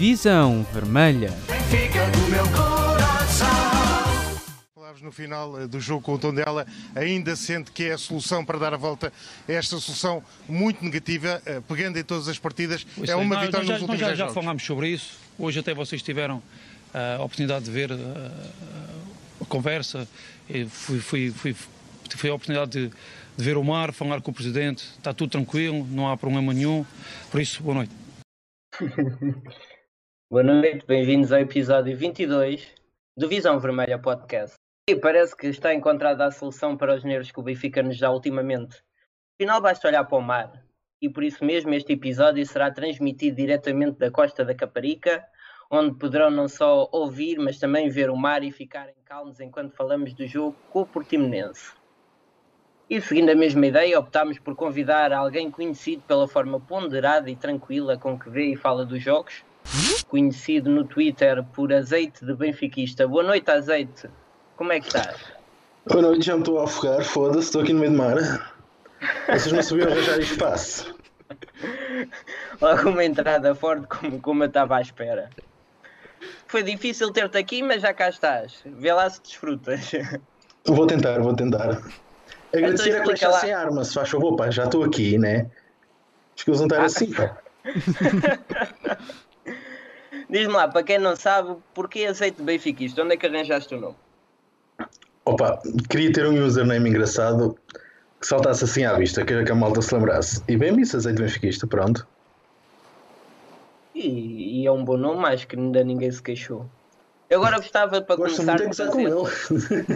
[0.00, 1.30] Visão Vermelha.
[5.02, 8.58] No final eh, do jogo com o Tondela, ainda sente que é a solução para
[8.58, 9.12] dar a volta
[9.46, 13.16] a esta solução muito negativa, eh, pegando em todas as partidas, Pois é é.
[13.16, 15.18] uma Nós- vitória nós nos últimos nós já, 10 já falámos sobre isso.
[15.38, 16.42] Hoje até vocês tiveram
[16.94, 20.08] ah, a oportunidade de ver a conversa.
[20.70, 21.54] Fui, fui, fui,
[22.16, 22.88] fui a oportunidade de,
[23.36, 24.82] de ver o mar, falar com o Presidente.
[24.96, 26.86] Está tudo tranquilo, não há problema nenhum.
[27.30, 27.92] Por isso, boa noite.
[30.32, 32.72] Boa noite, bem-vindos ao episódio 22
[33.16, 34.54] do Visão Vermelha Podcast.
[34.88, 38.12] E parece que está encontrada a solução para os nervos que o Benfica nos dá
[38.12, 38.80] ultimamente.
[39.34, 40.64] Afinal, basta olhar para o mar.
[41.02, 45.26] E por isso mesmo este episódio será transmitido diretamente da costa da Caparica,
[45.68, 50.14] onde poderão não só ouvir, mas também ver o mar e ficarem calmos enquanto falamos
[50.14, 51.72] do jogo com o Portimonense.
[52.88, 57.98] E seguindo a mesma ideia, optámos por convidar alguém conhecido pela forma ponderada e tranquila
[57.98, 59.44] com que vê e fala dos jogos,
[60.08, 63.06] conhecido no Twitter por Azeite de Benfiquista.
[63.06, 64.08] Boa noite, Azeite.
[64.56, 65.16] Como é que estás?
[65.88, 68.54] Boa noite, já me estou a afogar, foda-se, estou aqui no meio do mar.
[69.26, 70.94] Vocês não sabiam arranjar espaço.
[72.60, 75.30] Logo uma entrada forte como, como eu estava à espera.
[76.46, 78.60] Foi difícil ter-te aqui, mas já cá estás.
[78.66, 79.92] Vê lá se desfrutas.
[80.66, 81.80] Vou tentar, vou tentar.
[82.52, 83.32] Agradecer Então a que explica lá.
[83.40, 85.48] deixassem a arma, se faz favor, pá, já estou aqui, né?
[86.34, 86.84] Acho que eles não Ah.
[86.84, 87.38] estar assim, pá.
[90.30, 93.02] Diz-me lá, para quem não sabe, porquê Azeite Benfiquista?
[93.02, 93.96] Onde é que arranjaste o nome?
[95.24, 97.56] Opa, queria ter um username engraçado
[98.20, 100.42] que saltasse assim à vista, que, que a malta se lembrasse.
[100.46, 102.06] E bem isso, azeite benfiquista, pronto.
[103.94, 106.64] E, e é um bom nome, acho que ainda ninguém se queixou.
[107.28, 109.26] Eu agora gostava para Gosto começar muito de por gozar com
[109.58, 109.86] fazer...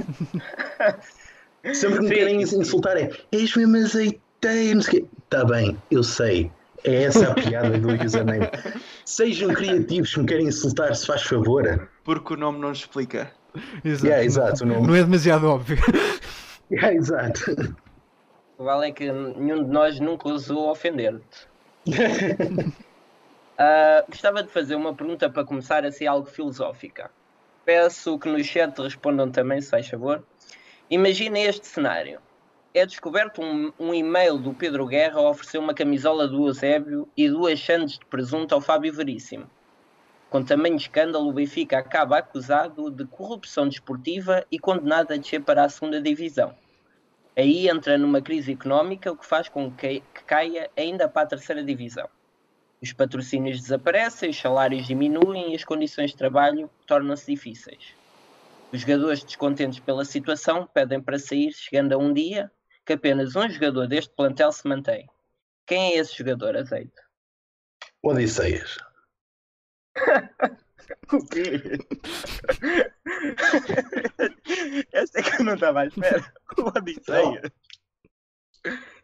[1.63, 1.75] ele.
[1.75, 5.09] Sempre que me querem insultar é és mesmo azeiteiro, não sei o quê.
[5.31, 6.51] Tá bem, eu sei.
[6.85, 8.47] É essa a piada do username.
[9.07, 11.89] Sejam criativos, se me querem insultar, se faz favor.
[12.05, 13.33] Porque o nome não explica.
[13.85, 14.07] Exato.
[14.07, 14.87] Yeah, exato, o nome.
[14.87, 15.79] Não é demasiado óbvio.
[16.70, 17.77] Yeah, exato.
[18.58, 21.48] O vale é que nenhum de nós nunca usou ofender-te.
[23.57, 27.08] Ah, gostava de fazer uma pergunta para começar assim algo filosófica.
[27.64, 30.27] Peço que no chat respondam também, se faz favor.
[30.91, 32.20] Imaginem este cenário.
[32.77, 37.29] É descoberto um, um e-mail do Pedro Guerra a oferecer uma camisola do Eusébio e
[37.29, 39.48] duas chandes de presunto ao Fábio Veríssimo.
[40.29, 45.63] Com tamanho escândalo, o Benfica acaba acusado de corrupção desportiva e condenado a descer para
[45.63, 46.52] a segunda divisão.
[47.36, 51.27] Aí entra numa crise económica, o que faz com que, que caia ainda para a
[51.27, 52.08] terceira divisão.
[52.83, 57.95] Os patrocínios desaparecem, os salários diminuem e as condições de trabalho tornam-se difíceis.
[58.73, 62.51] Os jogadores descontentes pela situação pedem para sair, chegando a um dia
[62.84, 65.08] que apenas um jogador deste plantel se mantém.
[65.67, 66.92] Quem é esse jogador, Azeite?
[68.02, 68.78] Odisseias.
[71.12, 71.62] O quê?
[74.92, 76.22] Esta é que eu não estava à espera.
[76.58, 77.50] O Odisseia.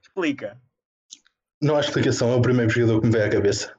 [0.02, 0.60] Explica.
[1.62, 3.74] Não há explicação, é o primeiro jogador que me veio à cabeça.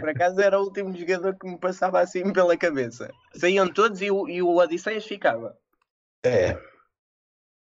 [0.00, 3.12] Por acaso era o último jogador que me passava assim pela cabeça.
[3.34, 5.56] Saíam todos e o, e o Odisseias ficava.
[6.24, 6.58] É,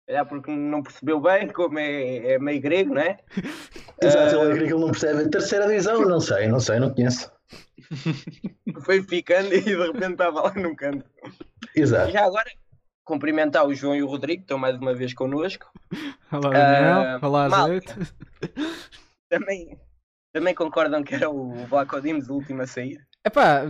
[0.08, 3.18] É porque não percebeu bem, como é, é meio grego, não é?
[4.02, 4.46] exato, Ah.
[4.46, 5.30] ele é que ele não percebe.
[5.30, 7.32] Terceira divisão, não sei, não sei, não conheço.
[8.86, 11.06] Foi ficando e de repente estava lá num canto.
[11.76, 12.12] Exato.
[12.12, 12.50] Já agora,
[13.04, 15.66] cumprimentar o João e o Rodrigo, que estão mais uma vez connosco.
[16.32, 17.02] Olá, Daniel.
[17.02, 17.46] Ah, Olá.
[17.64, 17.94] Azeite.
[19.30, 19.80] Também,
[20.34, 23.00] também concordam que era o Vlaco Dimos o último a sair?
[23.26, 23.64] Epá,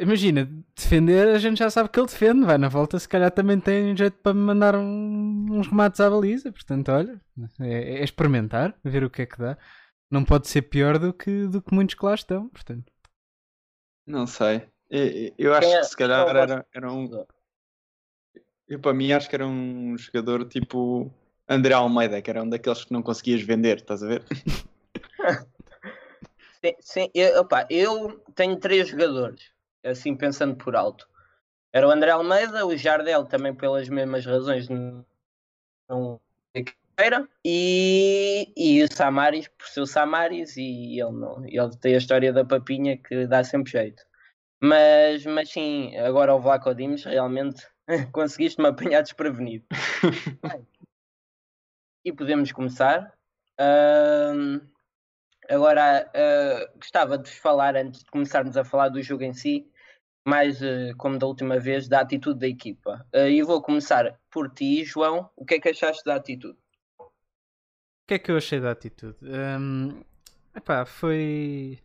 [0.00, 0.44] imagina,
[0.76, 3.96] defender a gente já sabe que ele defende, vai na volta, se calhar também tem
[3.96, 7.18] jeito para me mandar um- uns remates à baliza, portanto, olha,
[7.60, 9.56] é, é experimentar, ver o que é que dá.
[10.10, 12.92] Não pode ser pior do que, do que muitos que lá estão, portanto.
[14.06, 14.68] Não sei.
[14.90, 17.08] Eu, eu acho é- que se calhar é era, era um.
[18.68, 21.10] Eu para mim acho que era um jogador tipo
[21.48, 24.24] André Almeida, que era um daqueles que não conseguias vender, estás a ver?
[26.64, 29.52] Sim, sim, eu, opa, eu tenho três jogadores,
[29.84, 31.08] assim pensando por alto.
[31.72, 36.20] Era o André Almeida, o Jardel também pelas mesmas razões não
[36.96, 41.98] era e, e o Samaris por ser o Samaris e ele não ele tem a
[41.98, 44.02] história da papinha que dá sempre jeito.
[44.62, 47.66] Mas, mas sim, agora o Vlaco Dimos realmente
[48.12, 49.64] conseguiste-me apanhar desprevenido.
[50.42, 50.66] Bem,
[52.04, 53.12] e podemos começar.
[53.58, 54.60] Ahm,
[55.48, 59.66] Agora, eh, gostava de falar, antes de começarmos a falar do jogo em si,
[60.26, 63.06] mais eh, como da última vez, da atitude da equipa.
[63.12, 65.30] Eh, E vou começar por ti, João.
[65.36, 66.58] O que é que achaste da atitude?
[67.00, 67.08] O
[68.08, 69.16] que é que eu achei da atitude?
[69.22, 70.02] Hum,
[70.54, 71.78] Epá, foi.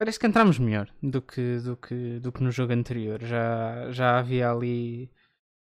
[0.00, 3.20] Parece que entramos melhor do que, do que, do que no jogo anterior.
[3.22, 5.10] Já, já havia ali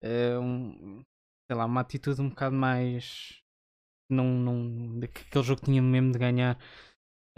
[0.01, 1.03] eh, um,
[1.47, 3.41] sei lá, uma atitude um bocado mais.
[4.09, 6.57] Não, não, aquele jogo tinha mesmo de ganhar.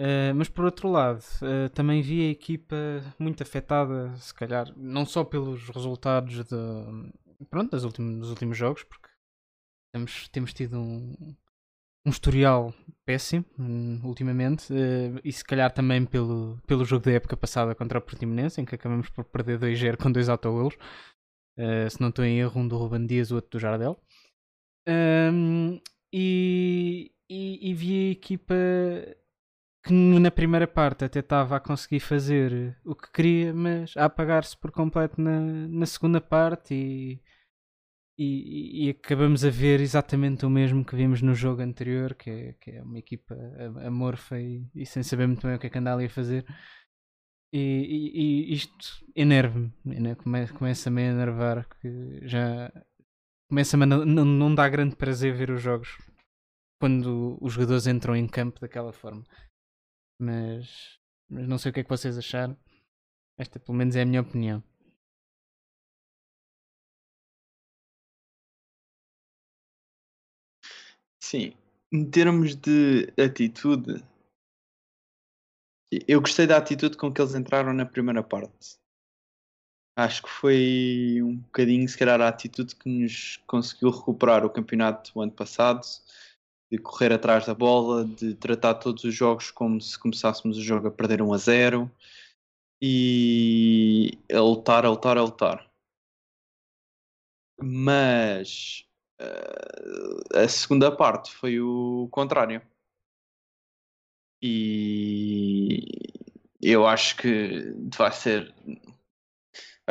[0.01, 2.75] Uh, mas por outro lado, uh, também vi a equipa
[3.19, 8.83] muito afetada, se calhar, não só pelos resultados de, pronto, das últimos, dos últimos jogos,
[8.83, 9.07] porque
[9.94, 11.35] temos, temos tido um,
[12.03, 12.74] um historial
[13.06, 18.00] péssimo um, ultimamente, uh, e se calhar também pelo, pelo jogo da época passada contra
[18.00, 20.75] o Portimonense, em que acabamos por perder 2-0 com dois autogolos.
[21.91, 24.01] Se não estou em erro, um do Ruben Dias, o outro do Jardel.
[24.88, 25.79] Um,
[26.13, 28.55] e, e, e, vi a equipa
[29.83, 34.55] que na primeira parte até estava a conseguir fazer o que queria, mas a apagar-se
[34.57, 37.19] por completo na, na segunda parte e,
[38.17, 42.53] e, e, acabamos a ver exatamente o mesmo que vimos no jogo anterior, que é,
[42.53, 43.35] que é uma equipa
[43.85, 46.45] amorfa e, e, sem saber muito bem o que é que anda ali a fazer.
[47.53, 50.15] E, e isto enerva-me, né?
[50.53, 52.71] começa-me a enervar, que já
[53.51, 55.98] começa-me a não, não, dá grande prazer ver os jogos
[56.80, 59.25] quando os jogadores entram em campo daquela forma.
[60.18, 60.98] Mas,
[61.30, 62.57] mas não sei o que é que vocês acharam.
[63.38, 64.63] Esta, pelo menos, é a minha opinião.
[71.21, 71.53] Sim,
[71.92, 74.01] em termos de atitude,
[76.07, 78.80] eu gostei da atitude com que eles entraram na primeira parte.
[79.95, 85.13] Acho que foi um bocadinho, se calhar, a atitude que nos conseguiu recuperar o campeonato
[85.13, 85.81] do ano passado
[86.71, 90.88] de correr atrás da bola, de tratar todos os jogos como se começássemos o jogo
[90.88, 91.91] a perder 1 a 0
[92.81, 95.71] e a lutar, a lutar, a lutar.
[97.61, 98.85] Mas
[99.21, 102.61] uh, a segunda parte foi o contrário.
[104.41, 105.85] E
[106.61, 108.53] eu acho que vai ser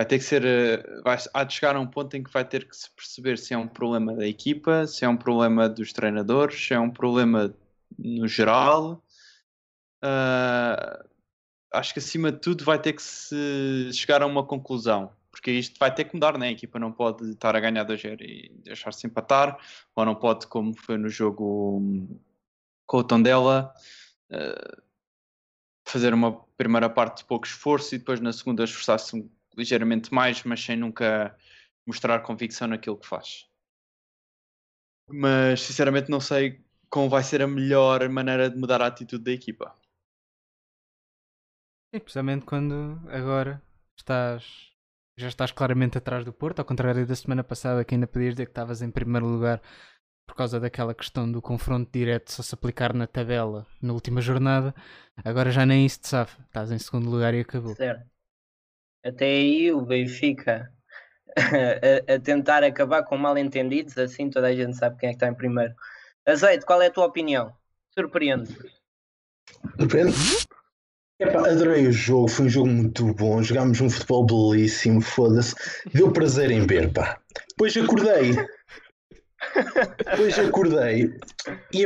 [0.01, 0.45] vai ter que ser.
[0.47, 3.37] Eh, vai, há de chegar a um ponto em que vai ter que se perceber
[3.37, 6.91] se é um problema da equipa, se é um problema dos treinadores, se é um
[6.91, 7.55] problema
[7.99, 9.05] no geral.
[10.03, 11.07] Uh,
[11.75, 15.13] acho que acima de tudo vai ter que se chegar a uma conclusão.
[15.31, 16.49] Porque isto vai ter que mudar, né?
[16.49, 19.59] A equipa não pode estar a ganhar 2 e deixar-se empatar,
[19.95, 22.09] ou não pode, como foi no jogo
[22.87, 23.71] com o Tondela,
[24.33, 24.83] uh,
[25.85, 30.63] fazer uma primeira parte de pouco esforço e depois na segunda esforçar-se ligeiramente mais, mas
[30.63, 31.37] sem nunca
[31.87, 33.49] mostrar convicção naquilo que faz.
[35.09, 39.33] Mas sinceramente não sei como vai ser a melhor maneira de mudar a atitude da
[39.33, 39.75] equipa.
[41.93, 43.61] E precisamente quando agora
[43.97, 44.71] estás
[45.17, 48.47] já estás claramente atrás do Porto, ao contrário da semana passada que ainda podias dizer
[48.47, 49.61] que estavas em primeiro lugar
[50.27, 54.75] por causa daquela questão do confronto direto só se aplicar na tabela na última jornada,
[55.25, 57.75] agora já nem isso te safa, estás em segundo lugar e acabou.
[57.75, 58.09] Certo.
[59.05, 60.71] Até aí o Benfica
[61.37, 65.17] a, a, tentar acabar com mal entendidos, assim toda a gente sabe quem é que
[65.17, 65.75] está em primeiro.
[66.27, 67.53] Azeite, qual é a tua opinião?
[67.95, 68.57] Surpreende.
[69.79, 70.15] Surpreende?
[71.19, 75.55] Epá, adorei o jogo, foi um jogo muito bom, jogámos um futebol belíssimo, foda-se,
[75.93, 77.21] deu prazer em ver, pá.
[77.51, 78.33] Depois acordei,
[79.99, 81.15] depois acordei
[81.75, 81.85] e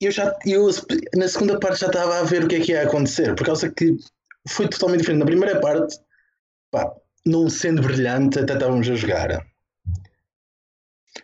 [0.00, 0.68] eu já, eu
[1.14, 3.70] na segunda parte já estava a ver o que é que ia acontecer, por causa
[3.70, 3.94] que
[4.48, 5.20] foi totalmente diferente.
[5.20, 5.98] Na primeira parte
[6.72, 9.46] Pá, não sendo brilhante, até estávamos a jogar.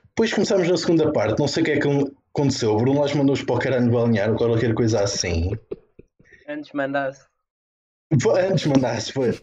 [0.08, 1.88] Depois começámos na segunda parte, não sei o que é que
[2.32, 2.74] aconteceu.
[2.74, 5.52] O Bruno Lage mandou-os para o caralho balnear ou qualquer coisa assim.
[6.46, 7.24] Antes mandasse.
[8.12, 9.40] Antes mandasse, foi.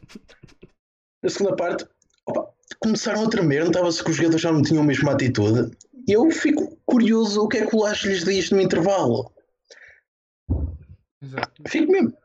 [1.24, 1.88] Na segunda parte,
[2.28, 5.76] opa, começaram a tremer, notava-se que os jogadores já não tinham a mesma atitude.
[6.08, 9.34] E eu fico curioso o que é que o Lage lhes diz no intervalo.
[11.20, 11.64] Exato.
[11.68, 12.16] Fico mesmo.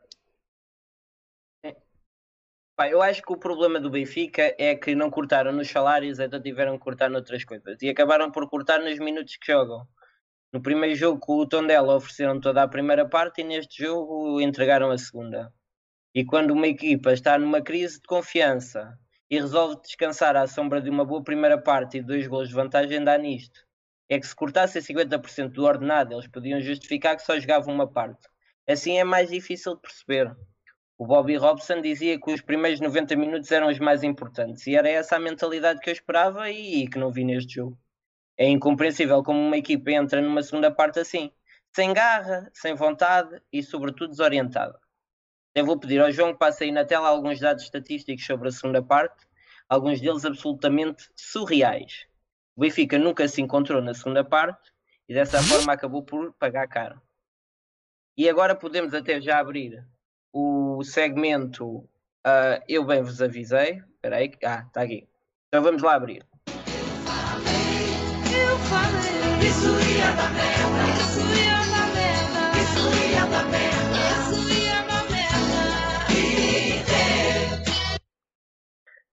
[2.89, 6.77] Eu acho que o problema do Benfica é que não cortaram nos salários, então tiveram
[6.77, 7.81] que cortar noutras coisas.
[7.81, 9.87] E acabaram por cortar nos minutos que jogam.
[10.53, 14.97] No primeiro jogo o Tondela ofereceram toda a primeira parte e neste jogo entregaram a
[14.97, 15.53] segunda.
[16.13, 18.97] E quando uma equipa está numa crise de confiança
[19.29, 23.01] e resolve descansar à sombra de uma boa primeira parte e dois gols de vantagem,
[23.01, 23.61] dá nisto.
[24.09, 28.27] É que se cortassem 50% do ordenado, eles podiam justificar que só jogavam uma parte.
[28.67, 30.35] Assim é mais difícil de perceber.
[31.01, 34.87] O Bobby Robson dizia que os primeiros 90 minutos eram os mais importantes e era
[34.87, 37.75] essa a mentalidade que eu esperava e, e que não vi neste jogo.
[38.37, 41.31] É incompreensível como uma equipa entra numa segunda parte assim,
[41.75, 44.79] sem garra, sem vontade e, sobretudo, desorientada.
[45.55, 48.51] Eu vou pedir ao João que passe aí na tela alguns dados estatísticos sobre a
[48.51, 49.25] segunda parte,
[49.67, 52.05] alguns deles absolutamente surreais.
[52.55, 54.71] O Benfica nunca se encontrou na segunda parte
[55.09, 57.01] e dessa forma acabou por pagar caro.
[58.15, 59.83] E agora podemos até já abrir
[60.33, 61.77] o segmento
[62.25, 63.81] uh, Eu Bem Vos Avisei.
[63.95, 64.31] Espera aí.
[64.43, 65.07] Ah, está aqui.
[65.47, 66.25] Então vamos lá abrir.
[68.33, 74.37] Eu falei, isso ia dar merda, isso ia dar merda, isso ia dar merda, isso
[74.53, 75.31] ia dar merda.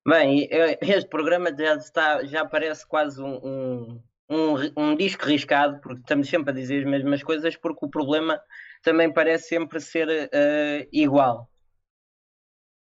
[0.07, 0.49] Bem,
[0.81, 6.29] este programa já, está, já parece quase um, um, um, um disco riscado, porque estamos
[6.29, 8.41] sempre a dizer as mesmas coisas, porque o problema
[8.83, 11.51] também parece sempre ser uh, igual.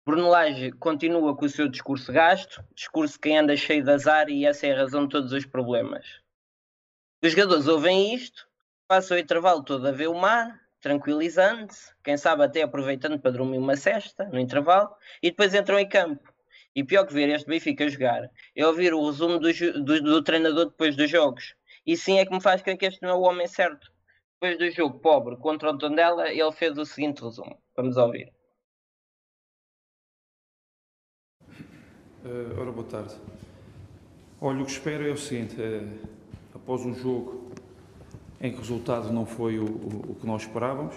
[0.05, 4.45] Bruno Lage continua com o seu discurso gasto, discurso que anda cheio de azar e
[4.45, 6.05] essa é a razão de todos os problemas.
[7.23, 8.47] Os jogadores ouvem isto,
[8.87, 13.57] passam o intervalo todo a ver o mar, tranquilizando-se, quem sabe até aproveitando para dormir
[13.57, 16.31] uma cesta no intervalo, e depois entram em campo.
[16.75, 19.51] E pior que ver este Benfica jogar é ouvir o resumo do,
[19.83, 21.55] do, do treinador depois dos jogos.
[21.83, 23.91] E sim é que me faz crer que este não é o homem certo.
[24.39, 27.57] Depois do jogo pobre contra o Tondela, ele fez o seguinte resumo.
[27.75, 28.33] Vamos ouvir.
[32.23, 33.15] Uh, ora, boa tarde.
[34.41, 36.09] Olha, o que espero é o seguinte: uh,
[36.53, 37.49] após um jogo
[38.41, 40.95] em que o resultado não foi o, o, o que nós esperávamos,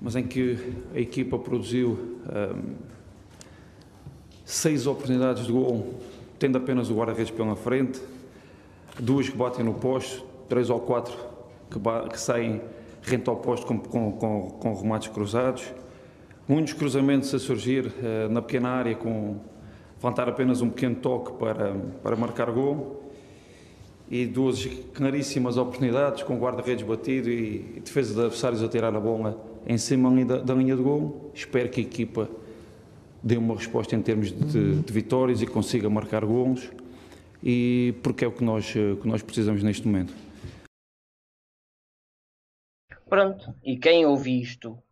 [0.00, 0.58] mas em que
[0.94, 2.76] a equipa produziu um, ehm,
[4.44, 6.00] seis oportunidades de gol,
[6.38, 8.02] tendo apenas o guarda-redes pela frente,
[8.98, 11.35] duas que batem no posto, três ou quatro
[11.70, 11.78] que,
[12.10, 12.60] que saem
[13.02, 15.64] rente ao posto com, com, com, com remates cruzados,
[16.48, 19.36] muitos cruzamentos a surgir uh, na pequena área com
[19.96, 23.02] levantar apenas um pequeno toque para, para marcar gol
[24.08, 29.42] e duas claríssimas oportunidades com guarda-redes batido e defesa de adversários a tirar a bola
[29.66, 31.30] em cima da, da linha de gol.
[31.34, 32.30] Espero que a equipa
[33.22, 36.70] dê uma resposta em termos de, de vitórias e consiga marcar gols
[37.42, 40.25] e porque é o que nós, que nós precisamos neste momento.
[43.08, 44.82] Pronto, e quem ouve isto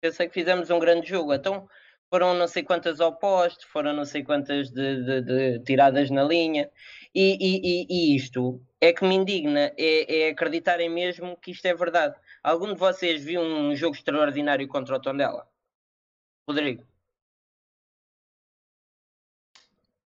[0.00, 1.34] pensa que fizemos um grande jogo.
[1.34, 1.68] Então,
[2.08, 6.70] foram não sei quantas opostos, foram não sei quantas de, de, de tiradas na linha,
[7.14, 11.74] e, e, e, isto é que me indigna, é, é, acreditarem mesmo que isto é
[11.74, 12.16] verdade.
[12.42, 15.46] Algum de vocês viu um jogo extraordinário contra o Tondela?
[16.48, 16.84] Rodrigo?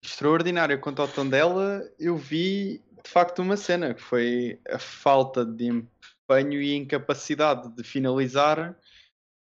[0.01, 5.83] Extraordinário contra o Tondela, eu vi de facto uma cena que foi a falta de
[6.39, 8.77] empenho e incapacidade de finalizar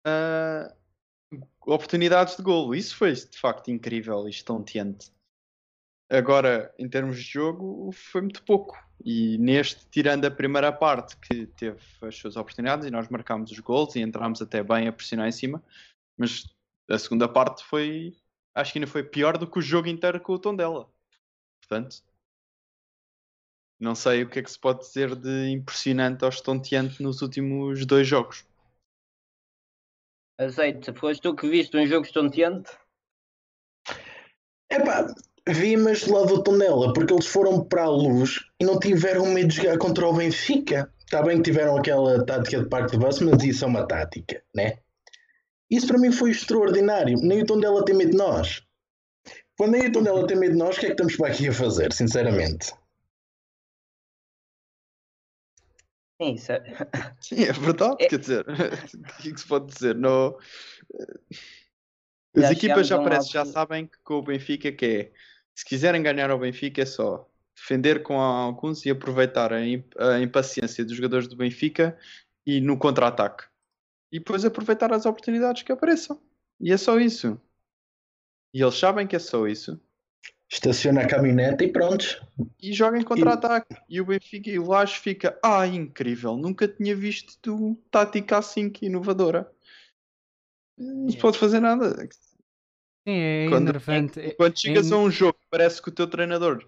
[0.06, 2.74] uh, oportunidades de golo.
[2.74, 5.12] Isso foi de facto incrível e estonteante.
[6.10, 8.76] Agora, em termos de jogo, foi muito pouco.
[9.04, 13.60] E neste, tirando a primeira parte que teve as suas oportunidades e nós marcámos os
[13.60, 15.62] gols e entramos até bem a pressionar em cima,
[16.18, 16.44] mas
[16.88, 18.16] a segunda parte foi,
[18.54, 20.90] acho que ainda foi pior do que o jogo inteiro com o tom dela.
[21.60, 22.02] Portanto,
[23.80, 27.86] não sei o que é que se pode dizer de impressionante ou estonteante nos últimos
[27.86, 28.44] dois jogos.
[30.38, 32.70] Azeite, foste tu que viste um jogo estonteante?
[34.70, 35.12] Epá,
[35.48, 39.26] vi, mas do lado do Tondela, porque eles foram para a luz e não tiveram
[39.26, 40.92] medo de jogar contra o Benfica.
[41.00, 44.42] Está bem que tiveram aquela tática de parque de bus, mas isso é uma tática,
[44.54, 44.78] né?
[45.70, 47.18] Isso para mim foi extraordinário.
[47.20, 48.62] Nem o Tondela tem medo de nós.
[49.56, 51.48] Quando nem o Tondela tem medo de nós, o que é que estamos para aqui
[51.48, 52.72] a fazer, sinceramente?
[56.20, 56.62] Sim, isso é...
[57.20, 58.08] Sim, é verdade, é...
[58.08, 59.94] quer dizer, o que é que se pode dizer?
[59.94, 60.38] No...
[62.36, 65.12] As já equipas já parece, já sabem que com o Benfica que é,
[65.54, 70.94] se quiserem ganhar ao Benfica é só defender com alguns e aproveitar a, impaciência dos
[70.94, 71.98] jogadores do Benfica
[72.46, 73.44] e no contra-ataque.
[74.12, 76.20] E depois aproveitar as oportunidades que apareçam.
[76.60, 77.40] E é só isso.
[78.52, 79.80] E eles sabem que é só isso
[80.50, 82.26] estaciona a caminhonete e pronto.
[82.60, 83.74] E joga em contra-ataque.
[83.88, 83.96] E...
[83.96, 88.86] e o Benfica e o Laje fica, ah, incrível, nunca tinha visto tática assim que
[88.86, 89.50] inovadora.
[90.76, 91.94] Não se pode fazer nada.
[93.06, 94.34] Sim, é quando, enervante.
[94.36, 94.94] Quando chegas é...
[94.94, 96.66] a um jogo, parece que o teu treinador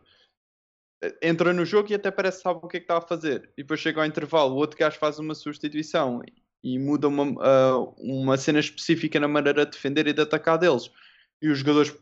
[1.02, 3.02] eh, entra no jogo e até parece que sabe o que é que está a
[3.02, 3.50] fazer.
[3.56, 6.22] E depois chega ao intervalo, o outro gajo faz uma substituição
[6.62, 10.90] e muda uma, uh, uma cena específica na maneira de defender e de atacar deles.
[11.40, 11.92] E os jogadores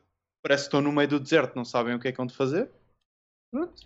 [0.43, 2.35] parece que estão no meio do deserto, não sabem o que é que hão de
[2.35, 2.71] fazer.
[3.51, 3.83] Pronto.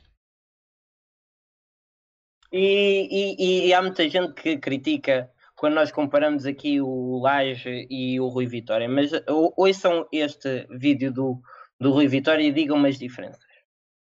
[2.52, 8.20] E, e, e, há muita gente que critica quando nós comparamos aqui o Laje e
[8.20, 9.10] o Rui Vitória, mas
[9.56, 11.42] ouçam este vídeo do,
[11.80, 13.42] do Rui Vitória e digam umas diferenças.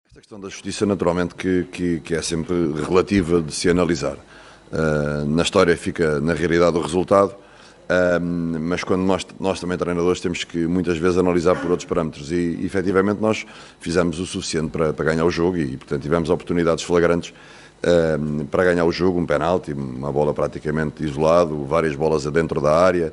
[0.05, 2.53] Esta questão da justiça, naturalmente, que, que, que é sempre
[2.85, 4.17] relativa de se analisar.
[4.17, 7.33] Uh, na história fica, na realidade, o resultado
[7.91, 12.31] um, mas quando nós, nós também treinadores temos que muitas vezes analisar por outros parâmetros
[12.31, 13.45] e efetivamente nós
[13.81, 17.33] fizemos o suficiente para, para ganhar o jogo e portanto tivemos oportunidades flagrantes
[17.83, 22.77] um, para ganhar o jogo, um penalti, uma bola praticamente isolado, várias bolas dentro da
[22.77, 23.11] área.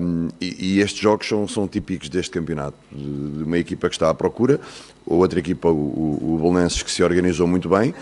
[0.00, 4.08] Um, e, e, estes jogos são, são típicos deste campeonato, de uma equipa que está
[4.08, 4.58] à procura,
[5.04, 7.94] outra equipa, o, o Bolonenses, que se organizou muito bem,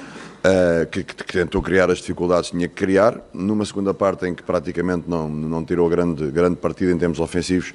[0.47, 4.35] uh, que, que, tentou criar as dificuldades que tinha que criar, numa segunda parte em
[4.35, 7.75] que praticamente não, não tirou grande, grande partida em termos ofensivos,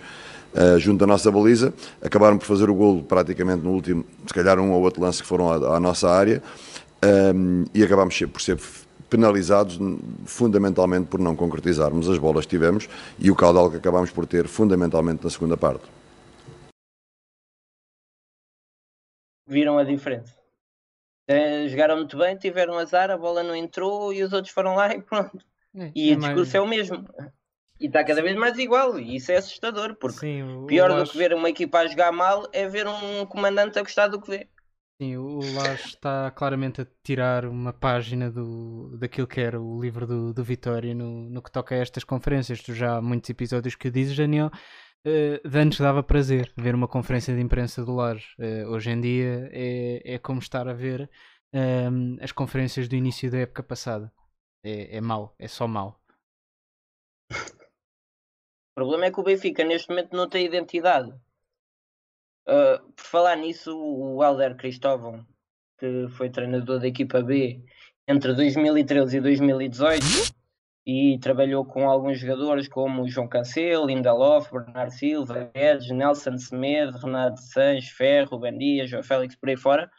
[0.54, 4.60] uh, junto da nossa baliza, acabaram por fazer o golo praticamente no último, se calhar
[4.60, 6.42] um ou outro lance que foram à, à nossa área,
[7.36, 8.60] um, e acabámos por ser
[9.10, 9.78] penalizados
[10.26, 12.88] fundamentalmente por não concretizarmos as bolas que tivemos
[13.20, 15.84] e o caudal que acabámos por ter fundamentalmente na segunda parte.
[19.46, 20.41] Viram a diferença.
[21.32, 24.94] É, jogaram muito bem, tiveram azar, a bola não entrou e os outros foram lá
[24.94, 25.44] e pronto.
[25.76, 26.56] É, e é o discurso mais...
[26.56, 27.08] é o mesmo.
[27.80, 31.18] E está cada vez mais igual, e isso é assustador, porque Sim, pior do que
[31.18, 34.48] ver uma equipa a jogar mal é ver um comandante a gostar do que vê.
[35.02, 40.06] Sim, o Lars está claramente a tirar uma página do, daquilo que era o livro
[40.06, 42.62] do, do Vitória no, no que toca a estas conferências.
[42.62, 44.52] Tu já há muitos episódios que dizes, Daniel,
[45.06, 48.36] uh, de antes dava prazer ver uma conferência de imprensa do Lars.
[48.38, 51.10] Uh, hoje em dia é, é como estar a ver
[51.54, 54.12] um, as conferências do início da época passada.
[54.64, 56.00] É, é mau, é só mau.
[57.32, 61.10] O problema é que o Benfica neste momento não tem identidade.
[62.48, 65.26] Uh, por falar nisso, o Alder Cristóvão,
[65.78, 67.64] que foi treinador da equipa B
[68.08, 70.41] entre 2013 e 2018
[70.86, 77.40] e trabalhou com alguns jogadores como João Cancelo, Lindelof, Bernardo Silva, Edges, Nelson Semedo, Renato
[77.40, 79.90] Sanches, Ferro, Ben Dias, João Félix, por aí fora,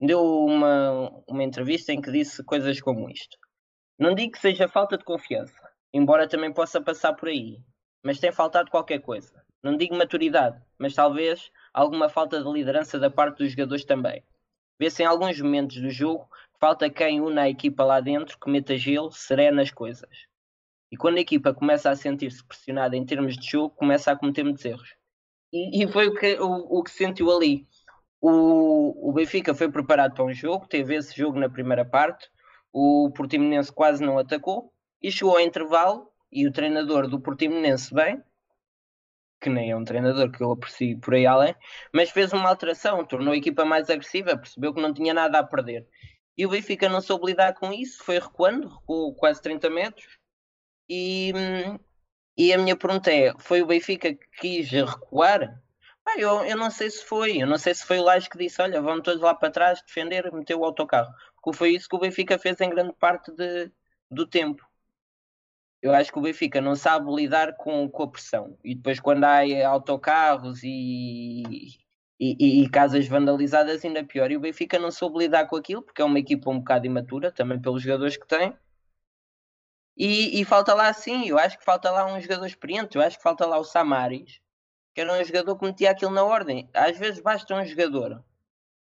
[0.00, 3.36] deu uma, uma entrevista em que disse coisas como isto.
[3.98, 5.60] Não digo que seja falta de confiança,
[5.92, 7.58] embora também possa passar por aí,
[8.02, 9.42] mas tem faltado qualquer coisa.
[9.62, 14.24] Não digo maturidade, mas talvez alguma falta de liderança da parte dos jogadores também.
[14.78, 16.28] Vê-se em alguns momentos do jogo
[16.62, 20.28] falta quem une a equipa lá dentro, que meta gelo, serena as coisas.
[20.92, 24.44] E quando a equipa começa a sentir-se pressionada em termos de jogo, começa a cometer
[24.44, 24.94] muitos erros.
[25.52, 27.66] E, e foi o que, o, o que sentiu ali.
[28.20, 32.30] O, o Benfica foi preparado para um jogo, teve esse jogo na primeira parte,
[32.72, 34.72] o Portimonense quase não atacou
[35.02, 38.22] e chegou ao intervalo e o treinador do Portimonense bem,
[39.40, 41.56] que nem é um treinador que eu aprecio por aí além,
[41.92, 45.44] mas fez uma alteração, tornou a equipa mais agressiva, percebeu que não tinha nada a
[45.44, 45.88] perder.
[46.36, 50.18] E o Benfica não soube lidar com isso, foi recuando, recuou quase 30 metros.
[50.88, 51.32] E,
[52.36, 55.62] e a minha pergunta é: foi o Benfica que quis recuar?
[56.06, 58.38] Ah, eu, eu não sei se foi, eu não sei se foi o Laje que
[58.38, 61.12] disse: olha, vamos todos lá para trás defender, meter o autocarro.
[61.36, 63.70] Porque foi isso que o Benfica fez em grande parte de,
[64.10, 64.66] do tempo
[65.82, 68.56] eu acho que o Benfica não sabe lidar com, com a pressão.
[68.64, 71.42] E depois, quando há autocarros e,
[72.24, 74.30] e, e, casas vandalizadas, ainda pior.
[74.30, 77.32] E o Benfica não soube lidar com aquilo, porque é uma equipa um bocado imatura,
[77.32, 78.56] também pelos jogadores que tem.
[79.96, 82.96] E, e falta lá, sim, eu acho que falta lá um jogador experiente.
[82.96, 84.40] Eu acho que falta lá o Samaris,
[84.94, 86.70] que era um jogador que metia aquilo na ordem.
[86.72, 88.24] Às vezes basta um jogador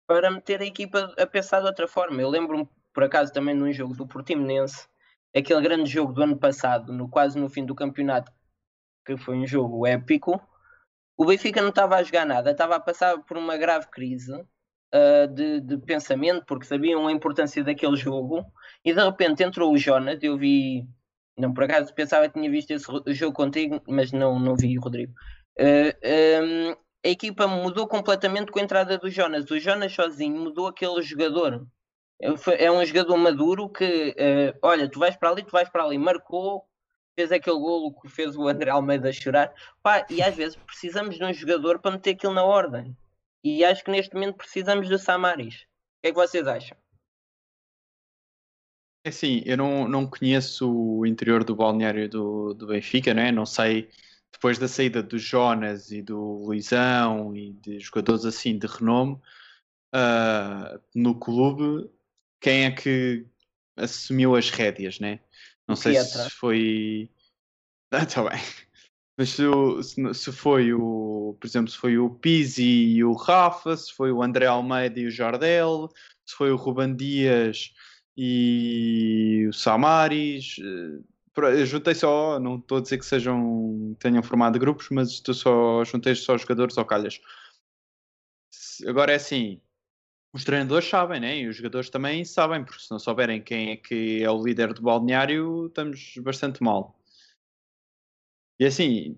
[0.07, 2.23] para meter a equipa a pensar de outra forma.
[2.23, 4.88] Eu lembro-me, por acaso, também num jogo do Portimonense
[5.37, 8.33] aquele grande jogo do ano passado, no, quase no fim do campeonato,
[9.05, 10.41] que foi um jogo épico,
[11.18, 15.26] o Benfica não estava a jogar nada, estava a passar por uma grave crise uh,
[15.35, 18.46] de, de, pensamento, porque sabiam a importância daquele jogo,
[18.85, 20.87] e de repente entrou o Jonas, eu vi,
[21.37, 24.81] não por acaso pensava que tinha visto esse jogo contigo, mas não, não vi o
[24.81, 25.12] Rodrigo.
[25.59, 29.50] Uh, ah, um, a equipa mudou completamente com a entrada do Jonas.
[29.50, 31.66] O Jonas sozinho mudou aquele jogador.
[32.20, 35.85] É, é um jogador maduro que, uh, olha, tu vais para ali, tu vais para
[35.85, 36.64] ali, marcou,
[37.18, 39.52] fez aquele golo que fez o André Almeida chorar.
[39.83, 42.96] Pá, e às vezes precisamos de um jogador para meter aquilo na ordem.
[43.42, 45.57] E acho que neste momento precisamos do Samaris.
[45.57, 46.78] O que é que vocês acham?
[49.04, 53.33] É assim, eu não, não conheço o interior do balneário do, do Benfica, né?
[53.33, 53.90] não sei,
[54.33, 59.14] depois da saída do Jonas e do Luizão e de jogadores assim de renome,
[59.92, 61.90] uh, no clube,
[62.40, 63.26] quem é que
[63.76, 65.18] assumiu as rédeas, né?
[65.68, 67.11] Não sei se foi.
[67.90, 68.38] Ah, tá bem.
[69.16, 69.42] Mas se,
[69.83, 74.12] se, se, foi o, por exemplo, se foi o Pizzi e o Rafa, se foi
[74.12, 75.88] o André Almeida e o Jardel,
[76.26, 77.72] se foi o Ruban Dias
[78.14, 80.57] e o Samaris.
[80.61, 81.02] Eh,
[81.40, 85.85] eu juntei só, não estou a dizer que sejam, tenham formado grupos, mas estou só,
[85.85, 87.20] juntei só jogadores ao calhas.
[88.87, 89.61] Agora é assim,
[90.33, 91.38] os treinadores sabem, né?
[91.38, 94.73] E os jogadores também sabem, porque se não souberem quem é que é o líder
[94.75, 96.99] do balneário, estamos bastante mal.
[98.61, 99.17] E assim,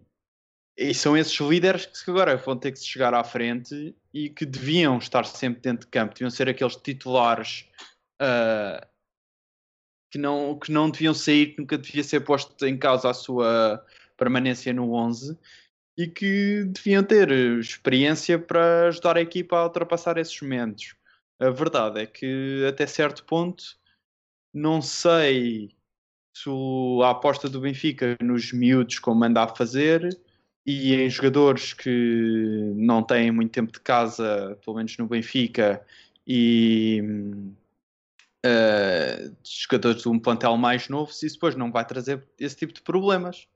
[0.77, 4.99] e são esses líderes que agora vão ter que chegar à frente e que deviam
[4.99, 7.69] estar sempre dentro de campo, deviam ser aqueles titulares
[8.21, 8.87] uh,
[10.11, 13.85] que não, que não deviam sair, que nunca devia ser posto em causa a sua
[14.17, 15.39] permanência no 11
[15.99, 20.95] e que deviam ter experiência para ajudar a equipa a ultrapassar esses momentos.
[21.41, 23.65] A verdade é que até certo ponto
[24.53, 25.75] não sei
[26.35, 26.51] se
[27.03, 30.21] a aposta do Benfica nos miúdos como anda a fazer
[30.67, 35.85] e em jogadores que não têm muito tempo de casa, pelo menos no Benfica,
[36.27, 37.03] e
[38.45, 42.73] uh, jogadores de um plantel mais novo, se isso depois não vai trazer esse tipo
[42.75, 43.49] de problemas.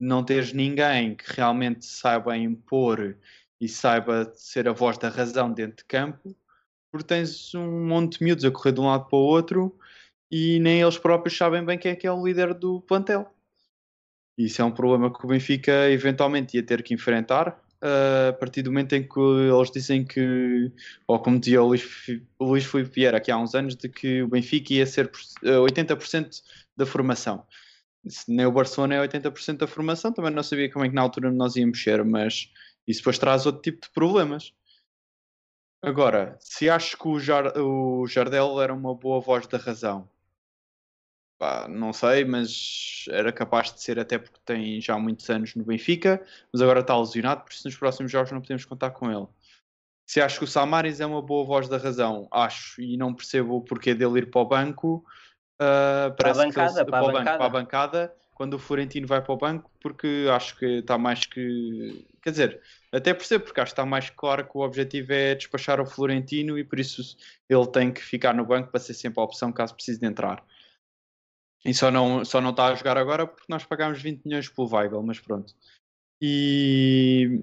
[0.00, 3.16] Não teres ninguém que realmente saiba impor
[3.60, 6.34] e saiba ser a voz da razão dentro de campo,
[6.90, 9.76] porque tens um monte de miúdos a correr de um lado para o outro
[10.30, 13.32] e nem eles próprios sabem bem quem é que é o líder do plantel.
[14.36, 18.62] Isso é um problema que o Benfica eventualmente ia ter que enfrentar uh, a partir
[18.62, 20.70] do momento em que eles dizem que,
[21.06, 21.84] ou como dizia o Luís,
[22.38, 25.10] o Luís Filipe Vieira aqui há uns anos, de que o Benfica ia ser
[25.42, 27.44] 80% ah, da formação.
[28.28, 31.32] Nem o Barcelona é 80% da formação, também não sabia como é que na altura
[31.32, 32.50] nós íamos mexer, mas
[32.86, 34.54] isso depois traz outro tipo de problemas.
[35.80, 40.08] Agora, se acho que o, Jar, o Jardel era uma boa voz da razão,
[41.38, 45.64] Pá, não sei, mas era capaz de ser até porque tem já muitos anos no
[45.64, 46.20] Benfica,
[46.52, 49.26] mas agora está lesionado, por isso nos próximos jogos não podemos contar com ele.
[50.04, 53.56] Se acho que o Samaris é uma boa voz da razão, acho, e não percebo
[53.56, 55.04] o porquê dele ir para o banco.
[55.60, 59.22] Uh, para, a bancada, ele, para, a banco, para a bancada, quando o Florentino vai
[59.22, 62.04] para o banco, porque acho que está mais que.
[62.20, 65.80] Quer dizer, até percebo, porque acho que está mais claro que o objetivo é despachar
[65.80, 67.16] o Florentino e por isso
[67.48, 70.42] ele tem que ficar no banco para ser sempre a opção caso precise de entrar.
[71.64, 74.72] E só não, só não está a jogar agora porque nós pagámos 20 milhões pelo
[74.72, 75.54] Weigl, mas pronto.
[76.20, 77.42] E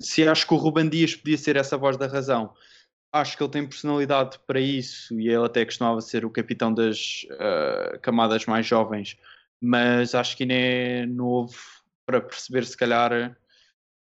[0.00, 2.54] se acho que o Ruben Dias podia ser essa voz da razão,
[3.12, 7.24] acho que ele tem personalidade para isso e ele até costumava ser o capitão das
[7.32, 9.16] uh, camadas mais jovens,
[9.60, 11.54] mas acho que ainda é novo
[12.06, 13.36] para perceber se calhar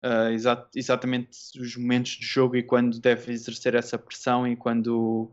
[0.04, 5.32] uh, exa exatamente os momentos de jogo e quando deve exercer essa pressão e quando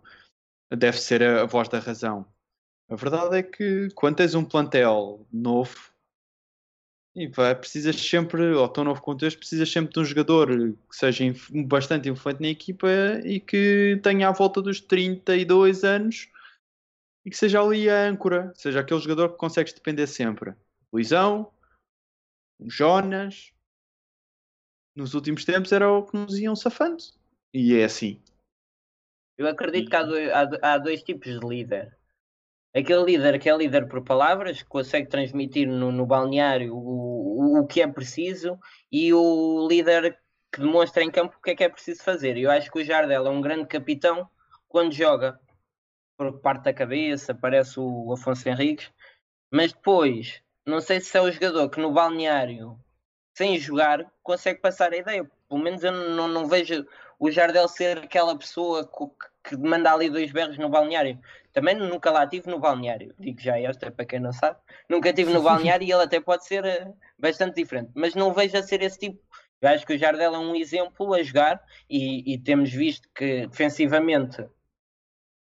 [0.71, 2.27] deve ser a, a voz da razão.
[2.89, 5.91] A verdade é que quando tens um plantel novo
[7.15, 10.97] e vai, precisas sempre, ou tão novo quanto este, precisas sempre de um jogador que
[10.97, 11.25] seja
[11.67, 12.89] bastante influente na equipa
[13.25, 16.29] e que tenha à volta dos 32 anos
[17.25, 20.55] e que seja ali a âncora, seja aquele jogador que consegues depender sempre.
[20.93, 21.53] Luizão,
[22.61, 23.53] Jonas,
[25.01, 27.03] nos últimos tempos era o que nos iam safando.
[27.53, 28.21] E é assim.
[29.37, 31.99] Eu acredito que há dois, há, há dois tipos de líder
[32.75, 37.61] aquele líder que é líder por palavras, que consegue transmitir no, no balneário o, o,
[37.61, 38.59] o, que é preciso,
[38.91, 40.19] e o líder
[40.53, 42.37] que demonstra em campo o que é que é preciso fazer.
[42.37, 44.29] Eu acho que o Jardel é um grande capitão
[44.69, 45.39] quando joga,
[46.17, 48.91] por parte da cabeça, parece o Afonso Henriques,
[49.51, 52.79] mas depois, não sei se é o jogador que no balneário,
[53.35, 55.31] sem jogar, consegue passar a ideia.
[55.49, 56.87] Pelo menos eu não, não vejo
[57.19, 61.19] o Jardel ser aquela pessoa que, que manda ali dois berros no balneário.
[61.53, 64.59] Também nunca lá tive no balneário, digo já esta para quem não sabe.
[64.89, 68.57] Nunca tive no balneário e ele até pode ser uh, bastante diferente, mas não vejo
[68.57, 69.21] a ser esse tipo.
[69.61, 73.47] Eu acho que o Jardel é um exemplo a jogar e, e temos visto que
[73.47, 74.47] defensivamente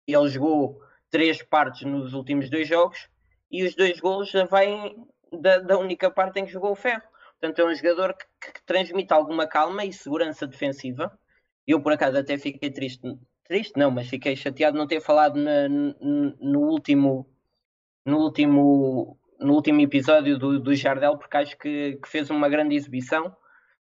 [0.08, 3.08] ele jogou três partes nos últimos dois jogos
[3.52, 7.04] e os dois golos já vêm da, da, única parte em que jogou o ferro.
[7.40, 11.18] Portanto, é um jogador que, que, transmite alguma calma e segurança defensiva.
[11.66, 13.02] Eu, por acaso, até fiquei triste
[13.48, 17.28] triste não, mas fiquei chateado não ter falado na, no último
[18.06, 22.76] no último no último episódio do, do Jardel porque acho que, que fez uma grande
[22.76, 23.36] exibição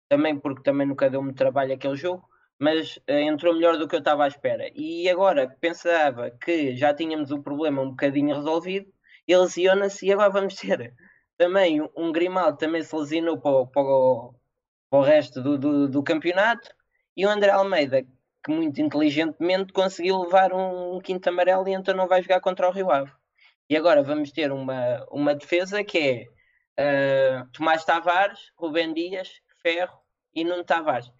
[0.08, 2.24] também porque também nunca deu muito trabalho aquele jogo
[2.58, 6.94] mas uh, entrou melhor do que eu estava à espera e agora pensava que já
[6.94, 8.86] tínhamos o problema um bocadinho resolvido
[9.26, 10.94] ele lesiona-se e agora vamos ter
[11.36, 14.34] também um Grimaldo também se lesionou para, para, o,
[14.90, 16.70] para o resto do, do, do campeonato
[17.16, 18.06] e o André Almeida
[18.46, 22.70] que muito inteligentemente conseguiu levar um, quinto amarelo e então não vai jogar contra o
[22.70, 23.10] Rio Ave.
[23.68, 25.98] E agora vamos ter uma, uma defesa que
[26.78, 29.98] é uh, Tomás Tavares, Rubem Dias, Ferro
[30.32, 31.10] e Nuno Tavares.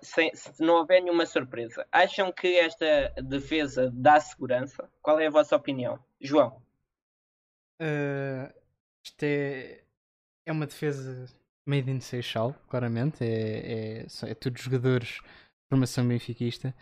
[0.00, 4.88] Se, se, não houver nenhuma surpresa, acham que esta defesa dá segurança?
[5.02, 5.98] Qual é a vossa opinião?
[6.18, 6.62] João?
[7.78, 8.48] Uh,
[9.04, 9.82] isto é,
[10.46, 11.26] é uma defesa
[11.66, 13.24] made in Seixal, claramente.
[13.24, 15.20] É, é, é tudo jogadores
[15.70, 16.74] formação benfiquista.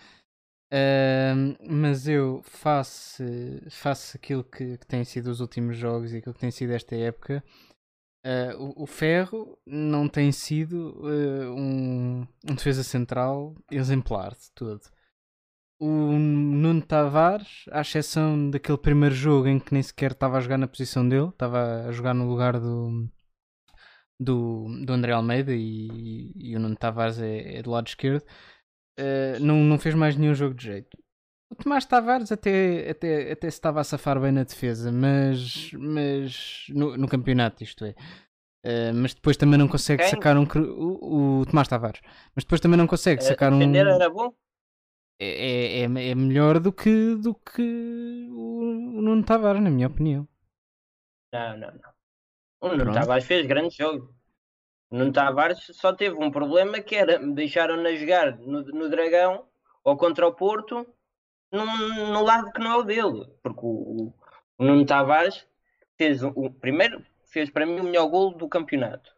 [0.73, 3.25] Uh, mas eu faço,
[3.71, 6.95] faço aquilo que, que tem sido os últimos jogos e aquilo que tem sido esta
[6.95, 7.43] época.
[8.25, 14.83] Uh, o, o, Ferro não tem sido uh, um, um, defesa central exemplar de todo.
[15.81, 20.59] O Nuno Tavares, à exceção daquele primeiro jogo em que nem sequer estava a jogar
[20.59, 23.09] na posição dele, estava a jogar no lugar do,
[24.21, 28.23] do, do André Almeida e, e o Nuno Tavares é, é do lado esquerdo,
[28.99, 30.99] uh, não, não fez mais nenhum jogo de jeito.
[31.51, 36.67] O Tomás Tavares até, até, até se estava a safar bem na defesa, mas, mas
[36.69, 37.95] no, no campeonato, isto é.
[38.65, 40.11] Uh, mas depois também não consegue Quem?
[40.11, 40.45] sacar um.
[40.45, 42.01] O, o Tomás Tavares,
[42.37, 43.75] mas depois também não consegue Eh, sacar um.
[43.75, 44.33] era bom?
[45.21, 47.63] É, é, é melhor do que, do que
[48.31, 48.65] o,
[49.03, 50.27] Nuno Tavares, na minha opinião.
[51.33, 51.91] Não, não, não.
[52.63, 52.95] O Nuno Pronto.
[52.95, 54.15] Tavares fez grande jogo.
[54.91, 59.47] O Nuno Tavares só teve um problema que era deixaram-na jogar no, no Dragão
[59.85, 60.87] ou contra o Porto
[61.53, 63.27] num, no lado que não é o dele.
[63.43, 64.15] Porque o,
[64.59, 65.47] o, Nuno Tavares
[65.99, 69.15] fez o, primeiro fez para mim o melhor gol do campeonato.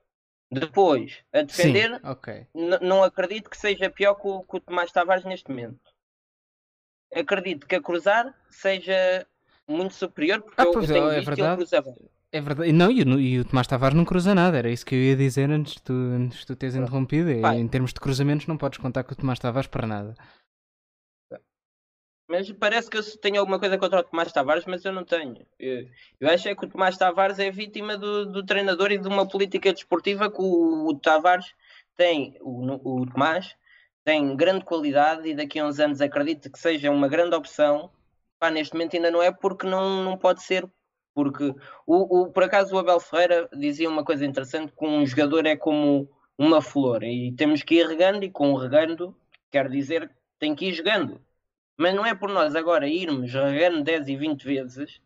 [0.50, 2.46] Depois, a defender, Sim, ok.
[2.54, 5.91] N- não acredito que seja pior que o, que o Tomás Tavares neste momento.
[7.14, 9.26] Acredito que a cruzar seja
[9.68, 11.56] muito superior porque Ah, eu pois é, tenho é visto que ele verdade.
[11.56, 11.94] cruza bem.
[12.32, 12.70] É verdade.
[12.70, 14.98] E Não, e, o- e o Tomás Tavares não cruza nada, era isso que eu
[14.98, 17.30] ia dizer antes de tu, antes de tu teres interrompido.
[17.30, 17.56] É, Vai.
[17.58, 20.14] em termos de cruzamentos, não podes contar com o Tomás Tavares para nada.
[22.28, 25.44] Mas parece que eu tenho alguma coisa contra o Tomás Tavares, mas eu não tenho.
[25.58, 25.86] Eu,
[26.20, 29.28] eu acho é que o Tomás Tavares é vítima do, do treinador e de uma
[29.28, 31.52] política desportiva que o, o Tavares
[31.94, 33.54] tem, o, o Tomás
[34.04, 37.90] tem grande qualidade e daqui a uns anos acredito que seja uma grande opção.
[38.38, 40.68] Pá, neste momento ainda não é porque não, não pode ser.
[41.14, 41.54] Porque
[41.86, 45.56] o, o, por acaso o Abel Ferreira dizia uma coisa interessante: que um jogador é
[45.56, 49.16] como uma flor e temos que ir regando, e com regando
[49.50, 51.20] quer dizer tem que ir jogando.
[51.76, 55.00] Mas não é por nós agora irmos regando 10 e 20 vezes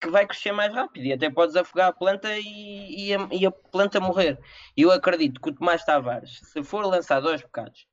[0.00, 3.46] que vai crescer mais rápido e até podes afogar a planta e, e, a, e
[3.46, 4.38] a planta morrer.
[4.76, 7.86] Eu acredito que o Tomás Tavares, se for lançado aos bocados,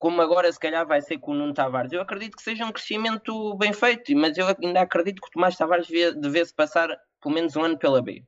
[0.00, 2.72] como agora se calhar vai ser com o Nuno Tavares, eu acredito que seja um
[2.72, 5.86] crescimento bem feito, mas eu ainda acredito que o Tomás Tavares
[6.16, 6.88] devesse passar
[7.20, 8.24] pelo menos um ano pela B.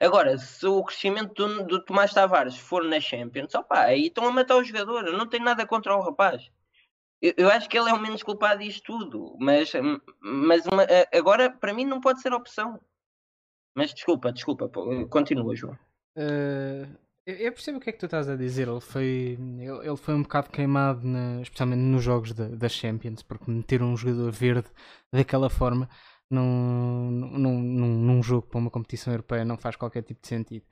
[0.00, 4.30] Agora, se o crescimento do, do Tomás Tavares for na Champions, opa, aí estão a
[4.30, 6.48] matar o jogador, eu não tenho nada contra o rapaz.
[7.20, 9.72] Eu, eu acho que ele é o menos culpado disto tudo, mas,
[10.20, 12.80] mas uma- agora para mim não pode ser opção.
[13.74, 14.70] Mas desculpa, desculpa,
[15.10, 15.76] continua, João.
[16.16, 16.86] Eh,
[17.32, 18.68] eu percebo o que é que tu estás a dizer.
[18.68, 19.38] Ele foi,
[19.84, 24.30] ele, foi um bocado queimado, na- especialmente nos jogos da, Champions, porque meter um jogador
[24.32, 24.68] verde
[25.12, 25.88] daquela forma
[26.30, 30.64] num, num, num, num jogo para uma competição europeia não faz qualquer tipo de sentido.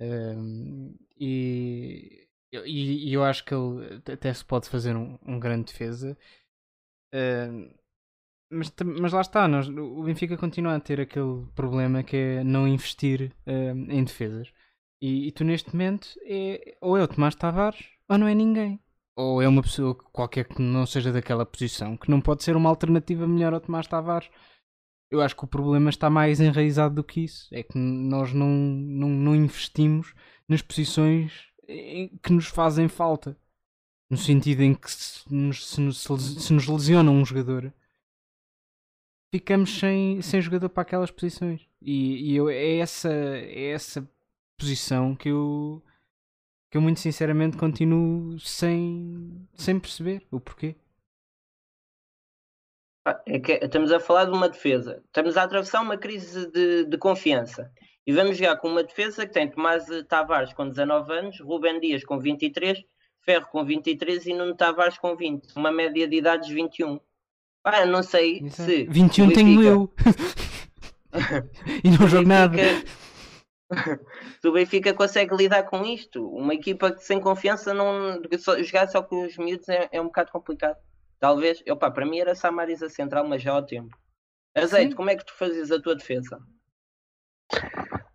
[0.00, 5.66] Ehm, e, e, e eu acho que ele até se pode fazer um, um grande
[5.72, 6.16] defesa.
[7.12, 7.70] Ehm,
[8.50, 12.66] mas, mas lá está, nós, o Benfica continua a ter aquele problema que é não
[12.68, 14.52] investir em defesas.
[15.00, 18.78] E, e tu neste momento é, ou é o Tomás Tavares ou não é ninguém.
[19.16, 22.56] Ou é uma pessoa que- qualquer que não seja daquela posição, que não pode ser
[22.56, 24.28] uma alternativa melhor ao Tomás Tavares.
[25.10, 27.48] Eu acho que o problema está mais enraizado do que isso.
[27.52, 30.14] É que nós não, não, não investimos
[30.48, 31.48] nas posições
[32.22, 33.36] que nos fazem falta.
[34.08, 37.72] No sentido em que se nos, se nos, se nos lesiona um jogador,
[39.32, 41.66] ficamos sem, sem jogador para aquelas posições.
[41.80, 44.08] E, e eu, é, essa, é essa
[44.60, 45.82] posição que eu,
[46.70, 50.76] que eu muito sinceramente continuo sem, sem perceber o porquê.
[53.02, 55.02] Pá, É que estamos a falar de uma defesa.
[55.06, 57.72] Estamos a atravessar uma crise de, de confiança.
[58.06, 62.04] E vamos jogar com uma defesa que tem Tomás Tavares com 19 anos, Rubem Dias
[62.04, 62.82] com 23,
[63.20, 65.56] Ferro com 23 e Nuno Tavares com 20.
[65.56, 67.00] Uma média de idades 21.
[67.62, 68.70] Pá, eu não sei Exato.
[68.70, 68.84] se.
[68.84, 69.94] 21 o tenho eu.
[71.82, 72.56] e não jogo nada.
[74.40, 78.88] Se o Benfica consegue lidar com isto, uma equipa que sem confiança não só- jogar
[78.88, 80.76] só com os miúdos é, é um bocado complicado.
[81.18, 83.96] Talvez, opa, para mim era Samaris a central, mas já ao tempo.
[84.56, 84.96] Azeite, Sim.
[84.96, 86.40] como é que tu fazias a tua defesa?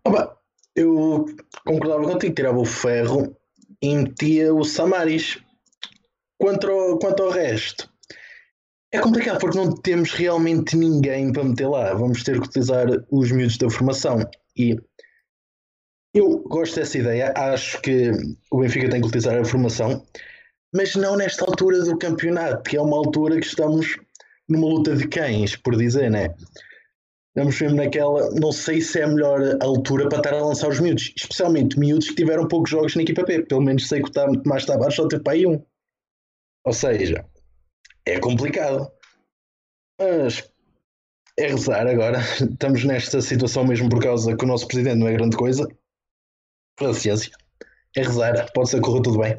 [0.04, 0.36] Opa,
[0.74, 1.24] eu
[1.64, 3.36] concordava contigo, tirava o ferro
[3.80, 5.38] e metia o Samaris.
[6.38, 7.90] Quanto ao, quanto ao resto,
[8.92, 11.94] é complicado porque não temos realmente ninguém para meter lá.
[11.94, 14.18] Vamos ter que utilizar os miúdos da formação.
[14.54, 14.76] E
[16.18, 17.32] eu gosto dessa ideia.
[17.36, 18.10] Acho que
[18.50, 20.04] o Benfica tem que utilizar a formação,
[20.74, 23.96] mas não nesta altura do campeonato, que é uma altura que estamos
[24.48, 26.34] numa luta de cães, por dizer, né?
[27.36, 28.30] Estamos mesmo naquela.
[28.30, 32.08] Não sei se é a melhor altura para estar a lançar os miúdos, especialmente miúdos
[32.08, 33.42] que tiveram poucos jogos na equipa B.
[33.42, 35.62] Pelo menos sei que o Tomás Tavares só teve para aí um.
[36.64, 37.26] Ou seja,
[38.06, 38.90] é complicado.
[40.00, 40.50] Mas
[41.38, 42.20] é rezar agora.
[42.40, 45.68] Estamos nesta situação mesmo por causa que o nosso presidente não é grande coisa.
[46.76, 47.32] Paciência.
[47.96, 48.52] É rezar.
[48.52, 49.36] Pode ser que corra tudo bem.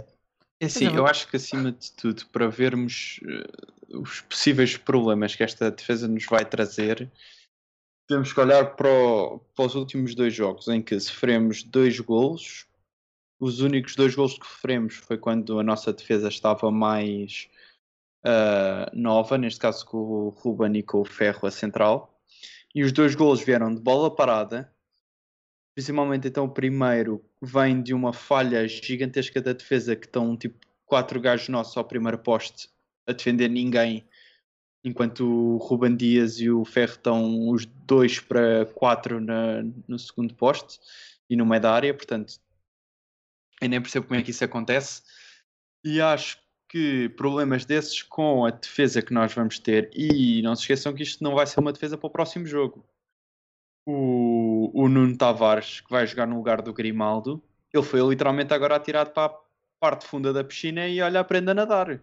[0.59, 4.75] É assim, Mas é eu acho que acima de tudo, para vermos, eh, os possíveis
[4.75, 7.09] problemas que esta defesa nos vai trazer,
[8.07, 12.65] temos que olhar para, o, para os últimos dois jogos em que sofremos dois golos.
[13.39, 17.47] Os únicos dois golos que sofremos foi quando a nossa defesa estava mais
[18.25, 22.19] uh, nova, neste caso com o Ruben e com o Ferro a central.
[22.73, 24.73] E os dois golos vieram de bola parada.
[25.77, 31.21] Principalmente então o primeiro vem de uma falha gigantesca da defesa que estão tipo quatro
[31.21, 32.67] gajos nossos ao primeiro poste
[33.05, 34.03] a defender ninguém
[34.83, 40.33] enquanto o Ruben Dias e o Ferro estão os dois para quatro na, no segundo
[40.33, 40.79] poste
[41.29, 42.39] e no meio da área, portanto
[43.61, 45.03] eu nem percebo como é que isso acontece.
[45.83, 50.63] E acho que problemas desses com a defesa que nós vamos ter e não se
[50.63, 52.83] esqueçam que isto não vai ser uma defesa para o próximo jogo
[53.89, 57.41] o, o Nuno Tavares que vai jogar no lugar do Grimaldo
[57.73, 59.39] ele foi literalmente agora atirado para a
[59.79, 62.01] parte funda da piscina e olha aprenda a nadar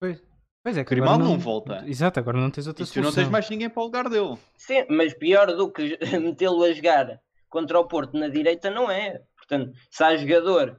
[0.00, 0.22] Pois,
[0.62, 1.84] pois é, que Grimaldo agora não volta.
[1.86, 3.22] Exato, agora não tens outra e tu não solução.
[3.22, 7.20] tens mais ninguém para o lugar dele Sim, mas pior do que metê-lo a jogar
[7.48, 9.22] contra o Porto na direita não é.
[9.36, 10.76] Portanto, se há jogador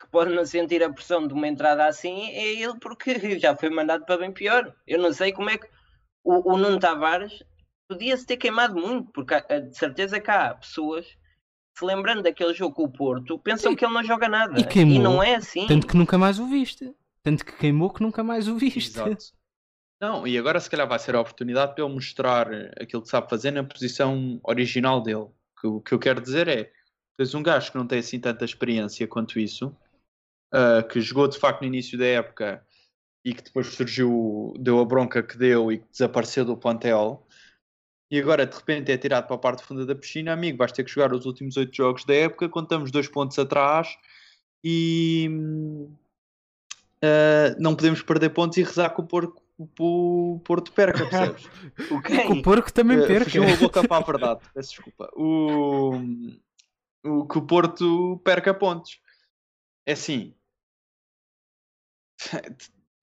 [0.00, 3.70] que pode não sentir a pressão de uma entrada assim, é ele porque já foi
[3.70, 4.74] mandado para bem pior.
[4.86, 5.66] Eu não sei como é que
[6.22, 7.42] o, o Nuno Tavares
[7.88, 12.54] podia-se ter queimado muito, porque há- de certeza que há pessoas que, se lembrando daquele
[12.54, 13.76] jogo com o Porto, pensam Sim.
[13.76, 14.58] que ele não joga nada.
[14.60, 15.02] E queimou.
[15.02, 15.66] não é assim.
[15.66, 16.94] Tanto que nunca mais o viste.
[17.22, 18.78] Tanto que queimou que nunca mais o viste.
[18.78, 19.16] Exato.
[20.02, 23.30] Não, e agora se calhar vai ser a oportunidade para ele mostrar aquilo que sabe
[23.30, 25.28] fazer na posição original dele.
[25.58, 26.70] Que, o que eu quero dizer é,
[27.16, 29.74] tens um gajo que não tem assim tanta experiência quanto isso,
[30.52, 32.66] ah, que jogou de facto no início da época
[33.24, 37.26] e que depois surgiu, deu a bronca que deu e que desapareceu do plantel,
[38.14, 40.84] e agora de repente é tirado para a parte funda da piscina, amigo, vais ter
[40.84, 43.98] que jogar os últimos oito jogos da época, estamos dois pontos atrás
[44.62, 45.28] e
[47.02, 51.50] ah, não podemos perder pontos e rezar que o Porto, o Porto perca, percebes?
[51.90, 53.24] O Que o porco também Eh, perca.
[53.24, 55.10] Fugiu a boca para a verdade, peço desculpa.
[55.16, 55.96] O,
[57.04, 59.00] o que o Porto perca pontos.
[59.84, 60.32] É assim.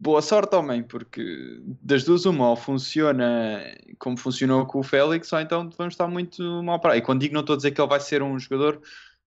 [0.03, 3.61] Boa sorte, homem, porque das duas, uma, ou funciona
[3.99, 6.97] como funcionou com o Félix, ou então vamos estar muito mal para.
[6.97, 8.81] E quando digo, não estou a dizer que ele vai ser um jogador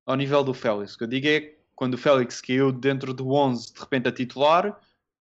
[0.04, 0.94] ao nível do Félix.
[0.94, 4.12] O que eu digo é quando o Félix caiu dentro do 11, de repente a
[4.12, 4.76] titular,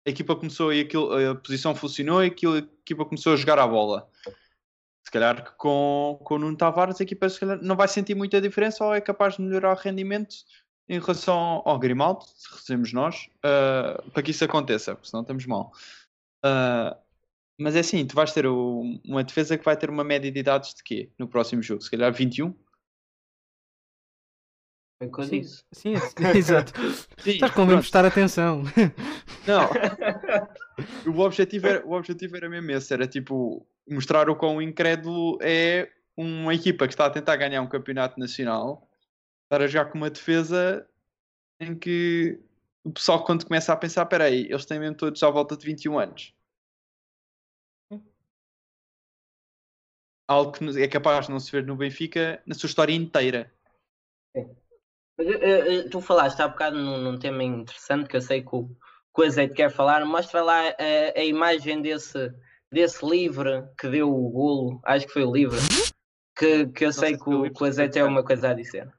[0.05, 3.57] a equipa começou e aquilo, a posição funcionou e aquilo, a equipa começou a jogar
[3.57, 4.07] a bola
[5.09, 8.39] se calhar que com, com o Nuno Tavares a equipa calhar, não vai sentir muita
[8.39, 10.35] diferença ou é capaz de melhorar o rendimento
[10.89, 15.45] em relação ao Grimaldo, se recebemos nós, ah, para que isso aconteça, porque senão estamos
[15.45, 15.71] mal.
[16.43, 16.97] Ah,
[17.59, 20.39] mas é assim, tu vais ter o- uma defesa que vai ter uma média de
[20.39, 21.81] idades de quê no próximo jogo?
[21.83, 22.53] Se calhar 21?
[24.97, 25.25] Foi o que eu
[25.71, 25.99] Sim, é-
[26.37, 26.73] exato.
[27.19, 28.63] Sim, Estás convém prestar atenção.
[29.45, 29.69] Não.
[31.05, 35.89] o, objetivo era, o objetivo era mesmo esse, era tipo mostrar o quão incrédulo é
[36.17, 38.88] uma equipa que está a tentar ganhar um campeonato nacional
[39.49, 40.87] estar a jogar com uma defesa
[41.59, 42.39] em que
[42.83, 45.97] o pessoal quando começa a pensar, peraí, eles têm mesmo todos à volta de 21
[45.97, 46.35] anos.
[50.27, 53.51] Algo que é capaz de não se ver no Benfica na sua história inteira.
[54.35, 59.21] Eh, tu falaste há bocado num, num tema interessante que eu sei que o, que
[59.21, 60.05] o Azeite quer falar.
[60.05, 62.31] Mostra lá a, a imagem desse,
[62.71, 64.79] desse livre que deu o golo.
[64.85, 65.57] Acho que foi o livre.
[66.37, 68.53] Que, que eu sei sei se que o que o Azeite o uma coisa a
[68.53, 68.98] dizer.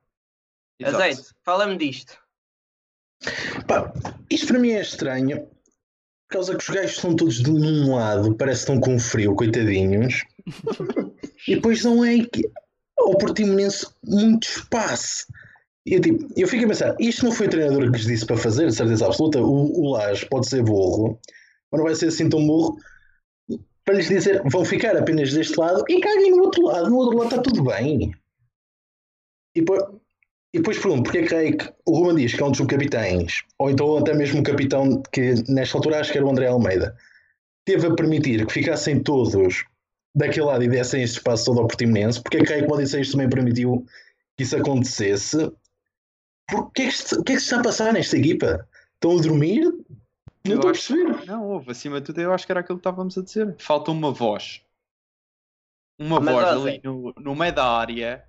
[0.81, 0.97] Exato.
[0.97, 2.19] Azeite, fala-me disto.
[3.67, 3.93] Pá,
[4.31, 5.47] isto para mim é estranho.
[5.47, 9.35] Por causa que os gajos estão todos de um lado, parece que estão com frio,
[9.35, 10.25] coitadinhos.
[11.47, 12.51] e depois não é que
[12.97, 15.27] ao Portimonense muito espaço.
[15.85, 18.27] E eu, tipo, eu fico a pensar, isto não foi o treinador que lhes disse
[18.27, 19.41] para fazer, de certeza absoluta.
[19.41, 21.19] O, o Lage pode ser burro,
[21.71, 22.79] mas não vai ser assim tão burro
[23.85, 26.89] para lhes dizer vão ficar apenas deste lado e caguem no outro lado.
[26.89, 28.15] No outro lado está tudo bem.
[29.55, 29.83] E depois,
[30.53, 32.61] e depois pergunto, porque é que, é que o Ruben diz que é um dos
[32.61, 36.47] capitães, ou então até mesmo o capitão que nesta altura acho que era o André
[36.49, 36.97] Almeida,
[37.65, 39.65] teve a permitir que ficassem todos
[40.15, 43.29] daquele lado e dessem este espaço todo ao Portimonense, porque é que o Odisseias também
[43.31, 43.87] permitiu
[44.37, 45.37] que isso acontecesse?
[46.53, 48.69] O que, é que se- o que é que se está a passar nesta equipa?
[48.95, 49.63] Estão a dormir?
[50.45, 51.27] Não Eu estou a perceber.
[51.27, 53.55] Não, houve, acima de tudo, eu acho que era aquilo que estávamos a dizer.
[53.59, 54.63] Falta uma voz.
[55.99, 58.25] Uma Mas, voz ali no, no meio da área.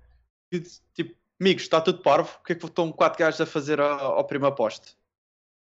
[0.52, 0.62] Que,
[0.94, 2.38] tipo, amigos, está tudo parvo.
[2.40, 4.96] O que é que estão quatro gajos a fazer ao, ao primeiro poste?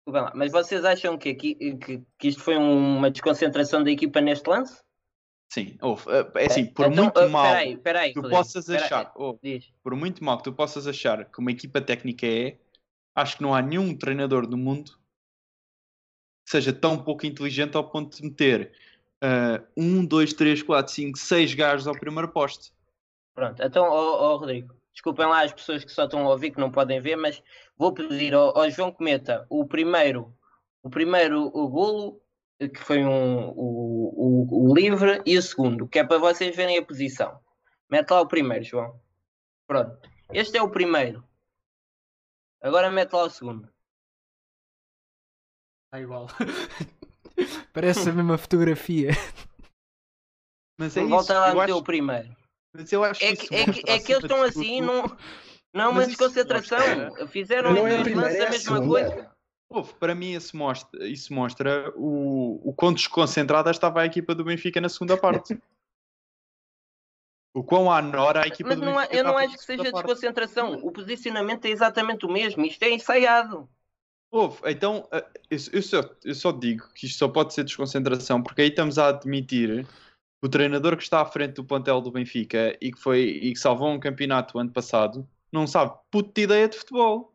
[0.08, 0.32] Lá.
[0.36, 4.84] Mas vocês acham que, aqui, que, que isto foi uma desconcentração da equipa neste lance?
[5.52, 6.04] Sim, houve.
[6.36, 8.08] É assim, por Então, muito ah, mal Peraí, peraí.
[8.10, 8.84] que tu Rodrigo, possas peraí.
[8.84, 9.14] achar.
[9.42, 9.74] Diz.
[9.82, 12.58] por muito mal que tu possas achar que uma equipa técnica é,
[13.16, 14.92] acho que não há nenhum treinador do mundo
[16.46, 18.72] que seja tão pouco inteligente ao ponto de meter
[19.24, 22.72] uh, um, dois, três, quatro, cinco, seis gajos ao primeiro poste.
[23.34, 26.60] Pronto, então, ó, ó, Rodrigo, desculpem lá as pessoas que só estão a ouvir que
[26.60, 27.44] não podem ver, mas
[27.78, 30.34] vou pedir ao, ao João que meta o primeiro,
[30.82, 32.22] o primeiro o golo,
[32.58, 36.78] que foi um, o, o, o livre, e o segundo, que é para vocês verem
[36.78, 37.38] a posição.
[37.90, 39.00] Mete lá o primeiro, João.
[39.68, 40.00] Pronto.
[40.32, 41.24] Este é o primeiro.
[42.62, 43.70] Agora mete lá o segundo.
[45.86, 46.28] Está igual.
[47.74, 49.12] Parece a mesma fotografia.
[50.80, 52.45] Mas é Volta isso, lá a eu meter acho, o primeiro.
[52.76, 55.04] Mas eu acho É isso que, é que, é que eles estão assim, não,
[55.74, 56.98] não uma Mas isso desconcentração.
[57.06, 59.10] mostra- Fizeram Não em é a primeira, lances é a mesma segunda.
[59.10, 59.36] coisa.
[59.68, 64.44] Ouve, para mim isso mostra, isso mostra o, o quão desconcentrada estava a equipa do
[64.44, 65.58] Benfica na segunda parte.
[67.54, 69.92] o quão à nora a equipa Mas do não, Benfica eu não acho que seja
[69.92, 70.06] parte.
[70.06, 70.74] desconcentração.
[70.84, 72.64] O posicionamento é exatamente o mesmo.
[72.66, 73.68] Isto é ensaiado.
[74.32, 78.44] Ouve, então eh, eu, eu só, eu só digo que isto só pode ser desconcentração
[78.44, 80.05] porque aí estamos a admitir que
[80.42, 83.60] o treinador que está à frente do plantel do Benfica e que, foi, e que
[83.60, 87.34] salvou um campeonato ano passado não sabe puta ideia de futebol.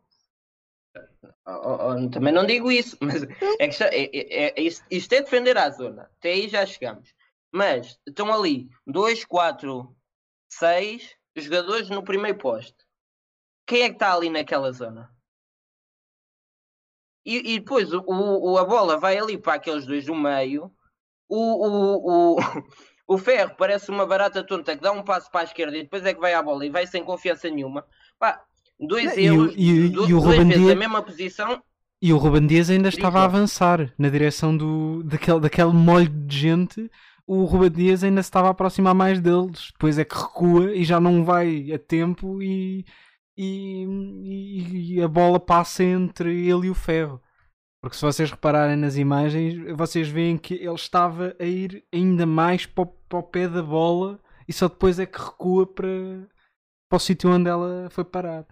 [1.45, 4.85] Oh, oh, oh, também não digo isso, mas é que está- é- é- é- isto,
[4.89, 6.03] isto é defender a zona.
[6.17, 7.13] Até aí já chegamos.
[7.51, 9.95] Mas estão ali 2, 4,
[10.49, 12.77] 6 jogadores no primeiro poste.
[13.67, 15.13] Quem é que está ali naquela zona?
[17.25, 20.73] E, e depois o, o- a bola vai ali para aqueles dois do meio.
[21.29, 21.37] O,
[21.67, 22.37] o, o,
[23.13, 26.05] o ferro parece uma barata tonta que dá um passo para a esquerda e depois
[26.05, 27.85] é que vai à bola e vai sem confiança nenhuma.
[28.19, 28.41] Pá,
[28.79, 31.61] dois E erros, e- du- e o duas Ruben Dias- a mesma posição
[32.01, 36.37] E o Ruben Dias ainda estava a avançar na direção do, daquele, daquele molho de
[36.37, 36.89] gente.
[37.27, 39.69] O Ruben Dias ainda se estava a aproximar mais deles.
[39.73, 42.83] Depois é que recua e já não vai a tempo e,
[43.37, 43.83] e,
[44.23, 47.21] e- e a bola passa entre ele e o ferro.
[47.81, 52.67] Porque se vocês repararem nas imagens, vocês veem que ele estava a ir ainda mais
[52.67, 55.87] para o, para o pé da bola e só depois é que recua para,
[56.87, 58.45] para o sítio onde ela foi parar.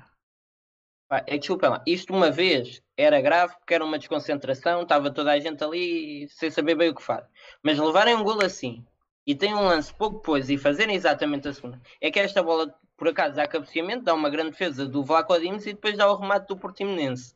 [1.25, 5.39] Que desculpa lá, isto uma vez era grave porque era uma desconcentração, estava toda a
[5.39, 7.25] gente ali sem saber bem o que faz.
[7.63, 8.83] Mas levarem um golo assim
[9.25, 12.73] e tem um lance pouco depois e fazerem exatamente a segunda, é que esta bola,
[12.97, 16.15] por acaso, dá cabeceamento, dá uma grande defesa do Vlaco Dimos e depois dá o
[16.15, 17.35] remate do Portimonense.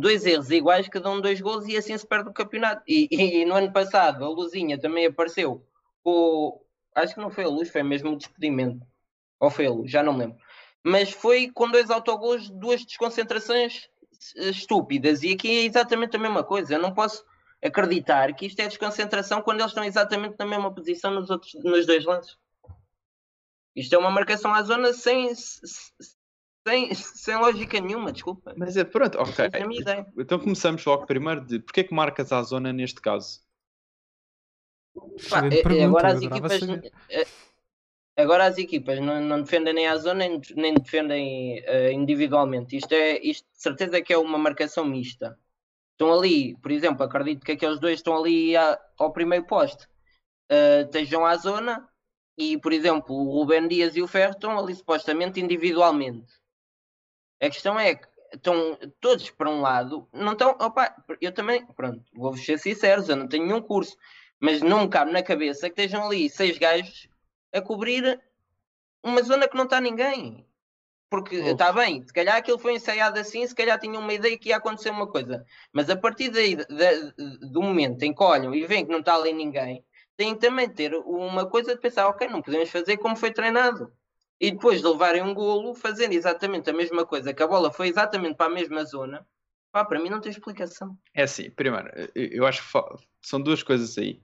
[0.00, 2.82] Dois erros iguais que dão dois gols e assim se perde o campeonato.
[2.86, 5.64] E, e- e no ano passado a Luzinha também apareceu
[6.02, 6.60] com.
[6.94, 8.84] Acho que não foi a luz, foi mesmo o despedimento.
[9.40, 10.38] Ou foi a luz, já não me lembro
[10.82, 13.88] mas foi com dois autogols, duas desconcentrações
[14.36, 15.22] estúpidas.
[15.22, 16.74] E aqui é exatamente a mesma coisa.
[16.74, 17.24] Eu não posso
[17.62, 21.86] acreditar que isto é desconcentração quando eles estão exatamente na mesma posição nos, outros, nos
[21.86, 22.36] dois lances.
[23.74, 25.30] Isto é uma marcação à zona sem,
[26.68, 28.54] sem, sem lógica nenhuma, desculpa.
[28.56, 29.50] Mas é pronto, ok.
[29.52, 30.06] É a minha ideia.
[30.18, 33.40] Então começamos logo primeiro de porque é que marcas à zona neste caso?
[35.30, 36.60] Pá, Excelente eh, pergunta, agora as equipas.
[37.10, 37.26] eh,
[38.16, 42.76] Agora as equipas não, não defendem nem à zona nem, nem defendem eh, individualmente.
[42.76, 45.38] Isto é, isto de certeza que é uma marcação mista.
[45.92, 49.88] Estão ali, por exemplo, acredito que aqueles dois estão ali a- ao primeiro poste.
[50.50, 51.88] Eh, estejam à zona
[52.38, 56.32] e, por exemplo, o Rubén Dias e o Ferro estão ali supostamente individualmente.
[57.40, 60.50] A questão é que estão todos para um lado, não estão.
[60.50, 63.96] Opa, eu também, pronto, vou-vos ser sinceros, eu não tenho nenhum curso,
[64.40, 67.08] mas não me cabe na cabeça que estejam ali seis gajos
[67.52, 68.20] a cobrir
[69.02, 70.46] uma zona que não está ninguém.
[71.10, 74.50] Porque está bem, se calhar aquilo foi ensaiado assim, se calhar tinham uma ideia que
[74.50, 75.42] ia acontecer uma coisa.
[75.72, 77.12] Mas a partir daí, da- da-
[77.50, 79.82] do momento em que olham e veem que não está ali ninguém,
[80.18, 83.90] têm também ter uma coisa de pensar, ok, não podemos fazer como foi treinado.
[84.40, 87.88] E depois de levarem um golo, fazendo exatamente a mesma coisa, que a bola foi
[87.88, 89.26] exatamente para a mesma zona,
[89.72, 90.96] pá, para mim não tem explicação.
[91.12, 92.78] É assim, primeiro, eu acho que
[93.20, 94.20] são duas coisas aí.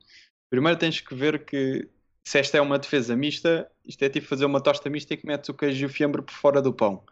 [0.48, 1.88] Primeiro tens que ver que
[2.22, 5.26] se esta é uma defesa mista, isto é tipo fazer uma tosta mista e que
[5.26, 7.04] metes o queijo e o fiambre por fora do pão.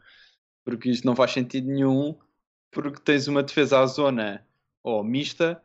[0.65, 2.17] Porque isto não faz sentido nenhum,
[2.71, 4.47] porque tens uma defesa à zona
[4.83, 5.63] ou mista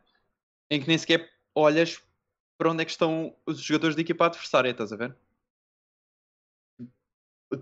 [0.70, 2.02] em que nem sequer olhas
[2.58, 5.16] para onde é que estão os jogadores da equipa adversária, estás a ver?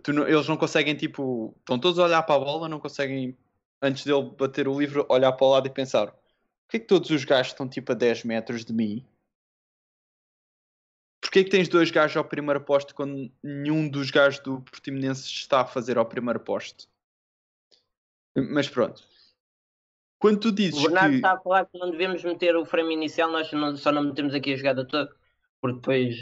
[0.09, 3.37] Não- eles não conseguem, tipo, estão todos a olhar para a bola, não conseguem,
[3.81, 6.07] antes dele bater o livro, olhar para o lado e pensar:
[6.67, 9.07] porquê que todos os gajos estão tipo a 10 metros de mim?
[11.21, 15.61] Porquê que tens dois gajos ao primeiro poste quando nenhum dos gajos do Portimonense está
[15.61, 16.89] a fazer ao primeiro poste?
[18.35, 19.03] Mas pronto.
[20.19, 21.17] Quando tu dizes O Bernardo que.
[21.17, 24.35] está a falar que não devemos meter o frame inicial, nós não- só não metemos
[24.35, 25.15] aqui a jogada toda,
[25.61, 26.17] porque depois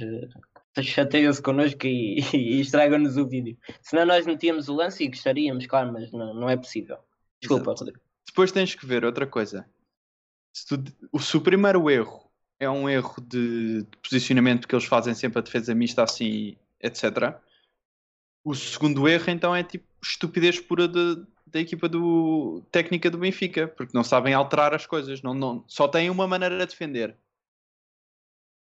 [0.82, 3.56] chateia-se connosco e, e estraga-nos o vídeo.
[3.82, 6.98] Senão nós metíamos o lance e gostaríamos, claro, mas não, não é possível.
[7.40, 7.80] Desculpa, Exato.
[7.84, 8.00] Rodrigo.
[8.26, 9.66] Depois tens que ver outra coisa.
[10.52, 14.84] Se, tu- o- se o primeiro erro é um erro de, de posicionamento que eles
[14.86, 17.36] fazem sempre a defesa mista assim, etc.
[18.44, 23.68] O segundo erro então é tipo estupidez pura de, da equipa do, técnica do Benfica,
[23.68, 27.16] porque não sabem alterar as coisas, não, não, só têm uma maneira de defender.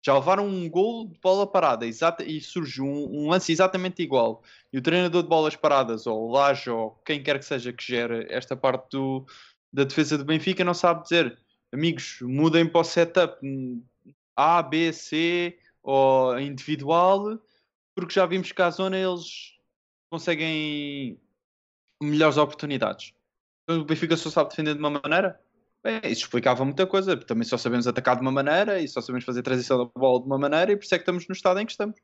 [0.05, 4.43] Já levaram um gol de bola parada exata, e surge um, um, lance exatamente igual.
[4.71, 7.83] E o treinador de bolas paradas, ou o Laje, ou quem quer que seja que
[7.83, 9.25] gere esta parte do,
[9.71, 11.39] da defesa do Benfica, não sabe dizer
[11.71, 13.39] amigos, mudem para o setup
[14.35, 17.39] A, B, C ou individual,
[17.95, 19.53] porque já vimos que à zona eles
[20.09, 21.19] conseguem
[22.01, 23.13] melhores oportunidades.
[23.63, 25.41] Então, o Benfica só sabe defender de uma maneira?
[25.83, 27.17] Bem, isso explicava muita coisa.
[27.17, 30.25] Também só sabemos atacar de uma maneira e só sabemos fazer transição da bola de
[30.25, 31.99] uma maneira e por isso é que estamos no estado em que estamos.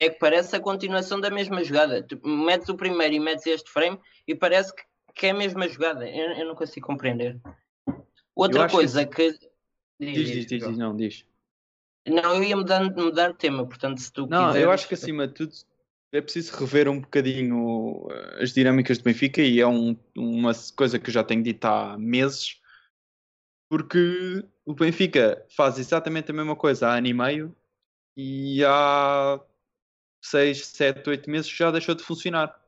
[0.00, 2.02] É que parece a continuação da mesma jogada.
[2.02, 4.82] Tu metes o primeiro e metes este frame e parece que,
[5.14, 6.08] que é a mesma jogada.
[6.08, 7.40] Eu, eu não consigo compreender.
[8.34, 9.32] Outra coisa que...
[9.32, 9.48] que...
[10.00, 11.24] Diz, diz, diz, diz, não, diz.
[12.06, 14.64] Não, eu ia mudar, mudar de tema, portanto, se tu Não, quiseres...
[14.64, 15.52] eu acho que acima de tudo
[16.12, 20.98] é preciso rever um bocadinho eh, as dinâmicas do Benfica e é um, uma coisa
[20.98, 22.60] que eu já tenho dito há meses,
[23.70, 27.56] porque o Benfica faz exatamente a mesma coisa há ano e meio
[28.16, 29.40] e há
[30.24, 32.58] 6, 7, 8 meses já deixou de funcionar.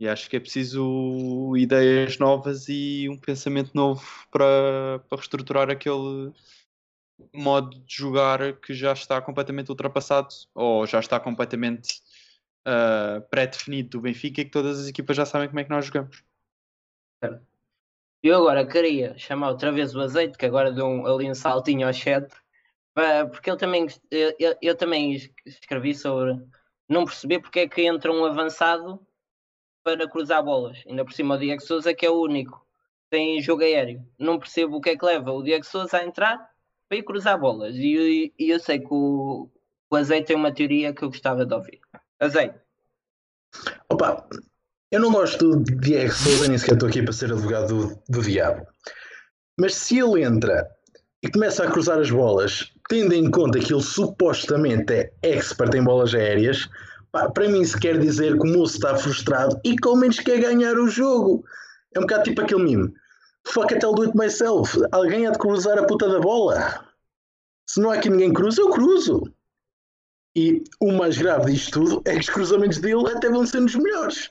[0.00, 6.32] E acho que é preciso ideias novas e um pensamento novo para, para reestruturar aquele
[7.34, 12.00] modo de jogar que já está completamente ultrapassado ou já está completamente
[12.68, 15.86] uh, pré-definido do Benfica e que todas as equipas já sabem como é que nós
[15.86, 16.22] jogamos.
[18.22, 21.86] Eu agora queria chamar outra vez o azeite, que agora deu um, ali um saltinho
[21.86, 22.28] ao chat,
[23.32, 25.14] porque ele também, eu, eu, também
[25.46, 26.34] escrevi sobre
[26.88, 29.00] não perceber porque é que entra um avançado
[29.84, 30.82] para cruzar bolas.
[30.86, 32.66] Ainda por cima o Diego Souza que é o único
[33.10, 34.04] tem jogo aéreo.
[34.18, 36.50] Não percebo o que é que leva o Diego Souza a entrar
[36.88, 37.74] para ir cruzar bolas.
[37.76, 39.50] E, e eu sei que o,
[39.90, 41.80] o Azeite tem uma teoria que eu gostava de ouvir.
[42.20, 42.54] Azeite.
[43.88, 44.28] Opa,
[44.90, 48.22] eu não gosto de Diego Souza, nem sequer estou aqui para ser advogado do, do
[48.22, 48.66] diabo.
[49.58, 50.68] Mas se ele entra
[51.22, 55.84] e começa a cruzar as bolas, tendo em conta que ele supostamente é expert em
[55.84, 56.68] bolas aéreas,
[57.12, 60.18] pá, para mim se quer dizer que o moço está frustrado e que ao menos
[60.18, 61.44] quer ganhar o jogo.
[61.94, 62.92] É um bocado tipo aquele meme.
[63.46, 64.76] Fuck it, I'll do it myself.
[64.90, 66.84] Alguém há de cruzar a puta da bola.
[67.66, 69.22] Se não há aqui ninguém cruza, eu cruzo.
[70.38, 73.74] E o mais grave disto tudo é que os cruzamentos dele até vão ser os
[73.74, 74.30] melhores.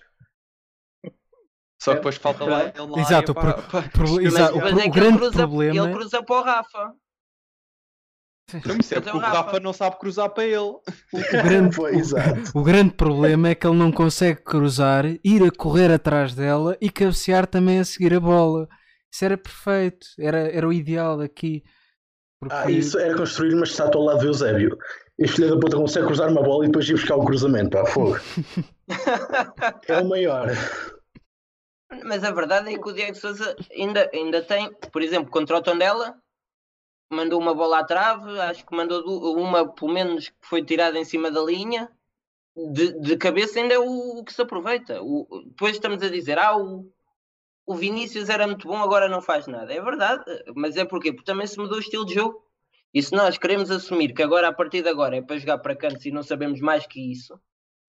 [1.82, 4.92] Só que depois falta lá ele lá Exato, para, para, pro, exato, mas, é o,
[4.92, 6.94] grande cruza, problema ele cruza para o Rafa.
[8.66, 10.58] Não, isso é porque o Rafa não sabe cruzar para ele.
[10.58, 10.82] O,
[11.44, 12.52] grande, Foi, exato.
[12.56, 16.78] o, o grande problema é que ele não consegue cruzar, ir a correr atrás dela
[16.80, 18.70] e cabecear também a seguir a bola.
[19.14, 21.64] Isso era perfeito, era, era o ideal aqui.
[22.40, 22.56] Porque...
[22.56, 24.78] Ah, isso era construir uma estátua ao lado de Eusébio.
[25.18, 27.86] Este filho da puta consegue cruzar uma bola e depois ir buscar o cruzamento, pá,
[27.86, 28.20] fogo.
[29.88, 30.50] é o maior.
[32.04, 35.62] Mas a verdade é que o Diego Souza ainda, ainda tem, por exemplo, contra o
[35.62, 36.16] Tondela,
[37.10, 39.04] mandou uma bola à trave, acho que mandou
[39.36, 41.90] uma, pelo menos, que foi tirada em cima da linha.
[42.56, 45.02] De, de cabeça ainda é o, o que se aproveita.
[45.02, 46.92] O, depois estamos a dizer, ah, o,
[47.66, 49.74] o Vinícius era muito bom, agora não faz nada.
[49.74, 50.24] É verdade,
[50.56, 51.12] mas é porquê?
[51.12, 52.47] Porque também se mudou o estilo de jogo.
[52.94, 55.76] E se nós queremos assumir que agora, a partir de agora, é para jogar para
[55.76, 57.40] cantos e não sabemos mais que isso,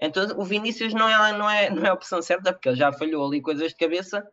[0.01, 2.93] então o Vinícius não é, não é, não é a opção certa, porque ele já
[2.93, 4.27] falhou ali coisas de cabeça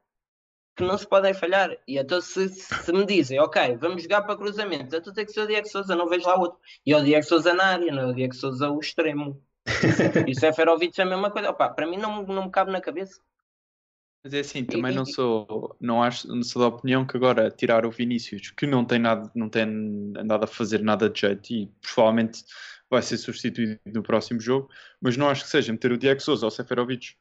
[0.76, 1.72] que não se podem falhar.
[1.88, 5.42] E então se, se me dizem, ok, vamos jogar para cruzamentos, então tem que ser
[5.42, 6.60] o Diego Souza, não vejo lá outro.
[6.86, 9.42] E é o Diego Souza na área, não é o Diego Souza o extremo.
[10.28, 11.50] e o Seferovic é a mesma coisa.
[11.50, 13.20] Opa, para mim não, não me cabe na cabeça.
[14.26, 17.86] Mas é assim, também não sou, não acho, não sou da opinião que agora tirar
[17.86, 19.62] o Vinícius, que não tem nada, não tem
[20.18, 22.44] andado a fazer nada de jeito e provavelmente
[22.90, 24.68] vai ser substituído no próximo jogo,
[25.00, 27.14] mas não acho que seja meter o Diego Souza ou o Seferovic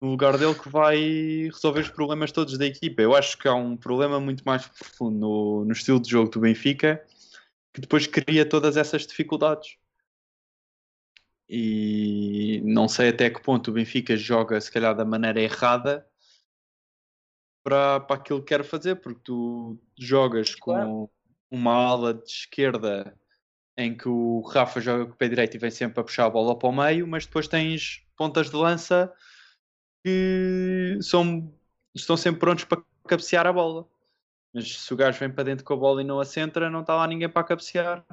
[0.00, 3.02] no lugar dele que vai resolver os problemas todos da equipa.
[3.02, 6.38] Eu acho que há um problema muito mais profundo no, no estilo de jogo do
[6.38, 7.04] Benfica
[7.72, 9.78] que depois cria todas essas dificuldades.
[11.48, 16.06] E não sei até que ponto o Benfica joga, se calhar, da maneira errada
[17.62, 21.08] para, para aquilo que quer fazer, porque tu jogas com
[21.50, 23.16] uma ala de esquerda
[23.76, 26.30] em que o Rafa joga com o pé direito e vem sempre a puxar a
[26.30, 29.12] bola para o meio, mas depois tens pontas de lança
[30.04, 31.52] que são,
[31.94, 33.86] estão sempre prontos para cabecear a bola.
[34.52, 36.80] Mas se o gajo vem para dentro com a bola e não a centra, não
[36.80, 38.04] está lá ninguém para cabecear.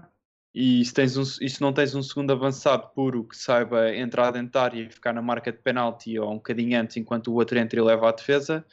[0.53, 4.31] E se, tens um, e se não tens um segundo avançado puro que saiba entrar
[4.31, 7.35] dentro da área e ficar na marca de penalti ou um bocadinho antes enquanto o
[7.35, 8.65] outro entra e leva a defesa,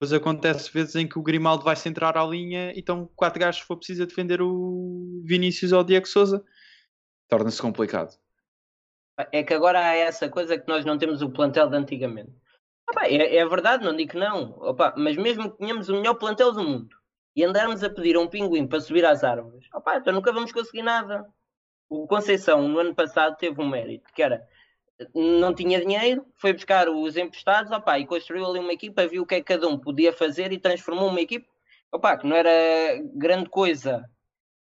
[0.00, 3.60] Depois acontece vezes em que o Grimaldo vai centrar à linha e estão quatro gajos
[3.60, 6.44] se for preciso defender o Vinícius ou o Diego Souza.
[7.28, 8.16] Torna-se complicado.
[9.32, 12.30] É que agora há essa coisa que nós não temos o plantel de antigamente.
[12.88, 14.52] Opa, é, é, verdade, não digo que não.
[14.60, 16.96] Opa, mas mesmo que tenhamos o melhor plantel do mundo
[17.34, 20.52] e andarmos a pedir a um pinguim para subir às árvores, opa, então nunca vamos
[20.52, 21.26] conseguir nada.
[21.88, 24.46] O Conceição, no ano passado, teve um mérito, que era
[25.14, 29.26] não tinha dinheiro, foi buscar os emprestados opa, e construiu ali uma equipa, viu o
[29.26, 31.48] que é que cada um podia fazer e transformou uma equipa
[31.92, 32.50] opa, que não era
[33.14, 34.08] grande coisa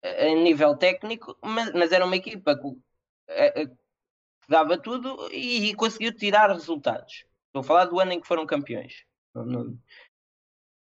[0.04, 6.14] a nível técnico, mas, mas era uma equipa que, que dava tudo e, e, conseguiu
[6.14, 7.26] tirar resultados.
[7.48, 9.06] Estou a falar do ano em que foram campeões.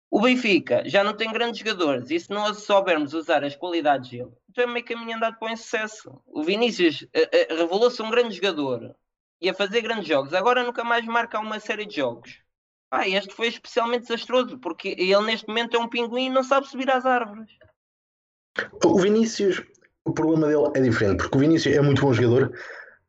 [0.10, 4.32] O Benfica já não tem grandes jogadores e se nós soubermos usar as qualidades dele,
[4.49, 6.22] então é meio caminho andado para o sucesso.
[6.28, 7.08] O Vinícius
[7.49, 8.95] revelou-se um grande jogador
[9.43, 10.33] e a fazer grandes jogos.
[10.33, 12.39] Agora nunca mais marca uma série de jogos.
[12.89, 16.67] Ah, este foi especialmente desastroso, porque ele neste momento é um pinguim e não sabe
[16.67, 17.49] subir às árvores.
[18.85, 19.61] O Vinícius,
[20.05, 22.53] o problema dele é diferente, porque o Vinícius é muito bom jogador,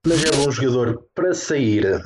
[0.05, 2.03] mas é bom jogador para sair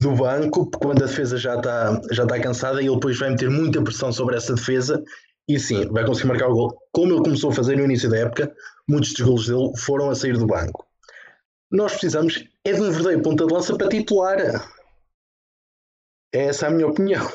[0.00, 3.50] do banco, quando a defesa já está já está cansada e ele depois vai meter
[3.50, 5.04] muita pressão sobre essa defesa
[5.46, 6.78] e sim, vai conseguir marcar o gol.
[6.90, 8.52] Como ele começou a fazer no início da época,
[8.88, 10.89] muitos dos golos dele foram a sair do banco.
[11.70, 14.38] Nós precisamos é de um verdadeiro ponta de lança para titular.
[16.32, 17.26] É essa a minha opinião.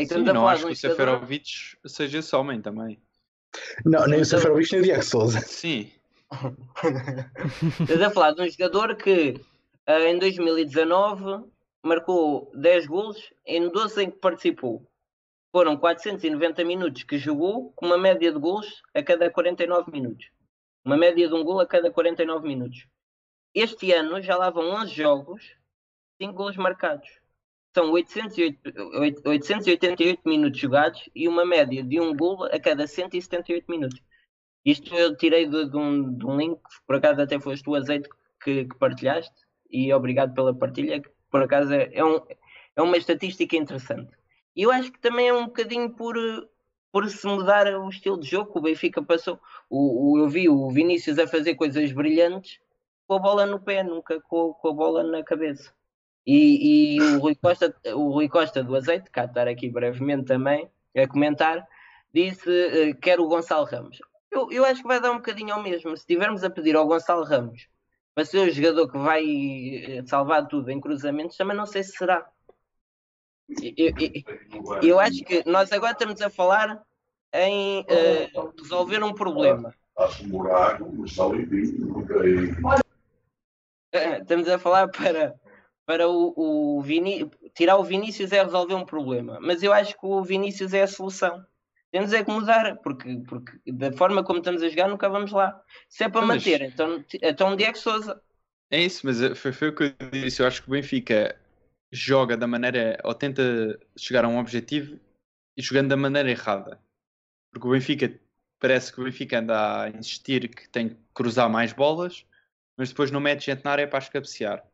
[0.00, 3.00] Sim, não acho que o Seferovic seja esse homem também.
[3.84, 5.40] Não, nem o Seferovic nem o Diego Souza.
[5.40, 5.92] Sim.
[7.80, 9.40] Estás a falar de um jogador que
[9.88, 11.44] uh, em 2019
[11.84, 14.84] marcou 10 gols em 12 em que participou.
[15.52, 20.31] Foram 490 minutos que jogou, com uma média de gols a cada 49 minutos.
[20.84, 22.86] Uma média de um gol a cada 49 minutos.
[23.54, 25.56] Este ano já lá vão 11 jogos,
[26.20, 27.08] 5 gols marcados.
[27.74, 34.00] São 808, 888 minutos jogados e uma média de um gol a cada 178 minutos.
[34.64, 38.08] Isto eu tirei de, de, um, de um, link, por acaso até foste o azeite
[38.42, 39.34] que, que, partilhaste,
[39.70, 42.20] e obrigado pela partilha, que por acaso é, é, um,
[42.76, 44.14] é uma estatística interessante.
[44.54, 46.16] E eu acho que também é um bocadinho por,
[46.92, 49.40] por se mudar o estilo de jogo que o Benfica passou.
[49.68, 52.60] O, o, eu vi o Vinícius a fazer coisas brilhantes
[53.08, 55.72] com a bola no pé, nunca com, com a bola na cabeça.
[56.26, 60.70] E, e, o, Rui Costa, o Rui Costa do Azeite, cá estar aqui brevemente também
[60.96, 61.66] a comentar,
[62.12, 63.98] disse uh, quer o Gonçalo Ramos.
[64.30, 65.96] Eu, eu acho que vai dar um bocadinho ao mesmo.
[65.96, 67.68] Se tivermos a pedir ao Gonçalo Ramos
[68.14, 71.92] para ser o jogador que vai eh, salvar tudo em cruzamentos, também não sei se
[71.92, 72.30] será.
[73.76, 76.80] Eu, eu, eu, acho que nós agora estamos a falar
[77.32, 79.74] em uh, resolver um problema.
[83.92, 85.34] Estamos a falar para,
[85.84, 86.32] para o,
[86.78, 90.72] o Viní tirar o Vinícius é resolver um problema, mas eu acho que o Vinícius
[90.72, 91.44] é a solução.
[91.90, 95.60] Temos é que mudar, porque, porque da forma como estamos a jogar nunca vamos lá.
[95.88, 96.38] Se é para mas...
[96.38, 98.20] manter, então, então Diego Souza.
[98.70, 100.40] É isso, mas eh, foi, foi o que eu disse.
[100.40, 101.38] Eu acho que o Benfica
[101.92, 104.98] joga da maneira, ou tenta chegar a um objetivo
[105.56, 106.80] e jogando da maneira errada.
[107.52, 108.18] Porque o Benfica,
[108.58, 112.26] parece que o Benfica anda a insistir que tem que cruzar mais bolas,
[112.76, 114.66] mas depois não mete gente na área para escabecear.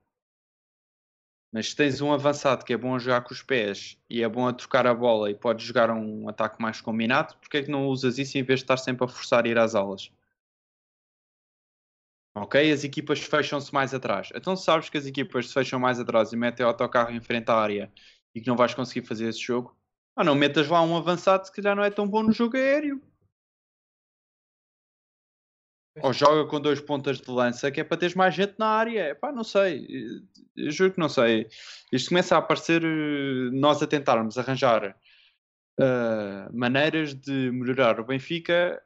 [1.53, 4.29] Mas se tens um avançado que é bom a jogar com os pés e é
[4.29, 7.71] bom a trocar a bola e pode jogar um ataque mais combinado, porque é que
[7.71, 10.13] não usas isso em vez de estar sempre a forçar a ir às aulas?
[12.43, 12.73] Ok?
[12.73, 14.31] As equipas fecham-se mais atrás.
[14.35, 17.51] Então sabes que as equipas se fecham mais atrás e metem o autocarro em frente
[17.51, 17.93] à área
[18.35, 19.77] e que não vais conseguir fazer esse jogo.
[20.17, 22.57] Ah, não metas lá um avançado que se calhar não é tão bom no jogo
[22.57, 23.01] aéreo.
[26.01, 29.15] Ou joga com dois pontas de lança que é para teres mais gente na área.
[29.15, 29.87] Pá, não sei.
[30.57, 31.49] Eu juro que não sei.
[31.93, 34.97] Isto começa a aparecer eh, nós a tentarmos arranjar
[35.81, 38.81] uh, maneiras de melhorar o Benfica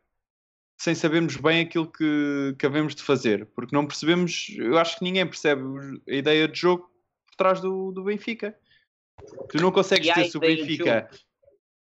[0.82, 5.04] sem sabermos bem aquilo que, que havemos de fazer, porque não percebemos, eu acho que
[5.04, 5.62] ninguém percebe
[6.08, 6.90] a ideia de jogo
[7.24, 8.52] por trás do, do Benfica.
[9.48, 11.08] Tu não consegues ter se o Benfica.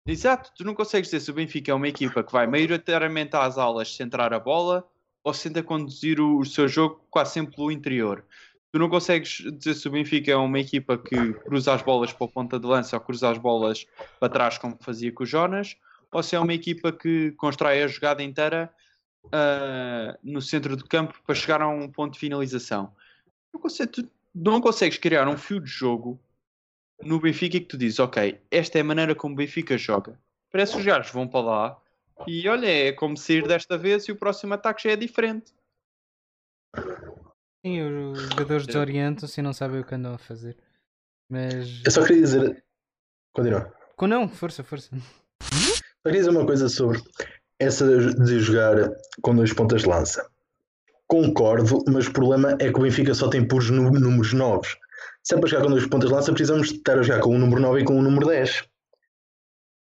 [0.06, 3.56] Exato, tu não consegues ter se o Benfica é uma equipa que vai maioritariamente às
[3.56, 4.86] aulas centrar a bola
[5.24, 8.22] ou se tenta conduzir o, o seu jogo quase sempre pelo interior.
[8.70, 12.26] Tu não consegues dizer se o Benfica é uma equipa que cruza as bolas para
[12.26, 13.86] a ponta de lança ou cruza as bolas
[14.18, 15.74] para trás, como fazia com o Jonas,
[16.12, 18.70] ou se é uma equipa que constrói a jogada inteira
[19.26, 22.92] uh, no centro do campo para chegar a um ponto de finalização.
[23.52, 26.20] Não consegues, tu não consegues criar um fio de jogo
[27.02, 30.18] no Benfica que tu dizes, ok, esta é a maneira como o Benfica joga.
[30.50, 31.80] Parece que os gajos vão para lá
[32.26, 35.52] e olha, é como sair desta vez e o próximo ataque já é diferente.
[37.64, 40.56] Sim, os jogadores desorientam-se e não sabem o que andam a fazer.
[41.28, 41.82] Mas.
[41.84, 42.64] Eu só queria dizer.
[43.32, 43.72] Continua.
[43.96, 44.90] Com não, força, força.
[46.02, 47.02] Para dizer uma coisa sobre
[47.60, 48.90] essa de jogar
[49.22, 50.26] com dois pontas de lança.
[51.06, 54.76] Concordo, mas o problema é que o Benfica só tem puros nú- números novos.
[55.22, 57.38] Se é para jogar com dois pontas de lança, precisamos estar a jogar com o
[57.38, 58.64] número 9 e com o número 10.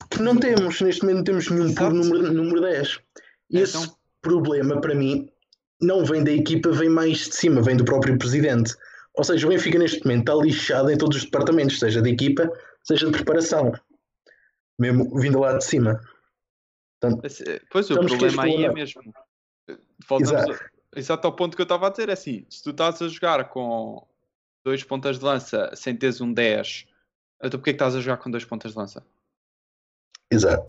[0.10, 1.96] Que não temos, neste momento não temos nenhum puro Exato.
[1.96, 3.00] número, número 10.
[3.52, 5.30] E esse Então- problema, para mim,
[5.82, 8.74] não vem da equipa, vem mais de cima, vem do próprio presidente.
[9.14, 12.50] Ou seja, o Benfica neste momento está lixado em todos os departamentos, seja de equipa,
[12.84, 13.72] seja de preparação.
[14.80, 16.00] Mesmo vindo lá de cima.
[17.00, 19.02] Portanto, Esse- Pois o problema aí é mesmo.
[20.08, 20.64] Voltamos Exato.
[20.64, 22.10] a- exato ao ponto que eu estava a dizer.
[22.10, 24.06] É assim, se tu estás a jogar com
[24.66, 26.88] dois pontas de lança sem teres um 10,
[27.42, 29.06] então porquê é que estás a jogar com dois pontas de lança?
[30.32, 30.66] exato.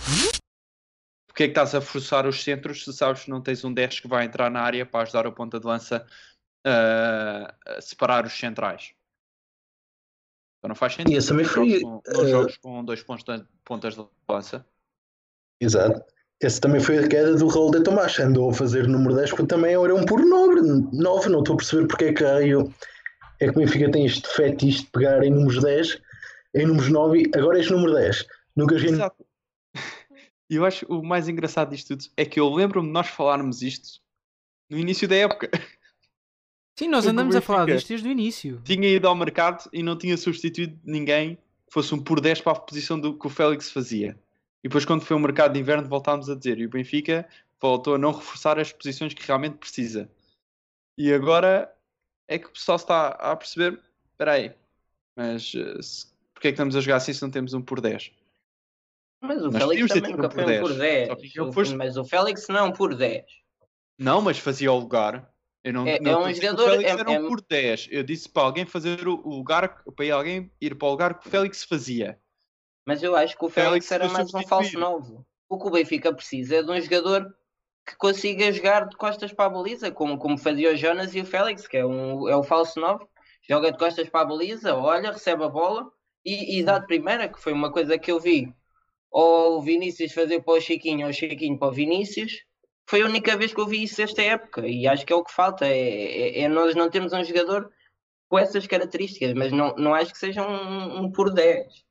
[1.26, 4.00] Porquê é que estás a forçar os centros se sabes que não tens um 10
[4.00, 6.06] que vai entrar na área para ajudar o ponta de lança
[6.66, 8.94] ah, a separar os centrais?
[10.58, 11.16] Então não faz sentido.
[11.16, 14.66] esse também Não foi, jogas com- Não eh, jogos com dois pontas, pontas de lança.
[15.60, 16.04] Exato.
[16.42, 18.18] Esse também foi a queda do Raul de Tomás.
[18.18, 20.62] Andou a fazer número 10 porque também era um puro nobre.
[20.62, 22.72] 9, não estou a perceber porque é que raio
[23.40, 26.00] é que o Benfica tem este fetiche de pegar em números 10,
[26.54, 28.26] em números 9, e agora este número 10.
[28.54, 28.94] Nunca joguei.
[28.94, 29.26] Exato.
[30.50, 33.62] E eu acho o mais engraçado disto tudo é que eu lembro-me de nós falarmos
[33.62, 34.00] isto
[34.68, 35.48] no início da época.
[36.76, 38.60] Sim, nós Porque andamos a falar disto desde o início.
[38.64, 42.52] Tinha ido ao mercado e não tinha substituído ninguém que fosse um por 10 para
[42.52, 44.18] a posição do que o Félix fazia.
[44.62, 46.58] E depois, quando foi o mercado de inverno, voltámos a dizer.
[46.58, 47.28] E o Benfica
[47.60, 50.10] voltou a não reforçar as posições que realmente precisa.
[50.98, 51.74] E agora
[52.28, 53.80] é que o pessoal está a perceber:
[54.12, 54.54] espera aí,
[55.16, 57.80] mas eh, se, porque é que estamos a jogar assim se não temos um por
[57.80, 58.12] 10?
[59.22, 60.78] Mas o Nós Félix também nunca um foi um por 10.
[60.78, 61.08] 10.
[61.08, 63.24] Só que aquilo O- foste- Mas o Félix não é um por 10.
[63.98, 65.30] Não, mas fazia o lugar.
[65.62, 67.88] Eu não, É- não é um jogador- O Félix é- era um é- por 10.
[67.90, 71.30] Eu disse para alguém fazer o lugar, para alguém ir para o lugar que o
[71.30, 72.18] Félix fazia.
[72.90, 75.24] Mas eu acho que o Félix, era mais um falso novo.
[75.48, 77.24] O que o Benfica precisa é de um jogador
[77.86, 81.24] que consiga jogar de costas para a baliza, como, como fazia o Jonas e o
[81.24, 83.08] Félix, que é, um, é o falso novo.
[83.48, 85.88] Joga de costas para a baliza, olha, recebe a bola
[86.24, 88.52] e, e dá de primeira, que foi uma coisa que eu vi.
[89.08, 92.42] Ou o Vinícius fazer para o Chiquinho, ou o Chiquinho para o Vinícius.
[92.88, 95.22] Foi a única vez que eu vi isso esta época e acho que é o
[95.22, 95.64] que falta.
[95.64, 97.70] É, é- é nós não temos um jogador
[98.28, 101.88] com essas características, mas não, não acho que seja um, um por 10.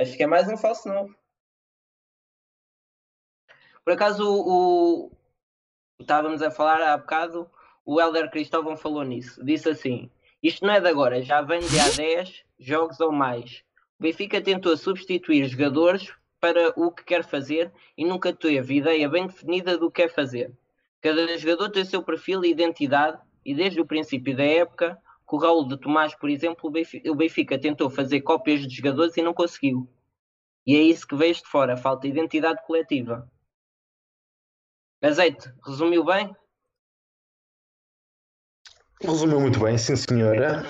[0.00, 1.14] Acho que é mais um falso novo.
[3.84, 5.12] Por acaso, o, o-
[6.00, 7.50] estávamos a falar há bocado,
[7.84, 9.44] o Helder Cristóvão falou nisso.
[9.44, 10.10] Disse assim:
[10.42, 13.62] Isto não é de agora, já vem de há 10 jogos ou mais.
[13.98, 19.26] O Benfica tentou substituir jogadores para o que quer fazer e nunca teve ideia bem
[19.26, 20.50] definida do que quer fazer.
[21.02, 24.98] Cada jogador tem o seu perfil e identidade, e desde o princípio da época,
[25.30, 28.74] com o Raul de Tomás, por exemplo, o Benfica, o Benfica tentou fazer cópias de
[28.74, 29.88] jogadores e não conseguiu.
[30.66, 33.30] E é isso que veio de fora, falta de identidade coletiva.
[35.00, 36.34] Azeite, resumiu bem?
[39.00, 40.64] Resumiu muito bem, sim senhora.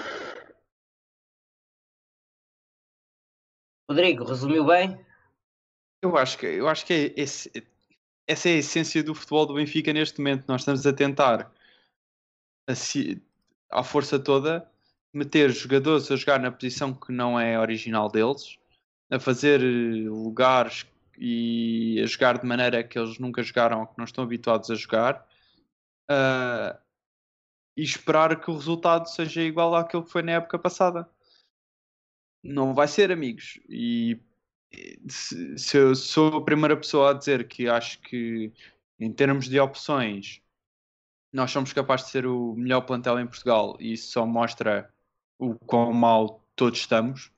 [3.88, 5.02] Rodrigo, resumiu bem?
[6.02, 7.50] Eu acho que, eu acho que é esse-
[8.28, 10.44] essa é a essência do futebol do Benfica neste momento.
[10.46, 11.50] Nós estamos a tentar,
[12.68, 13.22] assim,
[13.70, 14.68] à força toda,
[15.12, 18.58] meter jogadores a jogar na posição que não é original deles,
[19.10, 20.86] a fazer eh, lugares
[21.18, 24.74] e a jogar de maneira que eles nunca jogaram ou que não estão habituados a
[24.74, 25.26] jogar.
[26.08, 26.78] ah,
[27.76, 31.08] e esperar que o resultado seja igual àquele que foi na época passada.
[32.42, 33.58] Não vai ser, amigos.
[33.68, 34.20] E
[35.08, 38.52] se, se eu sou a primeira pessoa a dizer que acho que
[38.98, 40.42] em termos de opções
[41.32, 44.92] nós somos capazes de ser o melhor plantel em Portugal e isso só mostra
[45.38, 47.32] o quão mal todos estamos.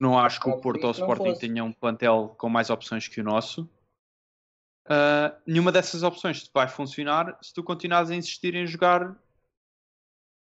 [0.00, 3.20] Não acho que o Porto ou o Sporting tenham um plantel com mais opções que
[3.20, 3.68] o nosso.
[4.88, 9.14] Ah, nenhuma dessas opções vai funcionar se tu continuares a insistir em jogar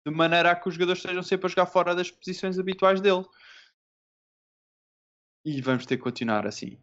[0.03, 3.24] de maneira a que os jogadores estejam sempre a jogar fora das posições habituais dele.
[5.45, 6.80] E vamos ter que continuar assim.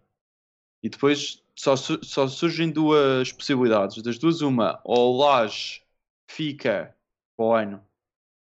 [0.83, 4.03] E depois só, só surgem duas possibilidades.
[4.03, 5.83] Das duas, uma, ou o Laje
[6.31, 6.95] fica
[7.37, 7.85] para o ano,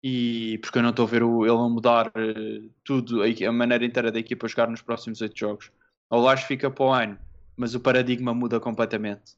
[0.03, 3.51] e porque eu não estou a ver o, ele a mudar eh, tudo, a, a
[3.51, 5.71] maneira inteira da equipa jogar nos próximos oito jogos.
[6.09, 7.19] O Laje fica para o ano,
[7.55, 9.37] mas o paradigma muda completamente.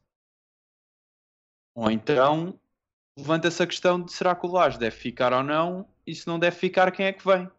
[1.76, 2.60] Ou então
[3.18, 6.40] levanta-se a questão de será que o Laje deve ficar ou não, e se não
[6.40, 7.50] deve ficar, quem é que vem?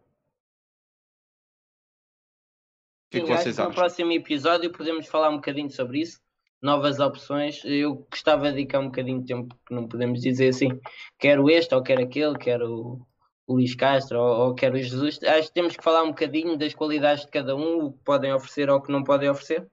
[3.13, 3.71] Que é que acho que no acham?
[3.71, 6.19] próximo episódio podemos falar um bocadinho sobre isso.
[6.61, 7.61] Novas opções.
[7.65, 10.79] Eu gostava de dedicar um bocadinho de tempo, que não podemos dizer assim,
[11.19, 13.05] quero este ou quero aquele, quero
[13.45, 15.19] o Luís Castro ou, ou quer o Jesus.
[15.23, 18.33] Acho que temos que falar um bocadinho das qualidades de cada um, o que podem
[18.33, 19.67] oferecer ou o que não podem oferecer.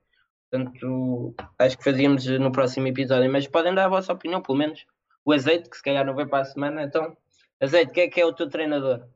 [0.51, 4.85] Portanto, acho que fazíamos no próximo episódio, mas podem dar a vossa opinião, pelo menos.
[5.25, 7.17] O Azeite, que se calhar não vem para a semana, então,
[7.61, 9.07] Azeite, quem é que é o teu treinador?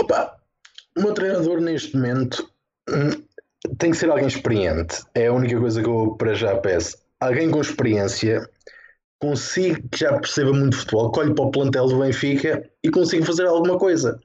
[0.00, 0.37] Opa,
[0.98, 2.50] o meu treinador neste momento
[2.88, 3.22] hum,
[3.78, 5.02] tem que ser alguém experiente.
[5.14, 6.98] É a única coisa que eu para já peço.
[7.20, 8.48] Alguém com experiência,
[9.20, 13.46] consiga que já perceba muito futebol, colhe para o plantel do Benfica e consiga fazer
[13.46, 14.18] alguma coisa.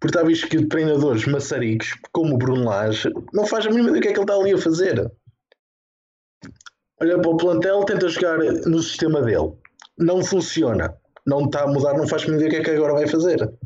[0.00, 4.00] Porque está visto que treinadores maçaricos, como o Bruno Lage, não faz a mínima ideia
[4.00, 5.12] do que é que ele está ali a fazer.
[7.00, 9.52] Olha para o plantel, tenta jogar no sistema dele.
[9.98, 10.94] Não funciona.
[11.26, 13.06] Não está a mudar, não faz a mínima ideia do que é que agora vai
[13.06, 13.57] fazer.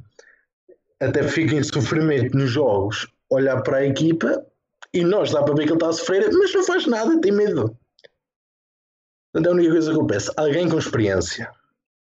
[1.02, 4.46] Até fica em sofrimento nos jogos, olhar para a equipa
[4.94, 7.32] e nós dá para ver que ele está a sofrer, mas não faz nada, tem
[7.32, 7.76] medo.
[9.32, 10.32] Portanto, é a única coisa que eu peço.
[10.36, 11.52] Alguém com experiência.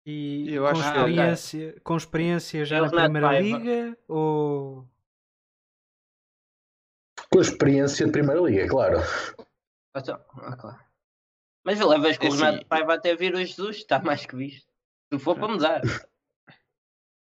[0.07, 3.41] E Eu com, acho que- experiência, com experiência já É na Renato Primeira.
[3.41, 4.87] Liga ou
[7.33, 8.99] Com experiência de Primeira Liga, claro.
[9.97, 10.79] Então, ah, claro.
[11.65, 14.69] Mas levas com É o Renato Paiva até vir o Jesus, está mais que visto.
[15.13, 15.81] Se for para mudar.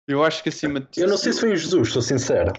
[0.07, 2.53] Eu acho que acima de Eu não sei se foi o Jesus, estou sincero.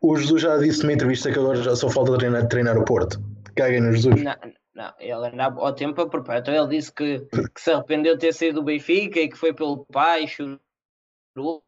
[0.00, 3.18] O Jesus já disse numa entrevista que agora já só falta treinar, treinar o Porto.
[3.54, 4.22] Caguem no Jesus.
[4.22, 4.34] Não,
[4.74, 6.42] não, ele andava ao tempo a preparar.
[6.42, 9.54] Então ele disse que, que se arrependeu de ter saído do Benfica e que foi
[9.54, 11.62] pelo pai, chorou.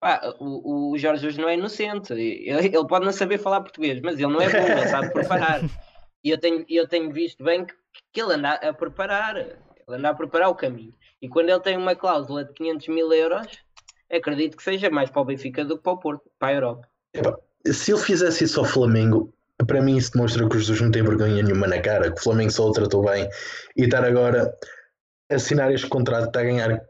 [0.00, 2.12] Pá, o, o Jorge Jesus não é inocente.
[2.12, 5.60] Ele, ele pode não saber falar português, mas ele não é burro, ele sabe preparar.
[6.24, 7.74] E eu tenho, eu tenho visto bem que,
[8.12, 9.36] que ele anda a preparar.
[9.36, 10.94] Ele anda a preparar o caminho.
[11.22, 13.46] E quando ele tem uma cláusula de 500 mil euros,
[14.10, 16.88] acredito que seja mais para o Benfica do que para o Porto, para a Europa.
[17.66, 19.32] Se ele fizesse isso ao Flamengo,
[19.66, 22.22] para mim isso demonstra que o Jesus não tem vergonha nenhuma na cara, que o
[22.22, 23.28] Flamengo só o tratou bem
[23.76, 24.52] e estar agora
[25.30, 26.82] a assinar este contrato está a ganhar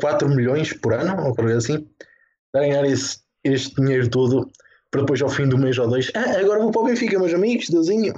[0.00, 1.88] 4 milhões por ano, ou coisa assim,
[2.46, 4.50] está a ganhar esse, este dinheiro todo
[4.90, 7.34] para depois ao fim do mês ou dois, ah, agora vou para o Benfica, meus
[7.34, 8.14] amigos, Deusinho.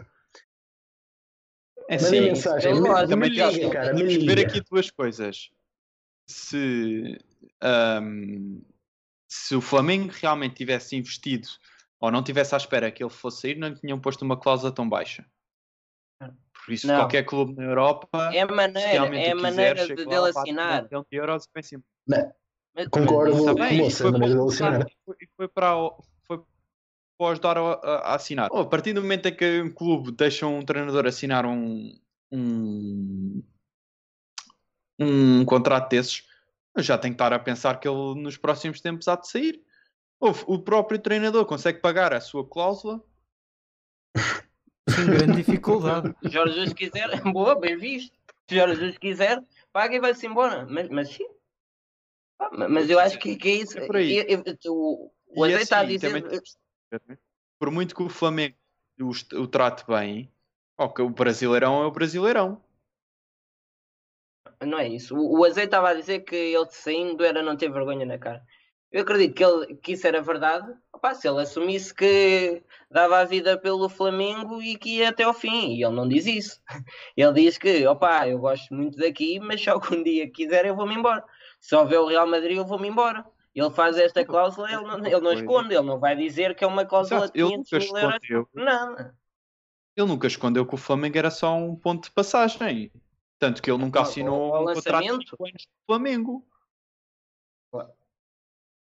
[1.88, 4.90] É Mandem assim, mensagem, me, me também liga, cara, me temos de ver aqui duas
[4.90, 5.50] coisas.
[6.28, 7.18] Se,
[7.60, 8.60] ahm,
[9.28, 11.46] se o Flamengo realmente tivesse investido
[12.00, 14.72] ou não tivesse à espera que ele fosse sair, não lhe tinham posto uma cláusula
[14.72, 15.24] tão baixa.
[16.20, 16.96] Por isso, Não.
[16.96, 20.88] qualquer clube na Europa, É maneira, é a maneira quiser, de, dele lá, assinar.
[20.92, 21.86] um de euros sempre.
[22.08, 26.04] Mas- Concordo, Tá bem, bem, moça, foi para foi, e foi para, o-
[27.18, 28.48] para ajudar a, a- assinar.
[28.52, 31.98] Oh, a partir do momento em que um clube deixa um treinador assinar um,
[32.32, 33.42] um,
[34.98, 36.24] um contrato desses,
[36.78, 39.62] já tem que estar a pensar que ele nos próximos tempos há de sair.
[40.20, 43.02] Ouve, O próprio treinador consegue pagar a sua cláusula.
[44.88, 46.14] sem grande dificuldade?
[46.22, 48.12] Se Jorge Jesus quiser, boa, bem visto.
[48.48, 49.42] Se Jorge Jesus quiser,
[49.72, 50.66] paga e vai-se embora.
[50.66, 51.26] Mas, mas sim.
[52.38, 53.78] Ah, ma- Mas eu acho que, que é isso.
[53.78, 54.16] É por aí.
[54.16, 56.22] Eu- eu- o o E Azeite está a assim, dizer.
[56.22, 56.40] também
[57.58, 58.56] Por muito que o Flamengo
[59.00, 59.10] o,
[59.40, 60.32] o trate bem,
[60.78, 62.62] ok, o Brasileirão é o Brasileirão.
[64.64, 65.14] Não é isso.
[65.16, 68.42] O, o Azeite estava a dizer que ele saindo era não ter vergonha na cara.
[68.90, 70.72] Eu acredito que, ele, que isso era verdade.
[70.92, 75.34] Opa, se ele assumisse que dava a vida pelo Flamengo e que ia até ao
[75.34, 75.74] fim.
[75.74, 76.60] E ele não diz isso.
[77.16, 80.76] Ele diz que, opa, eu gosto muito daqui, mas só que um dia quiser eu
[80.76, 81.22] vou-me embora.
[81.60, 83.26] Se houver o Real Madrid, eu vou-me embora.
[83.56, 86.66] Ele faz esta cláusula, ele não, ele não esconde, ele não vai dizer que é
[86.66, 88.22] uma cláusula Exato, de Ele 500 nunca mil euros.
[88.22, 88.48] escondeu.
[88.52, 89.18] Nada.
[89.96, 92.92] Ele nunca escondeu que o Flamengo era só um ponto de passagem.
[93.38, 95.30] Tanto que ele nunca assinou ao um contrato de lançamento?
[95.30, 96.46] 5 anos com o Flamengo.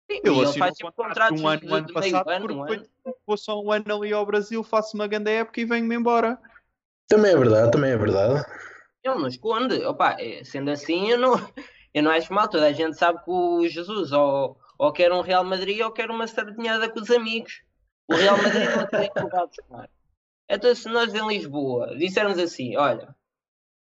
[0.10, 1.88] Sim, Ele e ele assinou um tipo contrato contratos de um ano, de, um ano
[1.88, 2.90] de passado, ano, porque um ano.
[3.28, 6.40] Vou só um ano ali ao Brasil, faço uma grande época e venho-me embora.
[7.10, 8.46] Também é verdade, também é verdade.
[9.04, 9.84] Ele não esconde.
[9.84, 11.34] Opa, é, sendo assim, eu não,
[11.94, 12.50] eu não acho mal.
[12.50, 16.10] Toda a gente sabe que o Jesus ou, ou quer um Real Madrid ou quer
[16.10, 17.62] uma sardinhada com os amigos.
[18.10, 19.90] O Real Madrid não tem que levar buscar.
[20.50, 23.16] Então, se nós em Lisboa dissermos assim: olha,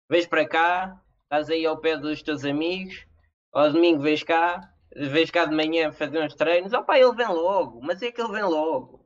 [0.08, 3.06] vês para cá, estás aí ao pé dos teus amigos,
[3.52, 7.80] ao domingo vês cá, vês cá de manhã fazer uns treinos, opa, ele vem logo,
[7.80, 9.04] mas é que ele vem logo.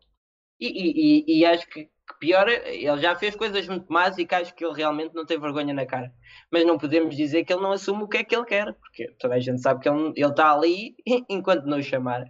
[0.58, 4.26] E, e, e, e acho que, que pior, ele já fez coisas muito más e
[4.26, 6.12] que acho que ele realmente não tem vergonha na cara.
[6.50, 9.08] Mas não podemos dizer que ele não assume o que é que ele quer, porque
[9.18, 10.94] toda a gente sabe que ele ele está ali
[11.28, 12.24] enquanto não o chamar.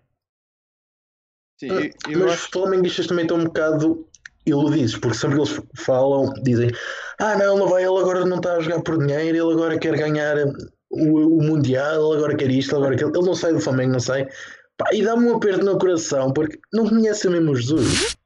[1.59, 4.09] Sim, eu, eu Mas acho os flamenguistas também estão um bocado
[4.47, 6.71] iludidos, porque sempre que eles falam, dizem:
[7.19, 9.79] Ah, não, ele não vai, ele agora não está a jogar por dinheiro, ele agora
[9.79, 10.37] quer ganhar
[10.91, 13.07] o, o Mundial, ele agora quer isto, ele agora quer.
[13.07, 14.29] Ele não sai do Flamengo, não sai.
[14.77, 18.17] Pá, e dá-me um aperto no coração, porque não conhece mesmo o Jesus.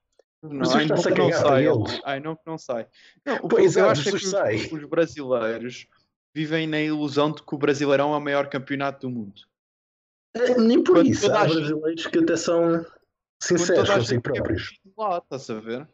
[0.43, 1.65] Não, ai, não que não sai.
[2.05, 2.87] Ai, não que não sai.
[3.25, 5.87] Não, o que Pois eu é, acho é que os, os brasileiros
[6.35, 9.43] vivem na ilusão de que o Brasileirão é o maior campeonato do mundo.
[10.35, 11.31] É, nem por Quando isso.
[11.33, 12.87] Há gente- brasileiros que até são
[13.43, 14.79] sinceros gente quer próprios.
[14.85, 15.89] ir lá, estás a ver?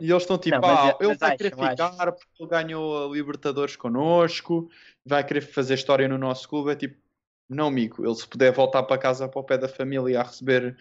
[0.00, 1.70] E eles estão tipo, Não, mas ah, é- ele vai querer eu acho.
[1.92, 4.68] ficar porque ele ganhou a Libertadores connosco,
[5.04, 6.72] vai querer fazer história no nosso clube.
[6.72, 7.00] É tipo,
[7.48, 10.76] não, amigo, ele se puder voltar para casa para o pé da família a receber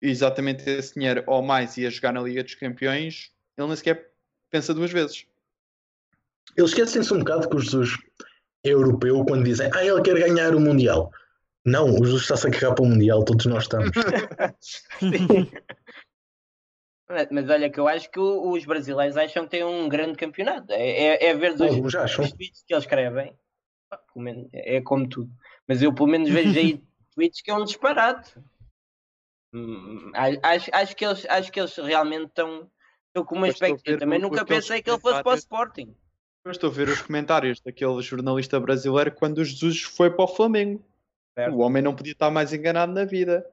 [0.00, 4.10] exatamente esse dinheiro ou mais e a jogar na Liga dos Campeões, ele nem sequer
[4.50, 5.26] pensa duas vezes.
[6.56, 7.90] Eles esquecem-se um bocado que o Jesus
[8.64, 11.10] é europeu quando dizem ah, ele quer ganhar o Mundial.
[11.64, 13.90] Não, o Jesus está-se a cagar para o Mundial, todos nós estamos.
[17.08, 20.72] Mas- Mas olha que eu acho que os brasileiros acham que têm um grande campeonato.
[20.72, 22.24] É, é, é ver os, Alguns acham.
[22.24, 23.32] os tweets que eles escrevem.
[24.12, 25.30] Pelo menos, É como tudo.
[25.68, 26.82] Mas eu pelo menos vejo aí
[27.14, 28.34] tweets que é um disparate.
[29.52, 32.70] Hum, a- Acho, acho, que, eles, acho que eles realmente estão,
[33.08, 33.98] estão com uma expectativa.
[33.98, 35.34] Também nunca pensei que ele fosse para o.
[35.36, 35.94] Sporting.
[36.44, 40.28] Eu estou a ver os comentários daquele jornalista brasileiro quando o Jesus foi para o
[40.28, 40.84] Flamengo.
[41.36, 41.54] Certo.
[41.54, 43.44] O homem não podia estar mais enganado na vida.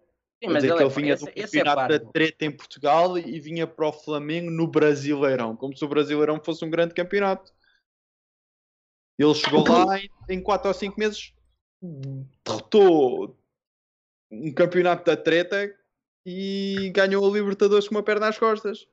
[0.44, 2.12] Sim, mas ele, que é, ele vinha esse, do é campeonato da parvo.
[2.12, 6.64] treta em Portugal e vinha para o Flamengo no Brasileirão, como se o Brasileirão fosse
[6.66, 7.52] um grande campeonato.
[9.18, 11.34] Ele chegou Então- lá e em 4 ou 5 meses
[12.46, 13.38] derrotou
[14.32, 15.74] um campeonato da treta
[16.26, 18.88] e ganhou a Libertadores com uma perna às costas.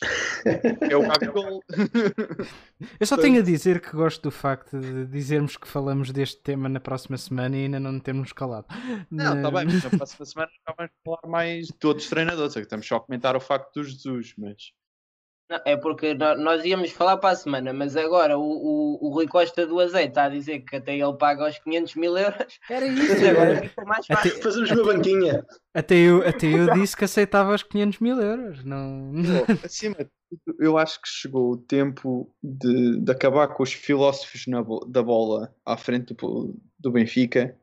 [0.90, 1.60] É o Gabigol.
[3.00, 6.68] Eu só tenho a dizer que gosto do facto de dizermos que falamos deste tema
[6.68, 8.66] na próxima semana e ainda não termos calado.
[9.10, 12.56] Não, está bem, mas na próxima semana já vamos falar mais de outros treinadores.
[12.56, 14.72] É que Estamos só a comentar o facto do Jesus, mas
[15.48, 19.10] Não, é porque nó- nós íamos falar para a semana, mas agora o, o, o
[19.10, 22.58] Rui Costa do Azeite está a dizer que até ele paga os 500 mil euros.
[22.68, 23.26] Era isso.
[23.28, 24.42] agora fica mais Até- fácil.
[24.42, 25.46] Fazemos uma banquinha.
[25.72, 28.64] Até eu, até eu disse que aceitava os 500 mil euros.
[28.64, 29.12] Não...
[29.46, 30.10] Pô, acima de
[30.44, 35.02] tudo, eu acho que chegou o tempo de, de acabar com os filósofos na da
[35.02, 37.56] bola à frente do, do Benfica,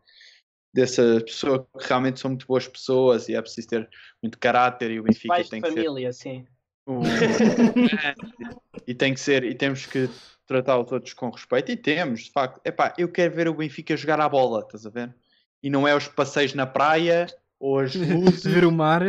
[0.74, 3.90] dessa pessoa que realmente são muito boas pessoas e é preciso ter
[4.22, 6.46] muito caráter e o Benfica Pais de tem que ser família, sim.
[6.86, 7.02] O-
[8.88, 10.10] e tem que ser e temos que
[10.46, 12.60] tratar os outros com respeito e temos, de facto.
[12.66, 15.14] Epá, eu quero ver o Benfica jogar a bola, estás a ver?
[15.62, 17.28] E não é os passeios na praia
[17.60, 19.02] ou as luzes Ver o mar.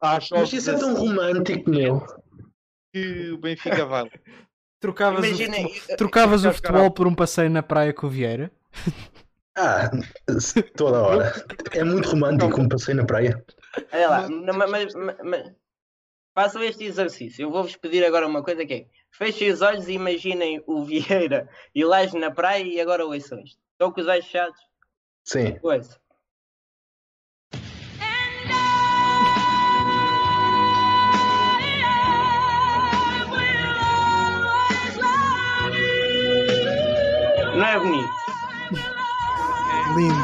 [0.00, 2.04] Mas isso é tão romântico, meu.
[2.92, 4.10] que o Benfica vai.
[4.80, 8.52] Trocavas, o Imagina, futebol, trocavas o futebol por um passeio na praia com o Vieira.
[9.56, 9.90] Ah,
[10.76, 11.32] toda hora.
[11.72, 13.42] É muito romântico um passeio na praia.
[13.90, 15.52] olha lá, mas- mas- mas-
[16.36, 17.44] façam este exercício.
[17.44, 21.48] Eu vou-vos pedir agora uma coisa que é fechem os olhos e imaginem o Vieira
[21.74, 23.58] e o Laje na praia e agora ouçam isto.
[23.72, 24.60] Estão com os olhos fechados?
[25.24, 25.58] Sim.
[25.62, 25.98] Ouça.
[37.56, 38.10] Não é bonito?
[39.96, 40.14] Lindo.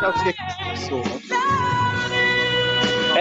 [0.00, 1.83] Sabes o que é que se passou?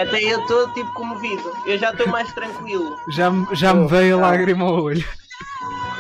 [0.01, 1.43] Até eu estou tipo comovido.
[1.65, 2.97] Eu já estou mais tranquilo.
[3.09, 5.03] Já, me- já me veio a lágrima ao olho.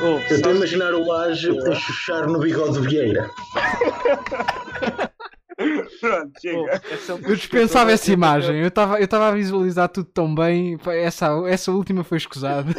[0.01, 3.29] Oh, Eu estou a imaginar o Laje a chuchar no bigode do Vieira.
[6.01, 6.81] Pronto, oh, chega.
[6.91, 8.59] essa Eu dispensava essa imagem.
[8.59, 10.77] Eu estava eu estava a visualizar tudo tão bem.
[10.87, 12.73] Essa, essa última foi escusada.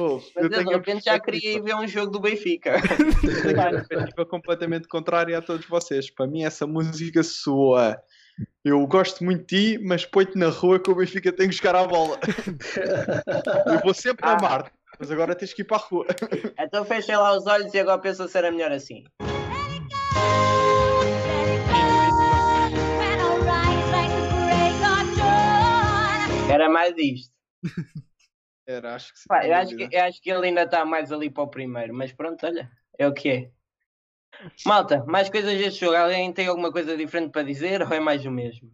[0.00, 2.80] Oh, Mas eu de repente já queria ir ver um jogo do Benfica.
[3.42, 6.08] tenho a perspectiva completamente contrária a todos vocês.
[6.08, 7.96] Para mim, essa música soa.
[8.64, 11.76] Eu gosto muito de ti, mas põe-te na rua que o Benfica tem que jogar
[11.76, 12.18] a bola.
[13.66, 14.32] Eu vou sempre Ah.
[14.36, 16.06] amar-te, mas agora tens que ir para a rua.
[16.58, 19.04] Então fechem lá os olhos e agora pensam se era melhor assim.
[26.50, 27.32] Era mais disto.
[28.66, 29.26] Era, acho que sim.
[29.30, 32.12] Eu, acho que, eu acho que ele ainda está mais ali para o primeiro, mas
[32.12, 33.50] pronto, olha, é o que é.
[34.64, 35.96] Malta, mais coisas deste jogo.
[35.96, 38.72] Alguém tem alguma coisa diferente para dizer ou é mais o mesmo?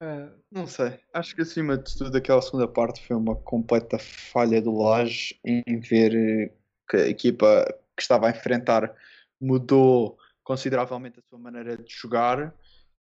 [0.00, 0.98] Ah, não sei.
[1.12, 5.80] Acho que acima de tudo aquela segunda parte foi uma completa falha do Laje em
[5.80, 6.52] ver
[6.88, 7.64] que a equipa
[7.96, 8.94] que estava a enfrentar
[9.40, 12.54] mudou consideravelmente a sua maneira de jogar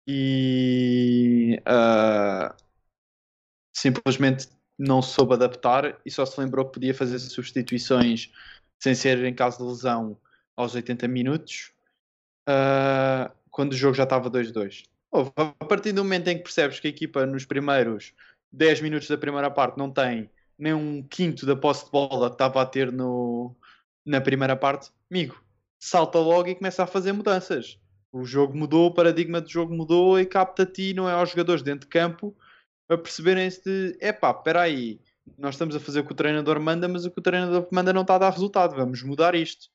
[0.07, 2.55] e ah,
[3.73, 4.49] simplesmente
[4.79, 8.33] não soube adaptar e só se lembrou que podia fazer substituições
[8.79, 10.19] sem ser em caso de lesão
[10.57, 11.73] aos 80 minutos
[12.47, 14.85] ah, quando o jogo já estava 2-2.
[15.11, 18.13] Ouve, A partir do momento em que percebes que a equipa nos primeiros
[18.53, 22.35] 10 minutos da primeira parte não tem nem um quinto da posse de bola que
[22.35, 23.55] estava a ter no,
[24.05, 25.43] na primeira parte, amigo,
[25.79, 27.79] salta logo e começa a fazer mudanças.
[28.13, 31.31] O jogo mudou, o paradigma do jogo mudou e capta a ti, não é aos
[31.31, 32.35] jogadores dentro de campo,
[32.89, 35.01] a perceberem-se de epá, espera aí,
[35.39, 37.93] nós estamos a fazer o que o treinador manda, mas o que o treinador manda
[37.93, 38.75] não está a dar resultado.
[38.75, 39.69] Vamos mudar isto.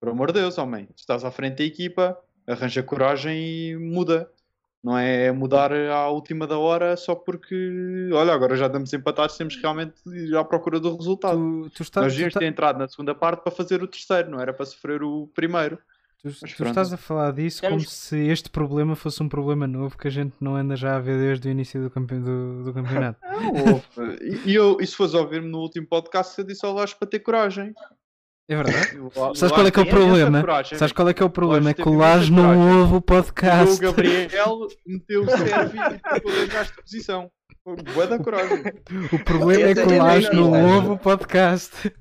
[0.00, 0.86] Por amor de Deus, homem.
[0.86, 4.30] Tu estás à frente da equipa, arranja coragem e muda.
[4.82, 9.54] Não é mudar à última da hora só porque, olha, agora já estamos empatados, temos
[9.54, 11.68] que realmente ir à procura do resultado.
[11.74, 14.54] Tu, tu Nós devíamos ter entrado na segunda parte para fazer o terceiro, não era
[14.54, 15.78] para sofrer o primeiro.
[16.22, 19.96] Tu- tu estás a falar disso como Temos- se este problema fosse um problema novo
[19.96, 22.72] que a gente não anda já a ver desde o início do, campe- do- do
[22.74, 23.18] campeonato.
[24.20, 27.08] e, e eu, e se fores ouvir-me no último podcast, eu disse ao Lage para
[27.08, 27.72] ter coragem.
[28.48, 28.96] É verdade?
[28.98, 30.40] Eu- Sabes qual é que é o problema?
[30.40, 31.70] coragem, Sabes qual é que é o problema?
[31.70, 33.80] É que o imensa Lage não ouve o O podcast.
[33.80, 37.30] Gabriel meteu o serve e ficou a posição.
[37.94, 38.64] Boa da coragem.
[39.12, 41.92] O problema é que o Eu Lage tenho- não ouve o podcast.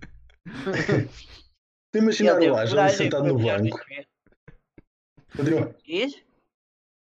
[1.93, 3.80] Imaginar Ele o Laje sentado no banco.
[5.36, 5.75] Continua.
[5.86, 6.13] Diz?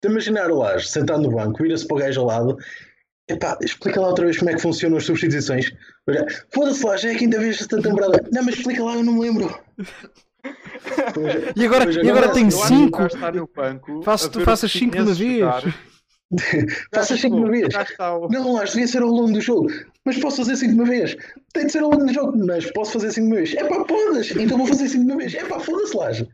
[0.02, 2.58] Tu imaginar o Laje sentado no banco, vira-se para o gajo ao lado.
[3.30, 5.72] Epá, explica lá outra vez como é que funcionam as substituições.
[6.08, 8.24] Olha, Foda-se, Laje, é a quinta vez esta temporada.
[8.32, 9.60] Não, mas explica lá, eu não me lembro.
[11.14, 12.98] Pois- E agora, pois e agora tenho Eu acho que o 5.
[12.98, 15.74] gajo está no banco Faço- a tu ver faças o cinco de uma vez.
[16.94, 17.68] Faças 5 de uma vez.
[18.00, 19.68] O Não, Laje, devia ser ao longo do jogo.
[20.06, 21.18] Mas posso fazer 5 de uma vez.
[21.54, 23.54] Tem de ser ao longo do jogo, mas posso fazer 5 de uma vez.
[23.56, 24.32] É pá, podes.
[24.36, 25.34] Então vou fazer 5 de uma vez.
[25.36, 26.28] É pá, foda-se, Laje.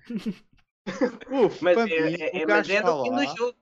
[1.32, 3.24] Uf, Mas para é, mim, é, o é- mas é está do fim lá.
[3.26, 3.56] do jogo.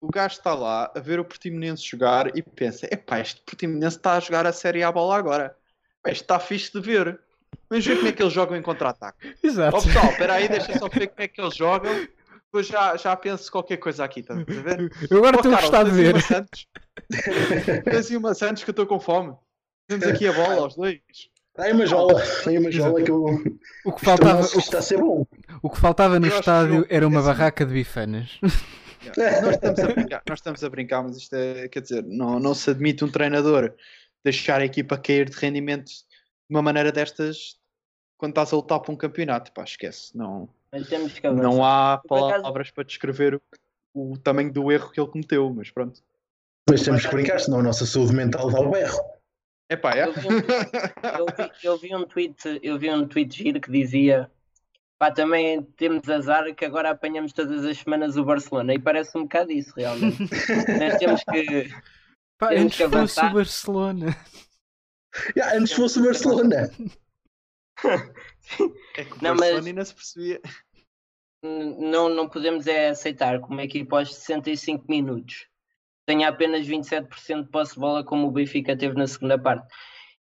[0.00, 4.14] o gajo está lá a ver o Portimonense jogar e pensa: epá, este Portimonense está
[4.14, 5.56] a jogar a Série A bola agora.
[6.06, 7.18] Isto está fixe de ver.
[7.70, 9.34] Vamos ver como é que eles jogam em contra-ataque.
[9.42, 9.76] Exato.
[9.76, 12.06] Ó pessoal, espera aí, deixa só ver como é que eles jogam.
[12.46, 14.92] Depois já, já penso qualquer coisa aqui, estás a ver?
[15.10, 16.20] Eu agora estou a gostar de ver.
[16.22, 16.68] Santos?
[17.84, 19.34] Tens uma Santos que eu estou com fome.
[19.88, 21.00] Temos aqui a bola aos dois.
[21.58, 22.22] Aí uma jola.
[22.46, 23.24] Aí uma jola que eu.
[23.24, 25.26] O que Isto faltava, o está a ser bom.
[25.62, 28.38] O que faltava no estádio era uma assim- barraca de bifanas.
[29.42, 32.54] Nós estamos a brincar, nós estamos a brincar, mas isto é, quer dizer, não, não
[32.54, 33.74] se admite um treinador
[34.24, 35.94] deixar a equipa cair de rendimento de
[36.48, 37.58] uma maneira destas
[38.16, 39.52] quando estás a lutar para um campeonato.
[39.52, 40.16] Pá, esquece.
[40.16, 41.42] Não, Mas temos que avançar.
[41.42, 43.34] não há palavras para descrever
[43.92, 46.00] o, o tamanho do erro que ele cometeu, mas pronto.
[46.70, 48.98] Mas temos que brincar, senão a nossa saúde mental dá o berro.
[49.68, 50.06] É pá, é.
[50.06, 54.30] Eu vi, eu, vi, eu vi um tweet, eu vi um tweet giro que dizia
[54.98, 59.22] pá, também temos azar que agora apanhamos todas as semanas o Barcelona e parece um
[59.22, 60.18] bocado isso realmente.
[60.78, 61.68] Mas temos que
[62.38, 64.06] Pá, Temos antes que fosse o Barcelona.
[65.36, 66.70] Já, antes fosse o Barcelona.
[68.96, 70.40] É que o Não, Barcelona mas- ainda se percebia.
[71.42, 75.46] não, não podemos é aceitar como é que após 65 minutos
[76.06, 79.66] tenha apenas 27% de posse de bola como o Benfica teve na segunda parte.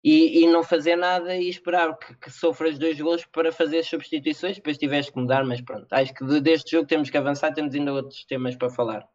[0.03, 4.57] E, e não fazer nada e esperar que, que sofras dois gols para fazer substituições,
[4.57, 7.73] depois tiveste que mudar, mas pronto, acho que de- deste jogo temos que avançar, temos
[7.73, 9.07] ainda outros temas para falar.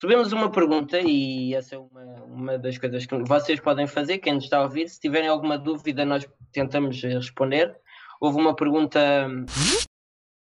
[0.00, 4.34] Subimos uma pergunta e essa é uma, uma das coisas que vocês podem fazer, quem
[4.34, 7.74] nos está a ouvir, se tiverem alguma dúvida nós tentamos responder.
[8.20, 9.00] Houve uma pergunta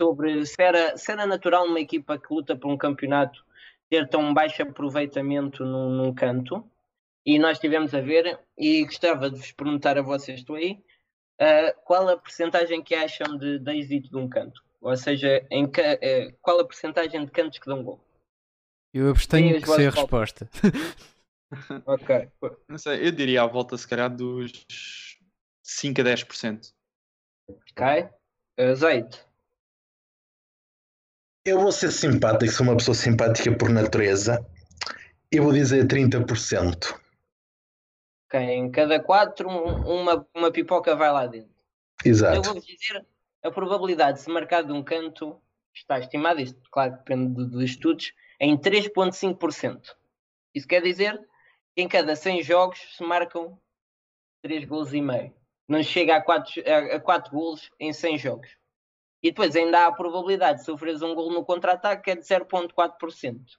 [0.00, 3.44] sobre se era, se era natural uma equipa que luta por um campeonato
[3.88, 6.68] ter tão baixo aproveitamento num, num canto.
[7.24, 10.82] E nós estivemos a ver e gostava de vos perguntar a vocês, estou aí,
[11.40, 14.62] ah, qual a percentagem que acham de, de êxito de um canto?
[14.80, 18.00] Ou seja, em ca- eh, qual a percentagem de cantos que dão gol?
[18.92, 20.48] Eu abstenho que sei a resposta.
[21.86, 22.30] Ok.
[22.66, 24.50] Não sei, eu diria à volta, se calhar, dos
[25.62, 26.72] 5 a 10%.
[27.46, 28.08] Ok.
[28.58, 29.22] Azeite.
[31.44, 34.44] Eu vou ser simpático, sou uma pessoa simpática por natureza.
[35.30, 36.98] Eu vou dizer 30%.
[38.32, 38.40] Ok.
[38.40, 41.50] Em cada quatro, um- uma, uma pipoca vai lá dentro.
[42.02, 42.42] Eu Exato.
[42.42, 43.04] vou-vos dizer
[43.42, 45.38] a probabilidade de se marcar de um canto
[45.74, 49.94] está estimada, isto claro depende de- dos estudos, em 3,5%.
[50.54, 51.18] Isso quer dizer
[51.74, 53.58] que em cada 100 jogos se marcam
[54.42, 55.34] 3 gols e meio.
[55.68, 58.48] Não chega a 4, a, a 4 gols em 100 jogos.
[59.22, 62.22] E depois ainda há a probabilidade de sofreres um gol no contra-ataque que é de
[62.22, 63.58] 0,4%.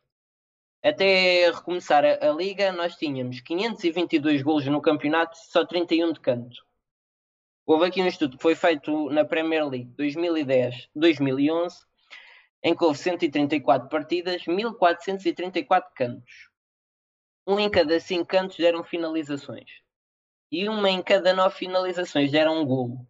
[0.84, 6.62] Até recomeçar a, a liga, nós tínhamos 522 gols no campeonato, só 31 de canto.
[7.66, 11.86] Houve aqui um estudo que foi feito na Premier League 2010-2011,
[12.62, 16.50] em que houve 134 partidas, 1434 cantos.
[17.48, 19.70] Um em cada 5 cantos deram finalizações.
[20.52, 23.08] E uma em cada 9 finalizações deram um golo.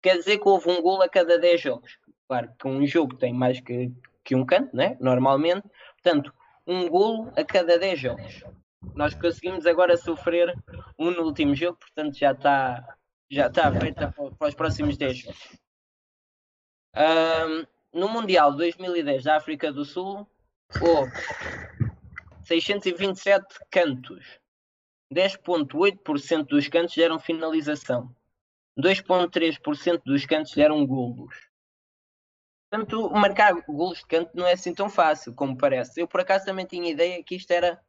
[0.00, 1.98] Quer dizer que houve um golo a cada 10 jogos.
[2.28, 3.92] Claro que um jogo tem mais que,
[4.22, 4.96] que um canto, né?
[5.00, 5.68] normalmente.
[6.00, 6.32] Portanto,
[6.70, 8.44] um golo a cada 10 jogos.
[8.94, 10.56] Nós conseguimos agora sofrer
[10.96, 12.96] um no último jogo, portanto já está
[13.28, 15.58] já está feita para, para os próximos 10 jogos.
[16.94, 20.26] Ahm, no Mundial 2010 da África do Sul,
[20.80, 21.12] houve
[22.44, 24.38] 627 cantos.
[25.12, 28.14] 10,8% dos cantos deram finalização.
[28.78, 31.49] 2,3% dos cantos deram golos.
[32.70, 36.00] Portanto, marcar golos de canto não é assim tão fácil como parece.
[36.00, 37.80] Eu, por acaso, também tinha ideia que isto era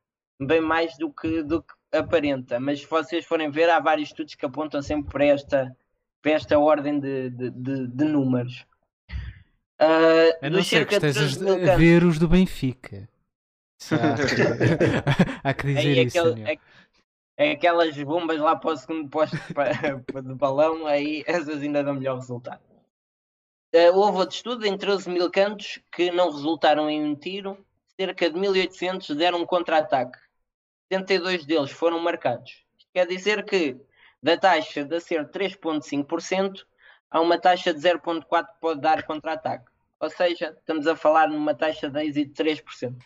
[0.42, 4.34] bem mais do que, do que aparenta, mas se vocês forem ver, há vários estudos
[4.34, 5.78] que apontam sempre para esta,
[6.20, 8.66] para esta ordem de, de, de, de números.
[9.80, 13.08] Uh, a não ser que estejas a ver os do Benfica.
[15.44, 16.20] Há que dizer aí, isso.
[16.20, 16.60] Aquele, é,
[17.38, 19.36] é, aquelas bombas lá para o segundo posto
[20.24, 22.71] de balão, aí essas ainda dão melhor resultado.
[23.74, 27.66] Uh, houve outro estudo em 13 mil cantos que não resultaram em um tiro,
[28.00, 30.20] cerca de 1800 deram um contra-ataque.
[30.92, 32.66] 72 deles foram marcados.
[32.94, 33.80] Quer dizer que
[34.22, 36.66] da taxa de ser 3,5%,
[37.10, 39.72] há uma taxa de 0,4% que pode dar contra-ataque.
[40.00, 42.98] Ou seja, estamos a falar numa taxa de êxito de 3%.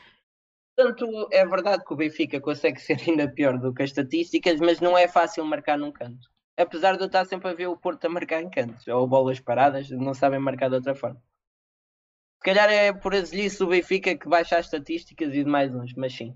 [0.75, 4.79] Portanto, é verdade que o Benfica consegue ser ainda pior do que as estatísticas, mas
[4.81, 6.29] não é fácil marcar num canto.
[6.57, 9.39] Apesar de eu estar sempre a ver o Porto a marcar em cantos, ou bolas
[9.39, 11.21] paradas, não sabem marcar de outra forma.
[12.37, 15.93] Se calhar é por azelice o Benfica que baixa as estatísticas e de mais uns,
[15.95, 16.35] mas sim.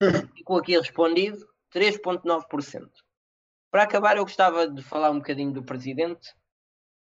[0.36, 2.88] Ficou aqui respondido 3,9%.
[3.70, 6.34] Para acabar, eu gostava de falar um bocadinho do presidente,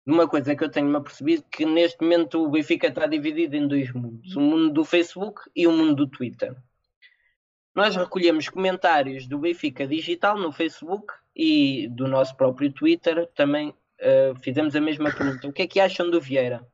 [0.06, 3.92] uma coisa que eu tenho-me apercebido que neste momento o Benfica está dividido em dois
[3.94, 6.56] mundos, o mundo do Facebook e o mundo do Twitter.
[7.74, 13.28] Nós recolhemos comentários do Benfica Digital no Facebook e do nosso próprio Twitter.
[13.34, 15.48] Também uh, fizemos a mesma pergunta.
[15.48, 16.68] O que é que acham do Vieira?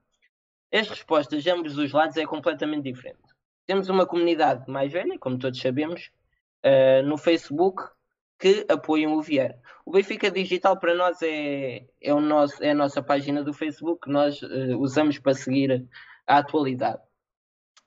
[0.74, 3.20] As respostas de ambos os lados é completamente diferente.
[3.68, 6.10] Temos uma comunidade mais velha, como todos sabemos,
[6.66, 7.84] uh, no Facebook
[8.40, 9.60] que apoiam o Vieira.
[9.86, 14.02] O Benfica Digital para nós é, é, o nosso, é a nossa página do Facebook
[14.06, 15.88] que nós uh, usamos para seguir
[16.26, 17.02] a atualidade.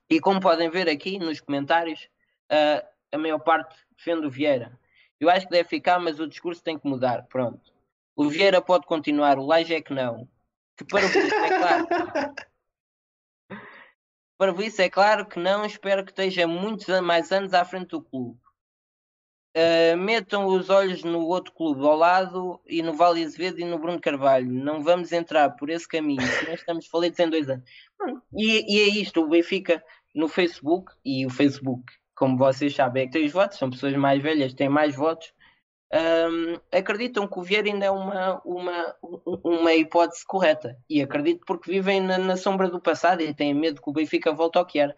[0.09, 2.09] E como podem ver aqui nos comentários,
[2.51, 4.79] uh, a maior parte defende o Vieira.
[5.19, 7.27] Eu acho que deve ficar, mas o discurso tem que mudar.
[7.29, 7.73] Pronto.
[8.17, 10.29] O Vieira pode continuar, o Laje é que não.
[10.77, 11.89] Que para o é claro.
[14.39, 15.65] para isso é claro que não.
[15.65, 18.39] Espero que esteja muitos mais anos à frente do clube.
[19.57, 23.81] Uh, metam os olhos no outro clube ao lado e no Vale Azevedo e no
[23.81, 24.51] Bruno Carvalho.
[24.51, 27.69] Não vamos entrar por esse caminho, nós estamos falidos em dois anos.
[28.33, 29.85] E, e, é isto, o Benfica
[30.15, 31.83] no Facebook, e o Facebook,
[32.21, 35.33] como vocês sabem, é que tem os votos, são pessoas mais velhas, têm mais votos.
[35.93, 38.97] Um, acreditam que o Vieira ainda é uma, uma,
[39.43, 43.83] uma hipótese correta e acredito porque vivem na, na sombra do passado e têm medo
[43.83, 44.95] que o Benfica volte ao que era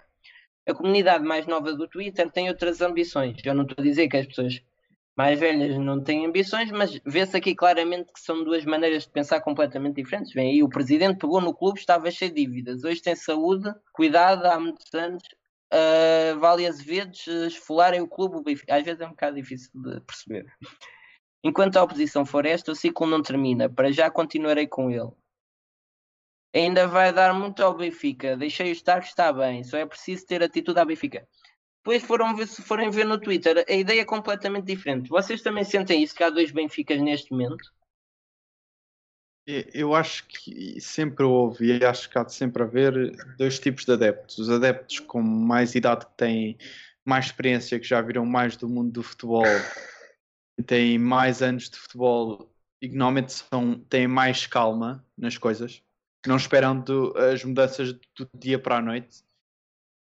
[0.69, 3.37] a comunidade mais nova do Twitter tem outras ambições.
[3.45, 4.63] Eu não estou a dizer que as pessoas
[5.17, 9.41] mais velhas não têm ambições, mas vê-se aqui claramente que são duas maneiras de pensar
[9.41, 10.33] completamente diferentes.
[10.33, 12.85] Vem aí, o presidente pegou no clube, estava cheio de dívidas.
[12.85, 15.23] Hoje tem saúde, cuidado, há muitos anos.
[15.73, 18.61] Uh, vale Azevedos esfolarem o clube.
[18.69, 20.47] Às vezes é um bocado difícil de perceber.
[21.43, 23.69] Enquanto a oposição for esta, o ciclo não termina.
[23.69, 25.11] Para já continuarei com ele
[26.55, 28.37] ainda vai dar muito ao Benfica.
[28.37, 31.27] Deixei estar que está bem, só é preciso ter atitude ao Benfica.
[31.79, 35.09] Depois foram ver, se forem ver no Twitter, a ideia é completamente diferente.
[35.09, 37.73] Vocês também sentem isso, que há dois Benficas neste momento?
[39.47, 43.93] Eu acho que sempre houve e acho que há de sempre haver dois tipos de
[43.93, 44.39] adeptos.
[44.39, 46.57] Os adeptos com mais idade que têm
[47.05, 49.45] mais experiência, que já viram mais do mundo do futebol,
[50.65, 52.49] têm mais anos de futebol
[52.81, 55.83] e que normalmente são, têm mais calma nas coisas
[56.27, 59.25] não esperando as mudanças do dia para a noite.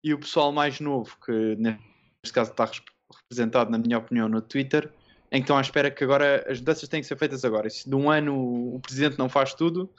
[0.03, 2.71] E o pessoal mais novo, que neste caso está
[3.11, 4.93] representado, na minha opinião, no Twitter,
[5.31, 7.69] em que estão à espera que agora as mudanças têm que ser feitas agora.
[7.69, 9.93] Se de um ano o presidente não faz tudo,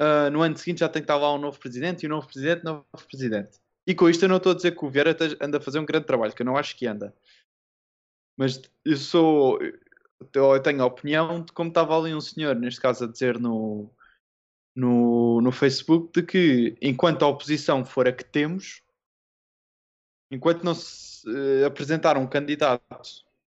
[0.00, 2.26] uh, no ano seguinte já tem que estar lá um novo presidente e um novo
[2.26, 3.58] presidente, novo presidente.
[3.86, 5.86] E com isto eu não estou a dizer que o Vieira anda a fazer um
[5.86, 7.14] grande trabalho, que eu não acho que anda.
[8.36, 9.58] Mas eu sou.
[10.34, 13.90] Eu tenho a opinião de como estava ali um senhor, neste caso, a dizer no,
[14.74, 18.82] no, no Facebook de que enquanto a oposição for a que temos,
[20.30, 22.82] enquanto não se uh, apresentar um candidato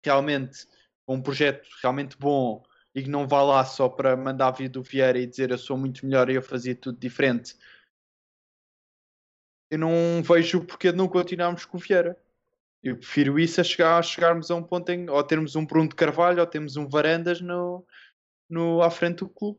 [0.04, 0.66] realmente
[1.08, 2.62] um projeto realmente bom
[2.94, 5.76] e que não vá lá só para mandar vir do Vieira e dizer eu sou
[5.76, 7.54] muito melhor e eu fazia tudo diferente,
[9.70, 12.16] eu não vejo o porquê de não continuarmos com o Vieira.
[12.82, 15.88] Eu prefiro isso a, chegar, a chegarmos a um ponto em ou termos um Bruno
[15.88, 17.84] de Carvalho ou temos um Varandas no,
[18.48, 19.58] no, à frente do clube.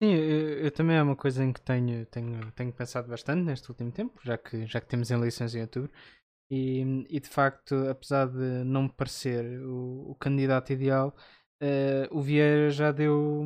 [0.00, 3.68] Sim, eu, eu, também é uma coisa em que tenho, tenho, tenho pensado bastante neste
[3.68, 5.90] último tempo, já que, já que temos eleições em outubro.
[6.50, 11.14] E, e de facto, apesar de não me parecer o, o candidato ideal,
[11.62, 13.44] uh, o Vieira já deu,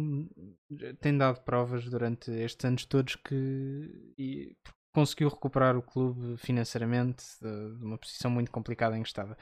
[1.00, 4.56] tem dado provas durante estes anos todos que e,
[4.94, 9.36] conseguiu recuperar o clube financeiramente de, de uma posição muito complicada em que estava.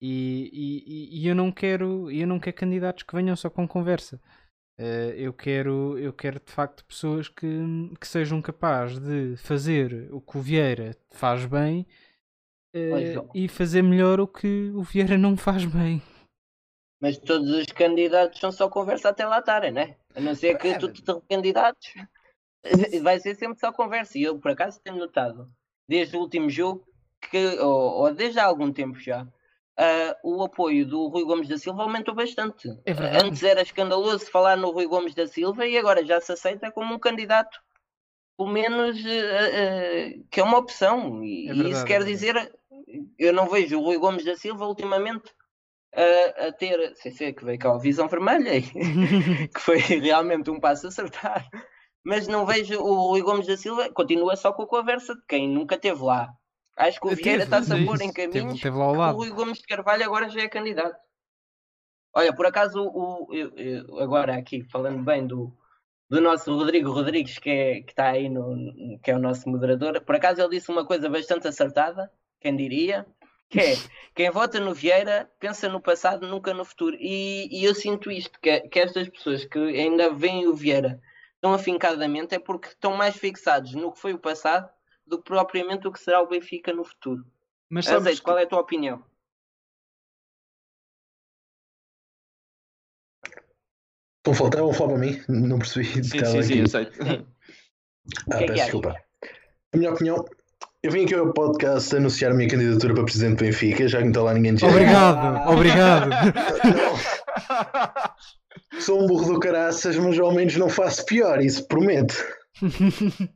[0.00, 4.20] E, e, e eu não quero eu não quero candidatos que venham só com conversa.
[4.78, 7.46] Uh, eu quero eu quero de facto pessoas que,
[8.00, 11.86] que sejam capazes de fazer o que o Vieira faz bem
[12.74, 16.02] uh, e fazer melhor o que o Vieira não faz bem.
[17.00, 19.96] Mas todos os candidatos são só conversa até lá estarem, né?
[20.14, 21.94] A não ser que é, tu te candidatos
[23.02, 24.18] vai ser sempre só conversa.
[24.18, 25.50] E eu por acaso tenho notado
[25.88, 26.86] desde o último jogo
[27.30, 29.26] que, ou, ou desde há algum tempo já,
[29.76, 32.68] Uh, o apoio do Rui Gomes da Silva aumentou bastante.
[32.86, 36.70] É Antes era escandaloso falar no Rui Gomes da Silva e agora já se aceita
[36.70, 37.60] como um candidato,
[38.38, 41.24] pelo menos uh, uh, que é uma opção.
[41.24, 42.54] E, é isso quer é dizer,
[43.18, 45.32] eu não vejo o Rui Gomes da Silva ultimamente
[45.94, 48.60] a ter, sem ser que veio cá a visão vermelha,
[49.54, 51.44] que foi realmente um passo acertado,
[52.04, 55.48] mas não vejo o Rui Gomes da Silva, continua só com a conversa de quem
[55.48, 56.34] nunca esteve lá
[56.76, 58.60] Acho que o Vieira está-se a pôr em caminhos.
[58.60, 59.14] Teve, teve lá ao lado.
[59.14, 60.98] O Rui Gomes de Carvalho agora já é candidato.
[62.12, 65.56] Olha, por acaso, o, o eu, eu, agora aqui, falando bem do,
[66.08, 70.00] do nosso Rodrigo Rodrigues, que, é, que está aí, no, que é o nosso moderador,
[70.00, 72.10] por acaso ele disse uma coisa bastante acertada,
[72.44, 73.06] quem diria,
[73.48, 73.74] que é
[74.14, 76.94] quem vota no Vieira pensa no passado, nunca no futuro.
[77.00, 81.00] E, e eu sinto isto, que, que estas pessoas que ainda veem o Vieira
[81.40, 84.70] tão afincadamente é porque estão mais fixados no que foi o passado
[85.06, 87.24] do que propriamente o que será o Benfica no futuro.
[87.68, 88.24] Mas Azeite, que...
[88.24, 89.04] qual é a tua opinião?
[94.18, 95.22] Estão faltando falar para mim?
[95.28, 95.86] Não percebi.
[96.02, 96.88] Sim, sim, sim, eu sei.
[98.30, 98.96] Ah, que é peço que desculpa.
[99.72, 100.24] A minha opinião,
[100.84, 104.04] eu vim aqui ao podcast anunciar a minha candidatura para presidente do Benfica, já que
[104.04, 106.10] não está lá ninguém de Obrigado, obrigado.
[108.80, 112.14] Sou um burro do caraças, mas ao menos não faço pior, isso prometo.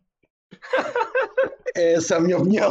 [1.74, 2.70] Essa é a minha opinião.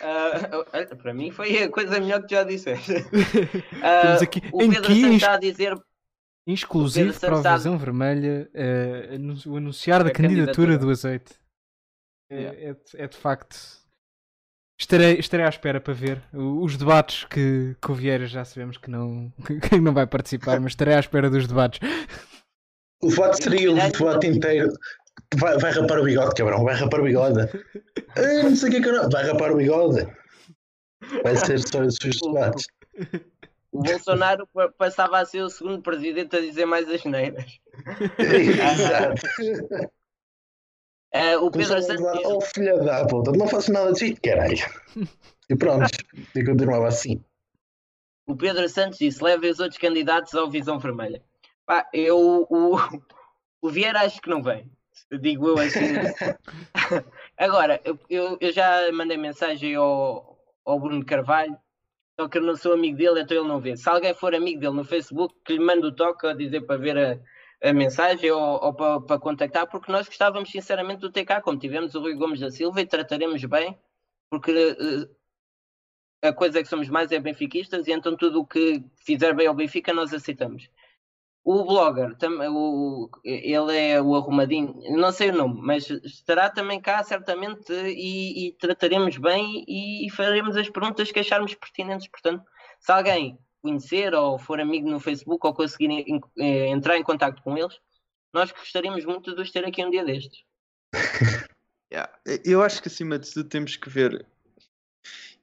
[0.00, 2.90] Uh, para mim foi a coisa melhor que já disseste.
[2.90, 3.04] Uh,
[4.02, 5.78] Temos aqui o Pedro que está a dizer
[6.46, 11.41] exclusivo para a visão vermelha uh, o anunciar da candidatura, candidatura, do azeite.
[12.32, 13.56] É, é, é, de facto.
[14.78, 18.90] Estarei, estarei à espera para ver os debates que, que o Vieira já sabemos que
[18.90, 19.32] não,
[19.68, 21.78] que não vai participar, mas estarei à espera dos debates.
[23.00, 24.72] O debate seria o debate inteiro
[25.36, 27.40] Vai, vai rapar o bigode, cabrão, vai rapar o bigode.
[28.16, 29.10] Ah, não sei o que é que eu não.
[29.10, 30.06] Vai rapar o bigode.
[31.22, 32.66] Vai ser só os seus debates.
[33.72, 34.46] O Bolsonaro
[34.76, 37.58] passava a ser o segundo presidente a dizer mais as neiras.
[38.18, 39.22] Exato.
[41.14, 42.24] Uh, o Pedro Santos.
[42.24, 44.56] Oh, filha da puta, não faço nada de si, caralho.
[45.48, 45.90] E pronto,
[46.34, 47.22] e continuava assim.
[48.26, 51.22] O Pedro Santos disse: leve os outros candidatos ao Visão Vermelha.
[51.66, 52.78] Pá, eu, o,
[53.60, 54.70] o Vieira acho que não vem
[55.18, 55.80] digo eu assim.
[57.36, 61.56] Agora, eu, eu já mandei mensagem ao, ao Bruno Carvalho,
[62.18, 63.76] só que eu não sou amigo dele, então ele não vê.
[63.76, 66.76] Se alguém for amigo dele no Facebook, que lhe manda o toque a dizer para
[66.76, 67.18] ver a,
[67.62, 71.94] a mensagem ou, ou para, para, contactar, porque nós gostávamos sinceramente do TK, como tivemos
[71.94, 73.78] o Rui Gomes da Silva e trataremos bem,
[74.28, 75.08] porque uh,
[76.22, 79.46] a coisa é que somos mais é benfiquistas e então tudo o que fizer bem
[79.46, 80.68] ao Benfica nós aceitamos.
[81.44, 82.16] O blogger,
[82.52, 88.46] o, ele é o arrumadinho, não sei o nome, mas estará também cá certamente e,
[88.46, 92.06] e trataremos bem e, e, faremos as perguntas que acharmos pertinentes.
[92.06, 92.44] Portanto,
[92.78, 96.04] se alguém conhecer ou for amigo no Facebook ou conseguir
[96.38, 97.78] eh, entrar em contato com eles,
[98.32, 100.44] nós gostaríamos muito de os ter aqui um dia destes.
[101.92, 102.12] yeah.
[102.44, 104.26] Eu acho que acima de tudo temos que ver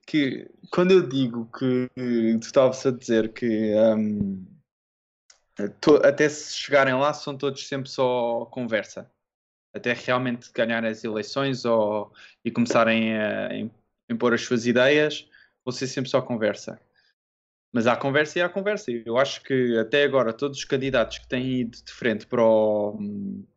[0.06, 4.44] que quando eu digo que tu estavas a dizer que um,
[6.04, 9.10] até se chegarem lá são todos sempre só conversa.
[9.72, 12.12] Até realmente ganhar as eleições ou,
[12.44, 13.50] e começarem a
[14.08, 15.28] impor as suas ideias,
[15.64, 16.80] vão ser sempre só conversa.
[17.72, 18.90] Mas há conversa e há conversa.
[18.90, 22.98] Eu acho que até agora todos os candidatos que têm ido de frente para o,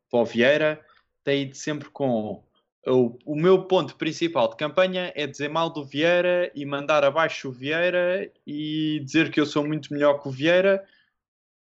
[0.10, 0.86] para o Vieira
[1.24, 2.44] têm ido sempre com
[2.86, 7.50] o, o, meu ponto principal de campanha é dizer mal do Vieira e mandar abaixo
[7.50, 10.86] o Vieira e dizer que eu sou muito melhor que o Vieira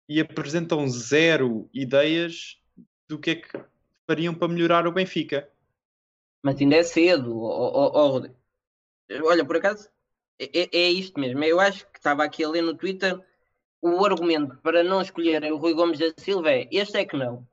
[0.07, 2.59] e apresentam zero ideias
[3.07, 3.49] do que é que
[4.05, 5.49] fariam para melhorar o Benfica.
[6.43, 9.89] Mas ainda é cedo, oh, oh, oh, olha, por acaso
[10.39, 11.43] é, é, isto mesmo.
[11.43, 13.19] Eu acho que estava aqui a ler no Twitter
[13.81, 17.45] o argumento para não escolher o Rui Gomes da Silva é este é que não.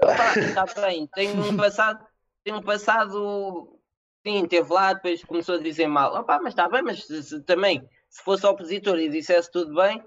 [0.00, 2.04] está bem, tem um passado,
[2.42, 3.78] tem um passado,
[4.26, 6.14] sim, teve lá, depois começou a dizer mal.
[6.14, 10.02] Opa, mas está bem, mas se, se, também se fosse opositor e dissesse tudo bem,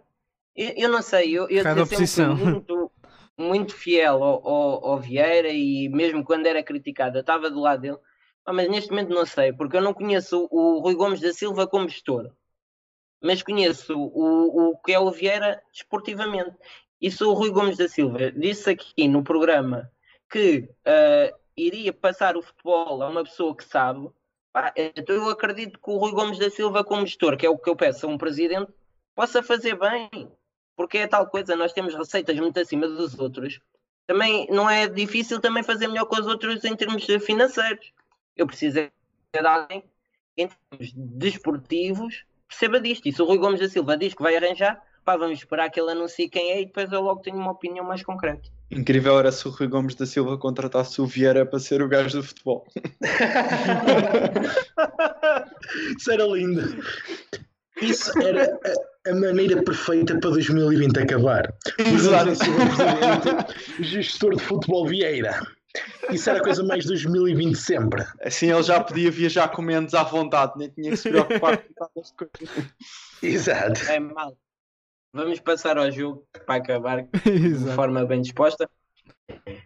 [0.56, 2.92] eu, eu não sei, eu, eu sempre muito,
[3.38, 7.82] muito fiel ao, ao, ao, Vieira e mesmo quando era criticado, eu estava do lado
[7.82, 7.98] dele.
[8.48, 11.68] Ah, mas neste momento não sei, porque eu não conheço o Rui Gomes da Silva
[11.68, 12.32] como gestor,
[13.22, 16.56] mas conheço o, o que é o Vieira desportivamente.
[17.02, 19.92] E se o Rui Gomes da Silva disse aqui no programa
[20.32, 24.10] que uh, iria passar o futebol a uma pessoa que sabe,
[24.54, 27.58] pá, então eu acredito que o Rui Gomes da Silva, como gestor, que é o
[27.58, 28.72] que eu peço a um presidente,
[29.14, 30.32] possa fazer bem,
[30.74, 33.60] porque é tal coisa, nós temos receitas muito acima dos outros.
[34.06, 37.92] Também não é difícil também fazer melhor que os outros em termos financeiros.
[38.38, 38.92] Eu preciso é
[39.34, 39.84] de alguém
[40.38, 43.08] em termos desportivos perceba disto.
[43.08, 45.78] E se o Rui Gomes da Silva diz que vai arranjar, pá, vamos esperar que
[45.80, 48.50] ele anuncie quem é e depois eu logo tenho uma opinião mais concreta.
[48.70, 52.18] Incrível era se o Rui Gomes da Silva contratasse o Vieira para ser o gajo
[52.18, 52.68] do futebol.
[55.98, 56.84] Isso era lindo.
[57.82, 61.54] Isso era a, a, maneira perfeita para 2020 acabar.
[61.78, 62.32] Exato.
[63.80, 65.40] O gestor de futebol Vieira.
[66.12, 68.06] Isso era a coisa mais 2020 sempre.
[68.22, 71.74] Assim ele já podia viajar com menos à vontade, nem tinha que se preocupar com
[71.74, 72.74] tantas coisas.
[73.22, 73.82] Exato.
[73.90, 74.38] É mal.
[75.14, 78.70] Vamos passar ao jogo para acabar de forma bem disposta.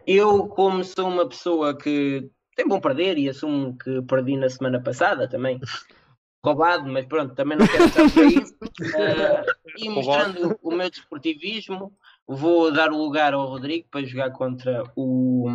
[0.06, 4.82] Eu, como sou uma pessoa que tem bom perder e assumo que perdi na semana
[4.82, 5.60] passada também.
[6.44, 8.38] Roubado, mas pronto, também não quero estar por aí.
[8.38, 9.44] Uh,
[9.78, 15.48] e mostrando o meu desportivismo, vou dar o lugar ao Rodrigo para jogar contra o,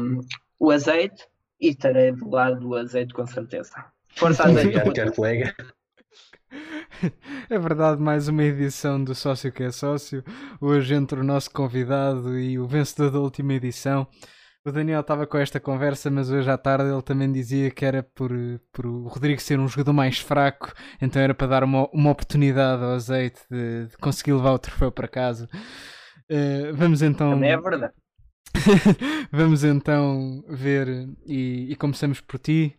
[0.60, 1.28] o azeite
[1.60, 3.86] e estarei do lado do azeite com certeza.
[4.16, 4.80] Força azeite.
[5.16, 5.56] Colega.
[7.50, 10.24] É verdade, mais uma edição do Sócio que é Sócio.
[10.60, 14.08] Hoje entre o nosso convidado e o vencedor da última edição.
[14.66, 18.04] O Daniel estava com esta conversa, mas hoje à tarde ele também dizia que era
[18.04, 18.32] por,
[18.74, 22.84] por o Rodrigo ser um jogador mais fraco, então era para dar uma, uma oportunidade
[22.84, 25.48] ao azeite de, de conseguir levar o troféu para casa.
[26.30, 27.32] Uh, vamos então.
[27.32, 27.94] Também é verdade.
[29.32, 30.88] vamos então ver
[31.26, 32.76] e, e começamos por ti.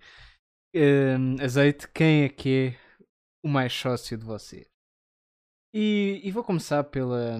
[0.75, 2.79] Uh, azeite, quem é que é
[3.43, 4.67] o mais sócio de você?
[5.75, 7.39] E, e vou começar pela,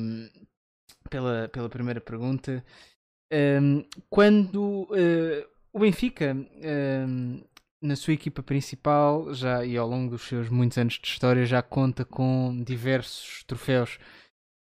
[1.11, 2.65] pela, pela primeira pergunta.
[3.33, 6.35] Um, quando uh, o Benfica,
[7.07, 7.43] um,
[7.81, 11.63] na sua equipa principal, já e ao longo dos seus muitos anos de história, já
[11.63, 13.99] conta com diversos troféus.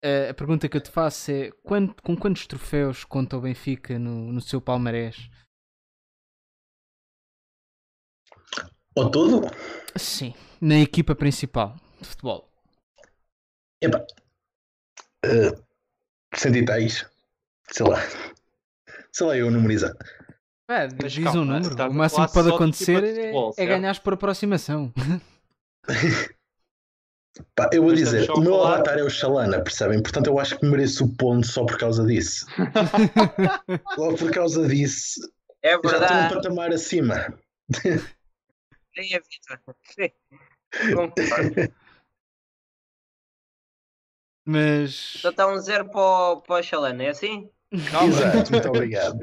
[0.00, 4.32] A pergunta que eu te faço é: quando, com quantos troféus conta o Benfica no,
[4.32, 5.28] no seu palmarés?
[8.96, 9.42] Ao todo?
[9.96, 12.48] Sim, na equipa principal de futebol.
[13.82, 14.04] Epá,
[15.24, 15.64] uh,
[16.34, 17.04] cento e tais,
[17.70, 17.98] sei lá.
[19.12, 19.94] Sei lá, eu numerizar.
[20.70, 21.74] É, diz calma, um número.
[21.88, 24.92] O máximo que pode acontecer é, futebol, é ganhar por aproximação.
[27.55, 30.02] Pá, eu vou dizer, o meu avatar é o Shalana, percebem?
[30.02, 32.46] Portanto, eu acho que mereço o ponto só por causa disso.
[33.96, 35.20] Logo por causa disso.
[35.62, 36.12] É verdade.
[36.12, 37.38] Já estou um patamar acima.
[38.94, 39.60] Tem a vida.
[39.84, 40.10] Sim.
[44.44, 45.14] Mas.
[45.18, 47.50] Então está um zero para o, para o Shalana, é assim?
[47.90, 48.09] Calma.
[48.09, 49.18] Exato, muito obrigado.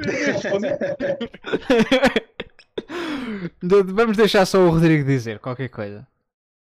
[3.93, 6.07] Vamos deixar só o Rodrigo dizer qualquer coisa.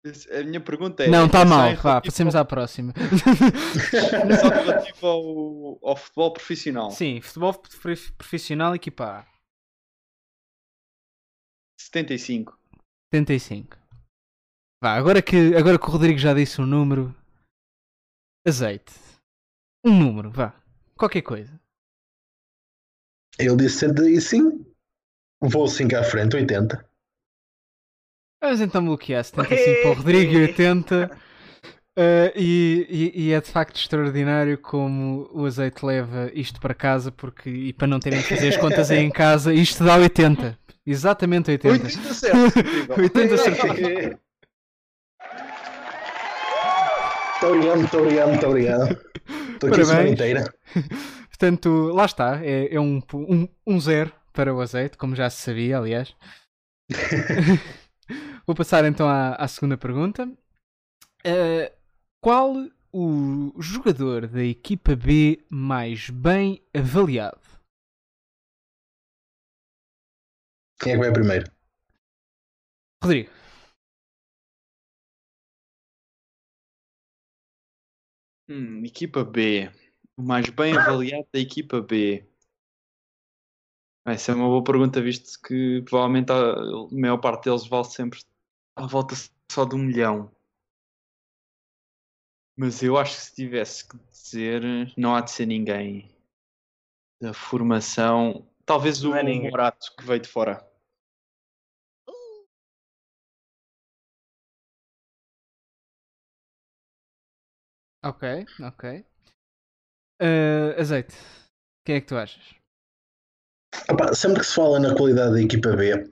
[0.04, 1.08] A minha pergunta é.
[1.08, 2.42] Não, está mal, vá, passemos ao...
[2.42, 2.94] à próxima.
[4.40, 6.90] Só relativo ao, ao futebol profissional.
[6.92, 7.54] Sim, futebol
[8.16, 9.28] profissional equipar.
[11.80, 12.56] 75.
[13.12, 13.76] 75.
[14.82, 17.14] Vá, agora que, agora que o Rodrigo já disse um número.
[18.46, 18.94] Azeite.
[19.84, 20.54] Um número, vá.
[20.96, 21.60] Qualquer coisa.
[23.38, 24.64] Ele disse 75.
[25.40, 26.88] Vou 5 à frente, 80.
[28.40, 31.10] Vamos então bloquear 75 para o Rodrigo e 80.
[31.98, 37.10] Uh, e, e, e, é de facto extraordinário como o azeite leva isto para casa
[37.10, 40.56] porque, e para não terem que fazer as contas aí em casa, isto dá 80.
[40.86, 41.85] Exatamente 80.
[41.85, 43.01] 80 certo.
[43.01, 43.66] 80 certo.
[47.40, 49.01] Muito obrigado, muito obrigado, muito obrigado.
[49.55, 50.55] Estou aqui a semana inteira.
[51.28, 52.40] Portanto, lá está.
[52.44, 56.15] É, é um, um, um zero para o azeite, como já se sabia, aliás.
[58.47, 60.26] Vou passar então à, à segunda pergunta.
[61.26, 61.70] Uh,
[62.20, 62.55] qual
[62.93, 67.40] o jogador da equipa B mais bem avaliado?
[70.80, 71.51] Quem é que vai primeiro?
[73.02, 73.30] Rodrigo.
[78.48, 79.70] Hum, equipa B.
[80.16, 82.26] O mais bem avaliado da equipa B.
[84.09, 88.18] Ah, Essa é uma boa pergunta, visto que provavelmente a maior parte deles vale sempre
[88.74, 89.14] à volta
[89.52, 90.35] só de um milhão.
[92.56, 94.62] Mas eu acho que se tivesse que dizer,
[94.97, 96.10] não há de ser ninguém
[97.20, 98.51] da formação.
[98.64, 100.66] Talvez o é Morato que veio de fora.
[108.02, 109.05] Ok, ok.
[110.18, 111.14] Uh, azeite,
[111.85, 112.59] quem é que tu achas?
[113.90, 116.11] Opa, sempre que se fala na qualidade da equipa B,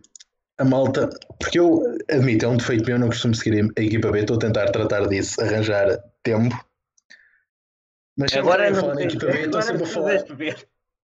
[0.58, 1.08] a malta,
[1.38, 4.36] porque eu admito, é um defeito meu, eu não costumo seguir a equipa B, estou
[4.36, 6.54] a tentar tratar disso, arranjar tempo.
[8.16, 10.24] Mas sempre Agora que não na equipa B, estou agora sempre a falar.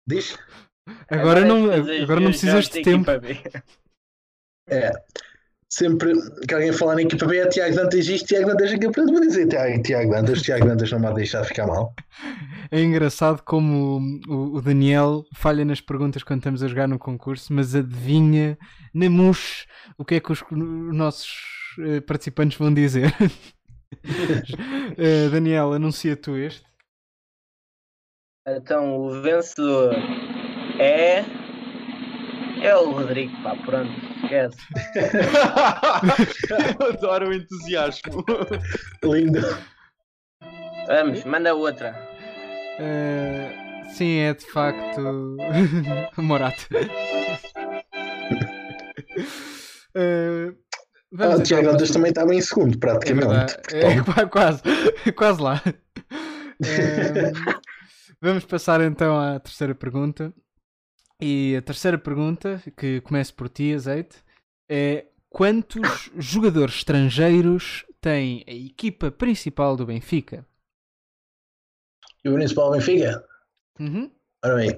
[0.07, 0.37] Diz?
[1.09, 3.11] Agora, não, que precisas agora não precisas de tempo.
[4.67, 4.91] É.
[5.75, 6.13] Sempre
[6.47, 9.21] que alguém falar na equipa B é Tiago Dantas isto, Tiago Dantas aquilo, portanto vou
[9.21, 11.95] dizer Tiago, Tiago Dantas, Tiago Dantas não me vai deixar ficar mal.
[12.69, 17.51] É engraçado como o, o Daniel falha nas perguntas quando estamos a jogar no concurso,
[17.51, 18.55] mas adivinha
[18.93, 19.65] na mousse
[19.97, 21.31] o que é que os os nossos
[21.79, 23.11] eh, participantes vão dizer.
[24.97, 26.63] Eh, Daniel, anuncia tu este.
[28.47, 29.93] Então o vencedor
[30.79, 31.42] é.
[32.63, 33.91] É o Rodrigo, pá, pronto,
[34.23, 34.57] esquece.
[36.79, 38.23] Eu adoro o entusiasmo.
[39.03, 39.41] Lindo.
[40.87, 41.93] Vamos, manda outra.
[42.79, 45.37] Eh, sim, é de facto
[46.17, 46.67] Morato.
[49.95, 53.55] Eh, Ah, o então Tiago para- Dantas também estava em segundo, É praticamente.
[53.71, 54.61] É, qua- quase,
[55.15, 55.61] quase lá.
[56.65, 57.31] Ehm,
[58.19, 60.33] vamos passar então à terceira pergunta.
[61.25, 64.21] E a terceira pergunta, que começa por ti, Azeite,
[64.67, 70.45] é quantos jogadores estrangeiros tem a equipa principal do Benfica?
[72.25, 73.25] E o Municipal Benfica?
[73.79, 74.11] Uhum.
[74.43, 74.69] Ora bem,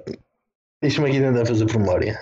[0.80, 2.15] deixa-me aqui tentar fazer por memória.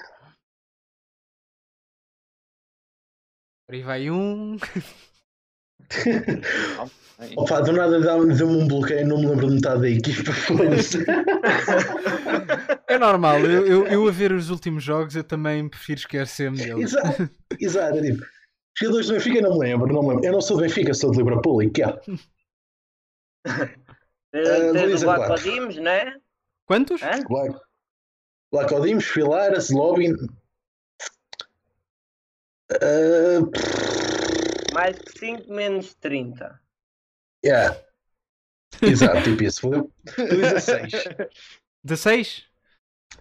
[3.69, 4.55] Aí vai um.
[7.37, 10.31] Opa, do nada dá-me deu um bloqueio, não me lembro de metade da equipa.
[10.33, 11.05] foda-se.
[12.87, 16.91] É normal, eu, eu, eu a ver os últimos jogos eu também prefiro esquecer-me deles.
[16.91, 17.29] Exato,
[17.59, 17.97] exato.
[17.97, 20.25] é tipo, os jogadores do Benfica não me lembro, não me lembro.
[20.25, 21.63] Eu não sou do Benfica, sou do Liverpool.
[21.63, 21.87] E que é?
[23.45, 26.15] vou Tens dizer o não é?
[26.65, 27.01] Quantos?
[27.03, 27.23] Hã?
[27.29, 27.55] Black,
[28.51, 30.13] Lacodimos, Filaras, Lobin.
[32.71, 33.49] Uh,
[34.73, 36.59] Mais que 5 menos 30.
[37.45, 37.77] yeah.
[38.81, 39.69] Exato, tipo isso.
[40.59, 40.91] 6.
[41.83, 42.43] 16?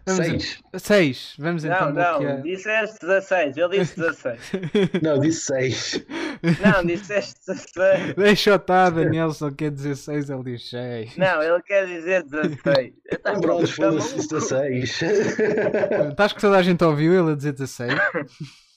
[0.06, 0.62] Vamos 6.
[0.78, 1.34] 6.
[1.38, 2.42] Vamos então Não, não, bloquear.
[2.42, 4.40] disseste 16, eu disse 16.
[5.02, 6.06] Não, disse 6.
[6.60, 8.14] Não, disseste 16.
[8.14, 11.16] Deixa eu estar, Daniel só quer 16, ele diz 6.
[11.18, 12.94] Não, ele quer dizer 16.
[13.22, 14.28] Tá Pronto, tá foda-se, maluco?
[14.34, 15.02] 16.
[16.10, 17.92] Estás que toda a gente ouviu ele a dizer 16?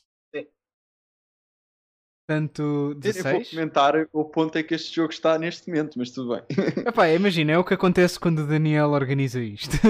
[2.28, 3.50] Portanto, Eu vou 16?
[3.52, 6.44] comentar o ponto em que este jogo está neste momento, mas tudo bem.
[6.88, 9.78] Epá, imagina, é o que acontece quando o Daniel organiza isto.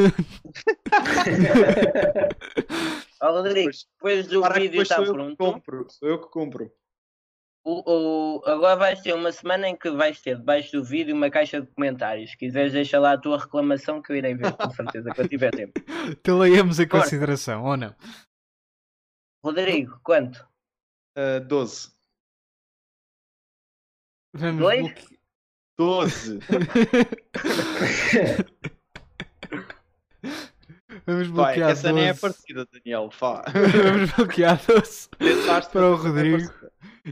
[3.21, 5.87] Ó Rodrigo, Depois- do Para vídeo está pronto, compro.
[5.89, 6.69] Sou eu que compro.
[7.63, 11.29] o, o- agora vais ter uma semana em que vais ter debaixo do vídeo uma
[11.29, 12.31] caixa de comentários.
[12.31, 15.29] Se quiseres, deixa lá a tua reclamação que eu irei ver, com certeza, que eu
[15.29, 15.79] tiver tempo.
[16.21, 17.95] Te leiamos em consideração, ou não?
[19.43, 20.45] Rodrigo, quanto?
[21.17, 21.94] Ah, 12.
[24.35, 24.81] Vamos Dois?
[24.81, 25.15] bloque-
[25.77, 26.39] 12.
[31.05, 32.21] Vamos Vai, bloquear essa nem é 12.
[32.21, 33.09] parecida, Daniel.
[33.19, 33.43] Vá.
[33.83, 36.51] Vamos bloquear 12 Tentaste, para o é Rodrigo.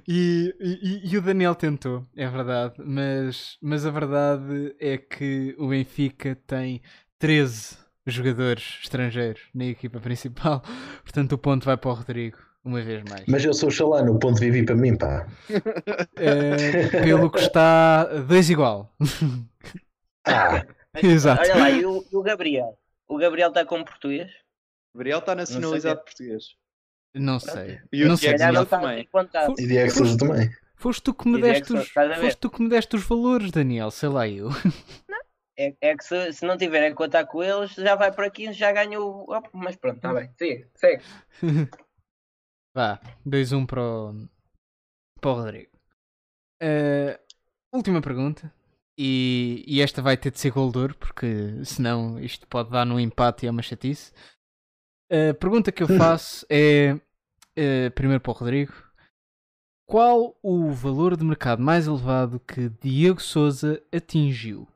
[0.08, 5.68] E, e- e o Daniel tentou, é verdade, mas, mas a verdade é que o
[5.68, 6.82] Benfica tem
[7.20, 7.78] 13
[8.08, 10.64] jogadores estrangeiros na equipa principal,
[11.04, 13.24] portanto o ponto vai para o Rodrigo, uma vez mais.
[13.28, 15.28] Mas eu sou o Xalá, no ponto de vivi para mim, pá.
[16.18, 18.92] Eh, pelo que está 2 igual.
[20.26, 20.66] Ah,
[21.02, 21.42] Exato.
[21.42, 22.78] Olha lá, e o, e o Gabriel?
[23.08, 24.32] O Gabriel está com português?
[24.96, 26.44] Gabriel está nacionalizado português.
[27.16, 27.80] Não sei.
[27.92, 28.32] E o não Diego sei.
[28.32, 29.06] Se calhar Sousa não está também.
[29.12, 29.56] contado.
[29.60, 30.50] e Diego Sousa também.
[30.76, 33.90] Foste tu que me E deste os, foste tu que me deste os valores, Daniel,
[33.92, 34.50] sei lá eu.
[35.58, 38.54] É, é que se, se não tiverem a contar com eles, já vai para 15,
[38.58, 39.26] já ganhou.
[39.30, 40.30] o- mas pronto, está bem.
[40.38, 41.04] Siga, segue.
[42.74, 44.28] Vá, 2-1 para o,
[45.22, 45.72] para o Rodrigo.
[46.62, 47.20] Eh,
[47.72, 48.52] última pergunta.
[48.98, 52.86] E, e esta vai ter de ser gol de ouro, porque senão isto pode dar
[52.86, 54.12] num empate e é uma chatice.
[55.10, 57.00] A pergunta que eu faço é,
[57.56, 58.74] eh, primeiro para o Rodrigo.
[59.86, 64.68] Qual o valor de mercado mais elevado que Diego Souza atingiu?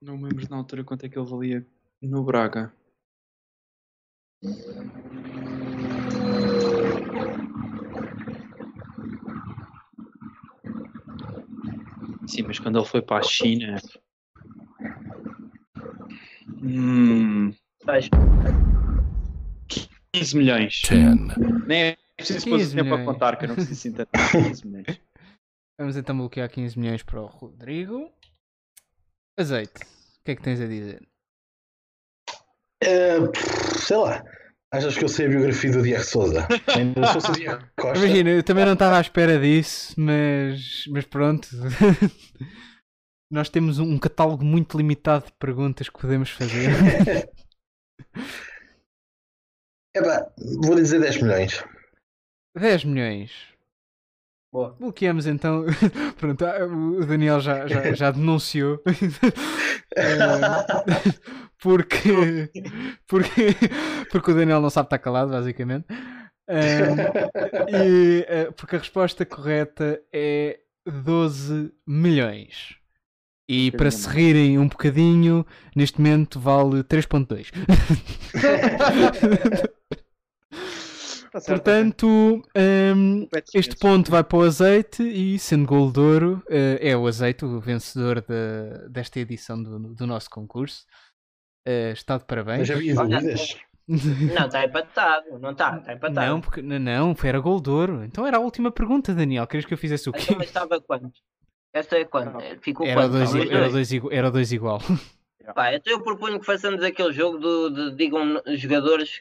[0.00, 1.66] Não me lembro na altura quanto é que ele valia
[2.00, 2.72] no Braga.
[12.26, 13.80] Sim, mas quando ele foi para a China.
[16.62, 17.52] Hum,
[17.84, 18.08] Vais.
[20.12, 20.82] 15 milhões.
[20.88, 23.06] 10, Nem é preciso pôr 15 o tempo a milhões.
[23.14, 24.10] contar, que eu não preciso assim tanto.
[24.32, 25.00] 15 milhões.
[25.78, 28.12] Vamos então bloquear 15 milhões para o Rodrigo.
[29.38, 29.80] Azeite.
[29.82, 31.06] O que é que tens a dizer?
[32.82, 34.24] Eh, pff, sei lá.
[34.70, 36.46] Achas que eu sei a biografia do Diego Souza?
[36.76, 38.04] Ainda sou o Diego Costa.
[38.04, 41.48] Imagina, eu também não estava à espera disso, mas, mas pronto.
[43.30, 46.70] Nós temos um catálogo muito limitado de perguntas que podemos fazer.
[49.94, 50.30] Epá,
[50.62, 51.64] vou dizer 10 milhões.
[52.56, 53.32] 10 milhões.
[54.52, 54.74] Boa.
[54.78, 55.64] Bloqueamos então.
[56.16, 58.82] Pronto, ah, o Daniel já, já, já denunciou.
[61.60, 62.50] Porque,
[63.06, 63.54] porque,
[64.10, 65.86] porque o Daniel não sabe estar calado, basicamente.
[67.68, 72.76] E, eh, porque a resposta correta é 12 milhões.
[73.50, 75.44] E para se rirem um bocadinho,
[75.74, 77.50] neste momento vale 3.2.
[81.30, 82.06] Tá certo, Portanto,
[82.38, 83.28] ok.
[83.54, 87.44] este ponto vai para o azeite e, sendo gol de ouro, eh, é o azeite
[87.44, 90.86] o vencedor da- desta edição do, do nosso concurso.
[91.70, 92.60] Eh, está de parabéns.
[92.60, 93.56] Mas havia dúvidas.
[93.88, 95.38] Não, está empatado.
[95.38, 96.26] Não está, está empatado.
[96.26, 98.04] Não, porque não, foi- era gol de ouro.
[98.04, 99.46] Então era a última pergunta, Daniel.
[99.46, 100.20] Querias que eu fizesse o quê?
[100.24, 101.10] Então, mas estava quanto?
[101.72, 102.38] Esta é quanto?
[102.60, 103.12] Ficou Era quanto?
[103.12, 103.72] dois, era o dois.
[103.72, 104.78] dois igu- era o dois igual.
[105.54, 109.20] Pá, então eu proponho que façamos aquele jogo do, de digam jogadores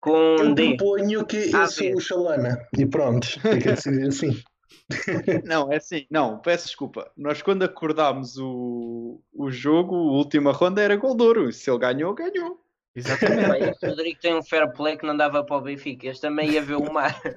[0.00, 0.76] com Eu D.
[0.76, 2.58] proponho que Ah, eu sou o Xalana.
[2.76, 4.42] E pronto, fica a decidir assim.
[5.44, 7.10] Não, é assim, não, peço desculpa.
[7.16, 11.52] Nós quando acordámos o, o jogo, a última ronda era Goldouro.
[11.52, 12.60] Se ele ganhou, ganhou.
[12.94, 13.70] Exatamente.
[13.70, 16.08] Este Rodrigo tem um fair play que não dava para o Benfica.
[16.08, 17.20] Este também ia ver o mar.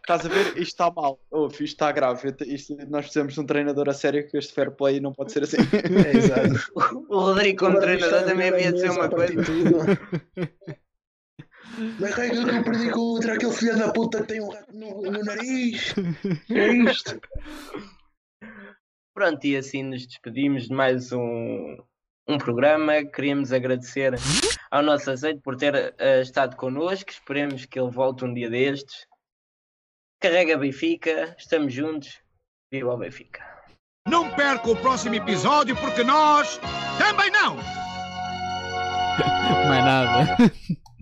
[0.00, 0.46] Estás a ver?
[0.48, 1.18] Isto está mal.
[1.30, 2.34] Oh, isto está grave.
[2.46, 5.42] Isto- nós precisamos de um treinador a sério que este fair play não pode ser
[5.42, 5.56] assim.
[6.06, 6.72] É, exato.
[7.08, 9.34] O Rodrigo, como treinador, também havia de ser uma coisa.
[12.00, 15.02] Mas regra que eu perdi contra aquele filho da puta que tem um rato no,
[15.02, 15.94] no nariz.
[16.50, 17.20] É isto.
[19.14, 21.76] Pronto, e assim nos despedimos de mais um,
[22.28, 23.04] um programa.
[23.04, 24.14] Queríamos agradecer
[24.70, 27.10] ao nosso azeite por ter eh, estado connosco.
[27.10, 29.06] Esperemos que ele volte um dia destes.
[30.20, 32.20] Carrega Benfica, estamos juntos.
[32.72, 33.44] Viva o Benfica!
[34.08, 36.58] Não perca o próximo episódio porque nós
[36.98, 37.56] também não!
[39.68, 40.36] Mais nada.